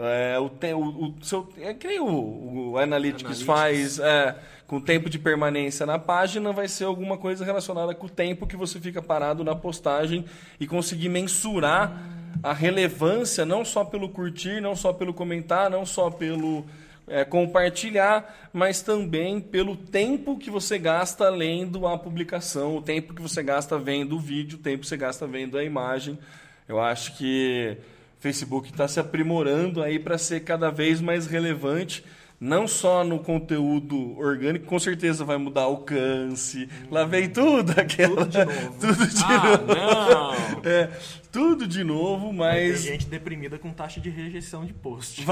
É, 0.00 0.38
o, 0.38 0.48
te, 0.48 0.72
o, 0.72 0.80
o 0.80 1.14
seu, 1.22 1.48
é 1.58 1.74
que 1.74 1.98
o, 1.98 2.70
o 2.70 2.78
Analytics, 2.78 3.42
Analytics. 3.42 3.42
faz 3.42 3.98
é, 3.98 4.36
com 4.66 4.80
tempo 4.80 5.10
de 5.10 5.18
permanência 5.18 5.84
na 5.84 5.98
página, 5.98 6.52
vai 6.52 6.68
ser 6.68 6.84
alguma 6.84 7.16
coisa 7.16 7.44
relacionada 7.44 7.94
com 7.94 8.06
o 8.06 8.10
tempo 8.10 8.46
que 8.46 8.56
você 8.56 8.78
fica 8.78 9.02
parado 9.02 9.42
na 9.42 9.56
postagem 9.56 10.24
e 10.60 10.66
conseguir 10.66 11.08
mensurar 11.08 12.00
a 12.42 12.52
relevância, 12.52 13.44
não 13.44 13.64
só 13.64 13.84
pelo 13.84 14.08
curtir, 14.08 14.60
não 14.60 14.76
só 14.76 14.92
pelo 14.92 15.12
comentar, 15.12 15.68
não 15.68 15.84
só 15.84 16.10
pelo 16.10 16.64
é, 17.08 17.24
compartilhar, 17.24 18.50
mas 18.52 18.82
também 18.82 19.40
pelo 19.40 19.74
tempo 19.74 20.38
que 20.38 20.50
você 20.50 20.78
gasta 20.78 21.28
lendo 21.28 21.86
a 21.86 21.98
publicação, 21.98 22.76
o 22.76 22.82
tempo 22.82 23.14
que 23.14 23.22
você 23.22 23.42
gasta 23.42 23.78
vendo 23.78 24.16
o 24.16 24.20
vídeo, 24.20 24.58
o 24.58 24.62
tempo 24.62 24.82
que 24.82 24.86
você 24.86 24.96
gasta 24.96 25.26
vendo 25.26 25.58
a 25.58 25.64
imagem. 25.64 26.18
Eu 26.68 26.78
acho 26.78 27.16
que 27.16 27.78
Facebook 28.20 28.70
está 28.70 28.86
se 28.88 28.98
aprimorando 29.00 29.82
aí 29.82 29.98
para 29.98 30.18
ser 30.18 30.40
cada 30.40 30.70
vez 30.70 31.00
mais 31.00 31.26
relevante, 31.26 32.04
não 32.40 32.68
só 32.68 33.02
no 33.04 33.18
conteúdo 33.18 34.16
orgânico, 34.18 34.66
com 34.66 34.78
certeza 34.78 35.24
vai 35.24 35.36
mudar 35.38 35.62
o 35.62 35.72
alcance. 35.72 36.68
Lá 36.90 37.04
vem 37.04 37.28
tudo 37.28 37.72
aquela. 37.78 38.24
Tudo 38.26 38.28
de 38.30 38.44
novo. 38.44 38.78
Tudo 38.80 39.06
de 39.08 39.24
Ah, 39.24 39.42
novo. 39.58 39.74
não! 39.74 40.34
É, 40.70 40.88
tudo 41.32 41.66
de 41.66 41.82
novo, 41.84 42.28
Tem 42.28 42.36
mas. 42.36 42.82
gente 42.82 43.06
deprimida 43.06 43.58
com 43.58 43.70
taxa 43.72 44.00
de 44.00 44.08
rejeição 44.10 44.64
de 44.64 44.72
post. 44.72 45.24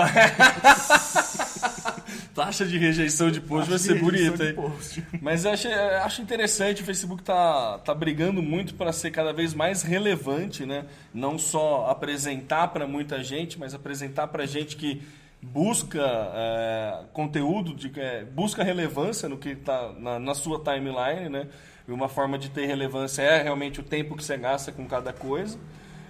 Taxa 2.35 2.64
de 2.64 2.79
rejeição 2.79 3.31
de 3.31 3.40
post 3.40 3.68
vai 3.68 3.79
ser 3.79 4.00
bonita, 4.00 4.44
hein? 4.44 4.55
Mas 5.20 5.44
eu 5.44 5.52
acho, 5.52 5.68
acho 5.68 6.22
interessante, 6.22 6.83
o 6.83 6.85
Facebook 6.85 7.22
tá, 7.22 7.79
tá 7.79 7.94
brigando 7.94 8.42
muito 8.42 8.74
para 8.74 8.92
ser 8.92 9.11
cada 9.11 9.33
vez 9.33 9.55
mais 9.55 9.83
relevante, 9.83 10.66
né? 10.66 10.87
Não 11.12 11.38
só 11.38 11.87
apresentar 11.88 12.68
para 12.68 12.87
muita 12.87 13.22
gente, 13.22 13.59
mas 13.59 13.74
apresentar 13.74 14.29
para 14.29 14.46
gente 14.46 14.76
que 14.76 15.02
busca 15.42 16.02
é, 16.02 17.05
conteúdo, 17.12 17.74
de, 17.74 17.92
é, 18.00 18.24
busca 18.24 18.62
relevância 18.62 19.29
no 19.29 19.37
que 19.37 19.50
está 19.50 19.92
na, 19.98 20.18
na 20.18 20.35
sua 20.35 20.62
timeline, 20.62 21.29
né? 21.29 21.48
E 21.87 21.92
uma 21.92 22.09
forma 22.09 22.37
de 22.38 22.50
ter 22.50 22.66
relevância 22.66 23.22
é 23.22 23.42
realmente 23.42 23.81
o 23.81 23.83
tempo 23.83 24.16
que 24.16 24.24
você 24.24 24.37
gasta 24.37 24.72
com 24.72 24.87
cada 24.87 25.12
coisa. 25.12 25.59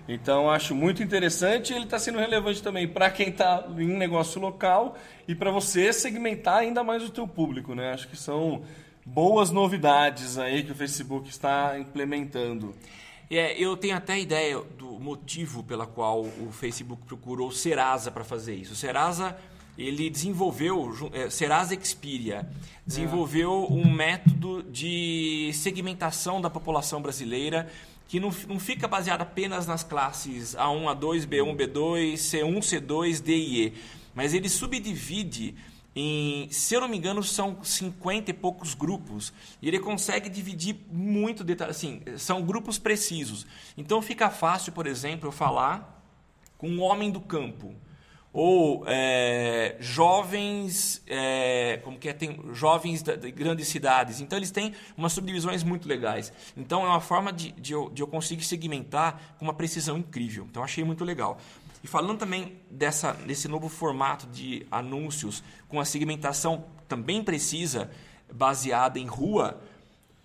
Então 0.09 0.49
acho 0.49 0.75
muito 0.75 1.03
interessante 1.03 1.73
ele 1.73 1.85
está 1.85 1.99
sendo 1.99 2.19
relevante 2.19 2.63
também 2.63 2.87
para 2.87 3.11
quem 3.11 3.29
está 3.29 3.67
em 3.77 3.89
negócio 3.89 4.41
local 4.41 4.97
e 5.27 5.35
para 5.35 5.51
você 5.51 5.93
segmentar 5.93 6.59
ainda 6.59 6.85
mais 6.85 7.03
o 7.03 7.11
teu 7.11 7.27
público, 7.27 7.75
né? 7.75 7.93
Acho 7.93 8.07
que 8.09 8.17
são 8.17 8.63
boas 9.05 9.51
novidades 9.51 10.39
aí 10.39 10.63
que 10.63 10.73
o 10.73 10.75
Facebook 10.75 11.29
está 11.29 11.79
implementando. 11.79 12.75
É, 13.29 13.61
eu 13.61 13.77
tenho 13.77 13.97
até 13.97 14.19
ideia 14.19 14.61
do 14.79 15.01
motivo 15.01 15.63
pela 15.63 15.87
qual 15.87 16.23
o 16.23 16.51
Facebook 16.53 17.03
procurou 17.05 17.49
o 17.49 17.53
Serasa 17.53 18.11
para 18.11 18.23
fazer 18.23 18.55
isso. 18.55 18.73
O 18.73 18.77
Serasa 18.77 19.37
ele 19.77 20.09
desenvolveu, 20.09 21.11
é, 21.13 21.29
Serasa 21.29 21.79
Xperia, 21.79 22.49
desenvolveu 22.87 23.67
um 23.69 23.91
método 23.91 24.63
de 24.63 25.51
segmentação 25.53 26.41
da 26.41 26.49
população 26.49 27.03
brasileira 27.03 27.69
que 28.09 28.21
não, 28.21 28.31
não 28.49 28.59
fica 28.59 28.87
baseado 28.87 29.23
apenas 29.23 29.67
nas 29.67 29.83
classes 29.83 30.55
A1, 30.55 30.85
A2, 30.97 31.27
B1, 31.27 31.57
B2, 31.57 32.15
C1, 32.15 32.59
C2, 32.59 33.21
D 33.21 33.37
e 33.37 33.67
E, 33.67 33.75
mas 34.15 34.33
ele 34.33 34.49
subdivide 34.49 35.55
em, 35.99 36.47
se 36.51 36.75
eu 36.75 36.83
não 36.83 36.89
me 36.89 36.99
engano, 36.99 37.23
são 37.23 37.65
50 37.65 38.31
e 38.31 38.35
poucos 38.35 38.75
grupos. 38.75 39.33
E 39.63 39.69
ele 39.69 39.81
consegue 39.81 40.29
dividir 40.29 40.77
muito 40.93 41.43
detalhe, 41.43 41.71
assim, 41.71 42.03
são 42.19 42.43
grupos 42.43 42.79
precisos. 42.79 43.47
Então 43.79 44.03
fica 44.03 44.29
fácil, 44.29 44.73
por 44.73 44.87
exemplo, 44.87 45.29
eu 45.29 45.33
falar 45.33 46.05
com 46.59 46.69
um 46.69 46.83
homem 46.83 47.11
do 47.11 47.21
campo. 47.21 47.75
Ou 48.39 48.85
é, 48.87 49.77
jovens, 49.81 51.03
é, 51.07 51.81
como 51.83 51.99
que 51.99 52.07
é, 52.07 52.13
tem 52.13 52.39
jovens 52.53 53.03
de 53.03 53.31
grandes 53.31 53.67
cidades. 53.67 54.21
Então 54.21 54.39
eles 54.39 54.51
têm 54.51 54.75
umas 54.95 55.15
subdivisões 55.15 55.65
muito 55.65 55.89
legais. 55.89 56.31
Então 56.55 56.85
é 56.85 56.87
uma 56.87 57.01
forma 57.01 57.33
de, 57.33 57.53
de, 57.53 57.73
eu, 57.73 57.89
de 57.89 58.03
eu 58.03 58.07
conseguir 58.07 58.45
segmentar 58.45 59.37
com 59.39 59.47
uma 59.47 59.55
precisão 59.55 59.97
incrível. 59.97 60.47
Então 60.51 60.63
achei 60.63 60.85
muito 60.85 61.03
legal. 61.03 61.39
E 61.83 61.87
falando 61.87 62.19
também 62.19 62.59
dessa, 62.71 63.13
desse 63.13 63.49
novo 63.49 63.71
formato 63.71 64.27
de 64.27 64.67
anúncios 64.71 65.43
com 65.67 65.81
a 65.81 65.85
segmentação 65.87 66.63
também 66.87 67.25
precisa, 67.25 67.91
baseada 68.31 68.99
em 68.99 69.07
rua, 69.07 69.59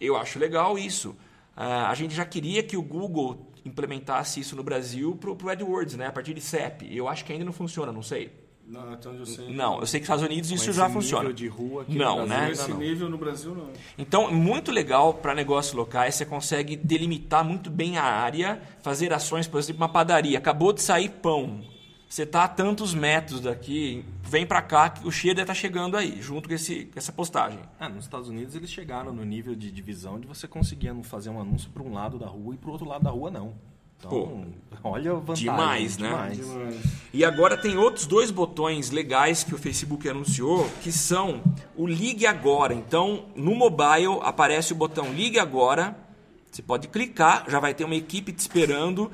eu 0.01 0.17
acho 0.17 0.37
legal 0.37 0.77
isso. 0.77 1.15
Ah, 1.55 1.89
a 1.89 1.95
gente 1.95 2.13
já 2.13 2.25
queria 2.25 2.61
que 2.61 2.75
o 2.75 2.81
Google 2.81 3.50
implementasse 3.65 4.39
isso 4.39 4.55
no 4.55 4.63
Brasil 4.63 5.15
pro, 5.15 5.35
pro 5.35 5.49
AdWords, 5.49 5.95
né? 5.95 6.07
A 6.07 6.11
partir 6.11 6.33
de 6.33 6.41
CEP. 6.41 6.95
Eu 6.95 7.07
acho 7.07 7.23
que 7.25 7.31
ainda 7.31 7.45
não 7.45 7.53
funciona, 7.53 7.91
não 7.91 8.03
sei. 8.03 8.31
Não, 8.67 8.93
até 8.93 9.09
onde 9.09 9.19
eu 9.19 9.25
sei. 9.25 9.53
Não, 9.53 9.81
eu 9.81 9.85
sei 9.85 9.99
que 9.99 10.07
nos 10.07 10.15
Estados 10.15 10.23
Unidos 10.23 10.51
isso 10.51 10.71
já 10.71 10.87
nível 10.87 11.01
funciona. 11.01 11.33
de 11.33 11.47
rua 11.47 11.81
aqui 11.81 11.97
não, 11.97 12.21
no 12.21 12.27
Brasil 12.27 12.45
né? 12.45 12.51
Esse 12.51 12.69
não. 12.69 12.77
nível 12.77 13.09
no 13.09 13.17
Brasil 13.17 13.53
não. 13.53 13.69
Então, 13.97 14.31
muito 14.31 14.71
legal 14.71 15.13
para 15.15 15.35
negócios 15.35 15.73
locais, 15.73 16.15
você 16.15 16.25
consegue 16.25 16.77
delimitar 16.77 17.43
muito 17.43 17.69
bem 17.69 17.97
a 17.97 18.03
área, 18.03 18.61
fazer 18.81 19.11
ações, 19.11 19.45
por 19.45 19.59
exemplo, 19.59 19.81
uma 19.81 19.89
padaria, 19.89 20.37
acabou 20.37 20.71
de 20.71 20.81
sair 20.81 21.09
pão. 21.09 21.61
Você 22.11 22.23
está 22.23 22.43
a 22.43 22.47
tantos 22.49 22.93
metros 22.93 23.39
daqui, 23.39 24.03
vem 24.21 24.45
para 24.45 24.61
cá 24.61 24.89
que 24.89 25.07
o 25.07 25.09
cheiro 25.09 25.39
está 25.39 25.53
chegando 25.53 25.95
aí, 25.95 26.21
junto 26.21 26.49
com, 26.49 26.53
esse, 26.53 26.83
com 26.87 26.99
essa 26.99 27.09
postagem. 27.09 27.61
Ah, 27.79 27.87
nos 27.87 28.03
Estados 28.03 28.27
Unidos 28.27 28.53
eles 28.53 28.69
chegaram 28.69 29.13
no 29.13 29.23
nível 29.23 29.55
de 29.55 29.71
divisão 29.71 30.19
de 30.19 30.27
você 30.27 30.45
conseguir 30.45 30.93
fazer 31.03 31.29
um 31.29 31.39
anúncio 31.39 31.69
para 31.69 31.81
um 31.81 31.93
lado 31.93 32.19
da 32.19 32.27
rua 32.27 32.53
e 32.53 32.57
para 32.57 32.67
o 32.67 32.73
outro 32.73 32.85
lado 32.85 33.05
da 33.05 33.09
rua 33.09 33.31
não. 33.31 33.53
Então, 33.97 34.09
Pô, 34.09 34.89
olha 34.89 35.11
a 35.11 35.15
vantagem. 35.15 35.43
demais, 35.45 35.97
né? 35.97 36.09
demais. 36.35 36.83
E 37.13 37.23
agora 37.23 37.55
tem 37.55 37.77
outros 37.77 38.05
dois 38.05 38.29
botões 38.29 38.91
legais 38.91 39.45
que 39.45 39.55
o 39.55 39.57
Facebook 39.57 40.09
anunciou, 40.09 40.69
que 40.81 40.91
são 40.91 41.41
o 41.77 41.87
Ligue 41.87 42.25
Agora. 42.25 42.73
Então, 42.73 43.27
no 43.37 43.55
mobile 43.55 44.19
aparece 44.23 44.73
o 44.73 44.75
botão 44.75 45.13
Ligue 45.13 45.39
Agora. 45.39 45.95
Você 46.51 46.61
pode 46.61 46.89
clicar, 46.89 47.45
já 47.47 47.61
vai 47.61 47.73
ter 47.73 47.85
uma 47.85 47.95
equipe 47.95 48.33
te 48.33 48.39
esperando 48.39 49.09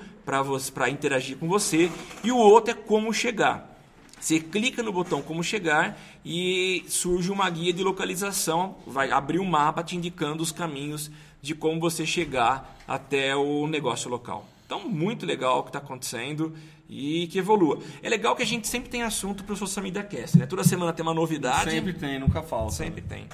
para 0.74 0.90
interagir 0.90 1.38
com 1.38 1.48
você. 1.48 1.90
E 2.24 2.32
o 2.32 2.38
outro 2.38 2.72
é 2.72 2.74
como 2.74 3.14
chegar. 3.14 3.76
Você 4.20 4.40
clica 4.40 4.84
no 4.84 4.92
botão 4.92 5.22
como 5.22 5.44
chegar 5.44 5.98
e 6.26 6.84
surge 6.88 7.32
uma 7.32 7.50
guia 7.50 7.72
de 7.72 7.84
localização, 7.84 8.76
vai 8.86 9.12
abrir 9.12 9.40
um 9.40 9.46
mapa 9.46 9.84
te 9.84 9.96
indicando 9.96 10.44
os 10.44 10.52
caminhos 10.52 11.10
de 11.42 11.56
como 11.56 11.80
você 11.80 12.06
chegar 12.06 12.78
até 12.88 13.36
o 13.36 13.68
negócio 13.68 14.10
local. 14.10 14.46
Então, 14.66 14.90
muito 14.90 15.26
legal 15.26 15.60
o 15.60 15.64
que 15.64 15.70
está 15.70 15.80
acontecendo 15.80 16.54
e 16.90 17.28
que 17.28 17.40
evolua. 17.40 17.80
É 18.02 18.10
legal 18.10 18.36
que 18.36 18.44
a 18.44 18.46
gente 18.46 18.68
sempre 18.68 18.90
tem 18.90 19.04
assunto 19.04 19.44
para 19.44 19.54
o 19.54 19.56
Social 19.56 19.84
Media 19.84 20.04
Cast, 20.04 20.38
né? 20.38 20.46
Toda 20.46 20.64
semana 20.64 20.92
tem 20.92 21.04
uma 21.04 21.14
novidade. 21.14 21.72
Sempre 21.72 21.94
tem, 21.94 22.20
nunca 22.20 22.42
falta. 22.42 22.74
Sempre 22.74 23.02
tem. 23.02 23.28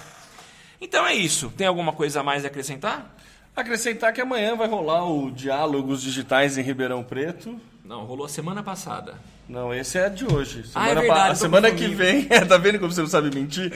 Então 0.80 1.08
é 1.08 1.16
isso. 1.16 1.52
Tem 1.56 1.66
alguma 1.66 1.94
coisa 1.94 2.20
a 2.20 2.24
mais 2.24 2.44
a 2.44 2.50
acrescentar? 2.50 3.16
Acrescentar 3.56 4.12
que 4.14 4.22
amanhã 4.22 4.56
vai 4.56 4.68
rolar 4.68 5.06
o 5.08 5.30
Diálogos 5.30 6.02
Digitais 6.02 6.58
em 6.58 6.62
Ribeirão 6.64 7.04
Preto. 7.04 7.60
Não, 7.86 8.06
rolou 8.06 8.28
semana 8.28 8.64
passada. 8.64 9.16
Não, 9.48 9.74
esse 9.74 9.98
é 9.98 10.10
de 10.10 10.26
hoje. 10.26 10.64
Ah, 10.74 10.86
é 10.86 10.90
Semana, 10.90 11.02
verdade, 11.02 11.20
pa- 11.22 11.28
tô 11.30 11.36
semana 11.36 11.70
que 11.72 11.86
vem, 11.90 12.24
tá 12.48 12.58
vendo 12.58 12.80
como 12.80 12.90
você 12.94 13.02
não 13.02 13.10
sabe 13.10 13.30
mentir? 13.36 13.74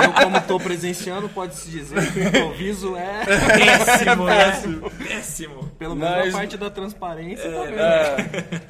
Eu, 0.00 0.12
como 0.24 0.36
estou 0.36 0.60
presenciando, 0.60 1.28
pode-se 1.28 1.68
dizer 1.68 2.12
que 2.12 2.20
o 2.20 2.22
improviso 2.28 2.96
é, 2.96 3.24
Péssimo, 3.26 4.24
né? 4.26 4.52
Péssimo. 5.08 5.68
pelo 5.76 5.96
menos 5.96 6.16
Mas- 6.18 6.34
a 6.34 6.38
parte 6.38 6.56
da 6.56 6.70
transparência. 6.70 7.50
tá 7.50 7.62
vendo? 7.64 7.80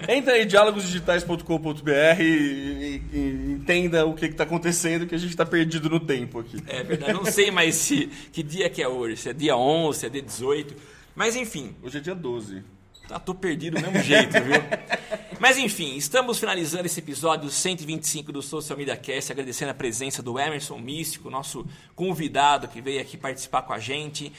É, 0.09 0.17
entra 0.17 0.33
aí, 0.33 0.47
diálogosdigitais.com.br 0.47 1.91
e- 2.21 3.03
e 3.13 3.42
entenda 3.63 4.05
o 4.05 4.15
que 4.15 4.27
está 4.27 4.43
acontecendo, 4.43 5.07
que 5.07 5.15
a 5.15 5.19
gente 5.19 5.31
está 5.31 5.47
perdido 5.47 5.89
no 5.89 6.01
tempo 6.01 6.41
aqui. 6.41 6.57
É 6.67 6.83
verdade. 6.83 7.13
Não 7.13 7.25
sei 7.25 7.51
mais 7.51 7.77
se, 7.77 8.09
que 8.33 8.43
dia 8.43 8.69
que 8.69 8.83
é 8.83 8.89
hoje. 8.89 9.17
Se 9.17 9.31
é 9.31 9.33
dia 9.33 9.57
11, 9.57 9.99
se 9.99 10.07
é 10.07 10.09
dia 10.09 10.23
18. 10.23 10.75
Mas 11.15 11.37
enfim, 11.37 11.75
Hoje 11.83 11.99
é 11.99 12.01
dia 12.01 12.15
12. 12.15 12.63
Tá, 13.09 13.19
tô 13.19 13.35
perdido 13.35 13.79
do 13.79 13.83
mesmo 13.83 14.03
jeito, 14.03 14.33
viu? 14.33 14.55
Mas 15.43 15.59
enfim, 15.59 15.97
estamos 15.97 16.39
finalizando 16.39 16.87
esse 16.87 17.01
episódio 17.01 17.51
125 17.51 18.31
do 18.31 18.41
Social 18.41 18.79
Media 18.79 18.97
Cast, 18.97 19.33
agradecendo 19.33 19.73
a 19.73 19.75
presença 19.75 20.23
do 20.23 20.39
Emerson 20.39 20.79
Místico, 20.79 21.29
nosso 21.29 21.67
convidado 21.97 22.69
que 22.69 22.81
veio 22.81 23.01
aqui 23.01 23.17
participar 23.17 23.63
com 23.63 23.73
a 23.73 23.79
gente. 23.81 24.33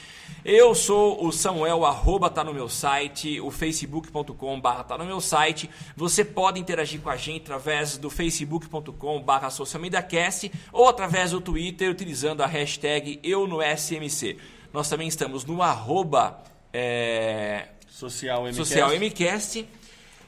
Eu 0.46 0.74
sou 0.74 1.28
o 1.28 1.30
Samuel, 1.30 1.84
arroba 1.86 2.30
tá 2.30 2.42
no 2.42 2.54
meu 2.54 2.70
site, 2.70 3.38
o 3.42 3.52
facebook.com 3.52 4.62
barra 4.62 4.86
tá 4.86 4.98
no 4.98 5.04
meu 5.04 5.20
site. 5.20 5.70
Você 5.94 6.24
pode 6.24 6.58
interagir 6.58 7.02
com 7.02 7.10
a 7.10 7.18
gente 7.18 7.42
através 7.42 7.98
do 7.98 8.10
facebook.com 8.10 9.22
barra 9.22 9.50
Social 9.50 9.82
Media 9.82 10.02
Cast 10.02 10.50
ou 10.72 10.88
através 10.88 11.32
do 11.32 11.42
Twitter 11.42 11.92
utilizando 11.92 12.40
a 12.40 12.48
hashtag 12.48 13.20
eu 13.22 13.46
no 13.46 13.58
SMC. 13.62 14.38
Nós 14.72 14.88
também 14.88 15.10
estamos 15.10 15.44
no 15.44 15.62
arroba... 15.62 16.42
é, 16.72 17.68
Social 17.90 18.44
MCast. 18.44 18.56
Social 18.56 18.90
MCast. 18.96 19.68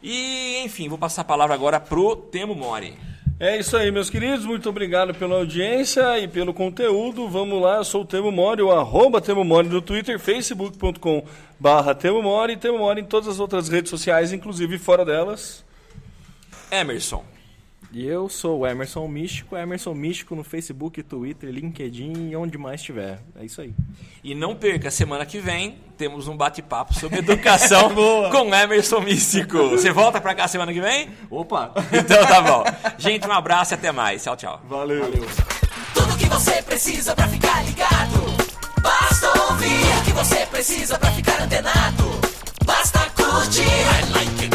E, 0.07 0.61
enfim, 0.63 0.87
vou 0.87 0.99
passar 0.99 1.23
a 1.23 1.25
palavra 1.25 1.55
agora 1.55 1.79
pro 1.79 2.15
Temo 2.15 2.53
Mori. 2.53 2.93
É 3.39 3.57
isso 3.57 3.75
aí, 3.75 3.89
meus 3.89 4.07
queridos. 4.07 4.45
Muito 4.45 4.69
obrigado 4.69 5.15
pela 5.15 5.37
audiência 5.37 6.19
e 6.19 6.27
pelo 6.27 6.53
conteúdo. 6.53 7.27
Vamos 7.27 7.59
lá, 7.59 7.77
eu 7.77 7.83
sou 7.83 8.03
o 8.03 8.05
Temo 8.05 8.31
Mori, 8.31 8.61
o 8.61 8.71
arroba 8.71 9.19
Temo 9.19 9.43
Mori 9.43 9.67
no 9.67 9.81
Twitter, 9.81 10.19
facebook.com 10.19 11.25
barra 11.59 11.95
Temo 11.95 12.21
Mori 12.21 12.53
e 12.53 12.57
Temo 12.57 12.77
Mori 12.77 13.01
em 13.01 13.05
todas 13.05 13.27
as 13.27 13.39
outras 13.39 13.67
redes 13.67 13.89
sociais, 13.89 14.31
inclusive 14.31 14.77
fora 14.77 15.03
delas. 15.03 15.65
Emerson. 16.69 17.25
E 17.95 18.05
eu 18.05 18.27
sou 18.27 18.59
o 18.59 18.67
Emerson 18.67 19.07
Místico, 19.07 19.55
Emerson 19.55 19.93
Místico 19.93 20.35
no 20.35 20.43
Facebook, 20.43 21.01
Twitter, 21.01 21.49
LinkedIn 21.49 22.27
e 22.29 22.35
onde 22.35 22.57
mais 22.57 22.81
tiver. 22.81 23.21
É 23.39 23.45
isso 23.45 23.61
aí. 23.61 23.73
E 24.21 24.35
não 24.35 24.53
perca, 24.53 24.91
semana 24.91 25.25
que 25.25 25.39
vem 25.39 25.77
temos 25.97 26.27
um 26.27 26.35
bate-papo 26.35 26.93
sobre 26.93 27.19
educação 27.19 27.95
com 28.33 28.53
Emerson 28.53 28.99
Místico. 28.99 29.69
Você 29.69 29.93
volta 29.93 30.19
pra 30.19 30.35
cá 30.35 30.45
semana 30.45 30.73
que 30.73 30.81
vem? 30.81 31.07
Opa! 31.31 31.71
Então 31.93 32.25
tá 32.25 32.41
bom. 32.41 32.65
Gente, 32.97 33.25
um 33.25 33.31
abraço 33.31 33.73
e 33.73 33.75
até 33.75 33.93
mais. 33.93 34.21
Tchau, 34.21 34.35
tchau. 34.35 34.61
Valeu. 34.67 35.09
Tudo 35.93 36.17
que 36.17 36.25
você 36.25 36.61
precisa 36.63 37.15
pra 37.15 37.29
ficar 37.29 37.63
ligado. 37.63 38.25
Basta 38.81 39.41
ouvir 39.49 39.99
o 40.01 40.03
que 40.03 40.11
você 40.11 40.45
precisa 40.47 40.99
pra 40.99 41.11
ficar 41.11 41.41
antenado. 41.41 42.03
Basta 42.65 42.99
curtir. 43.11 43.85
Dá 43.95 44.19
um 44.19 44.35
reply, 44.41 44.54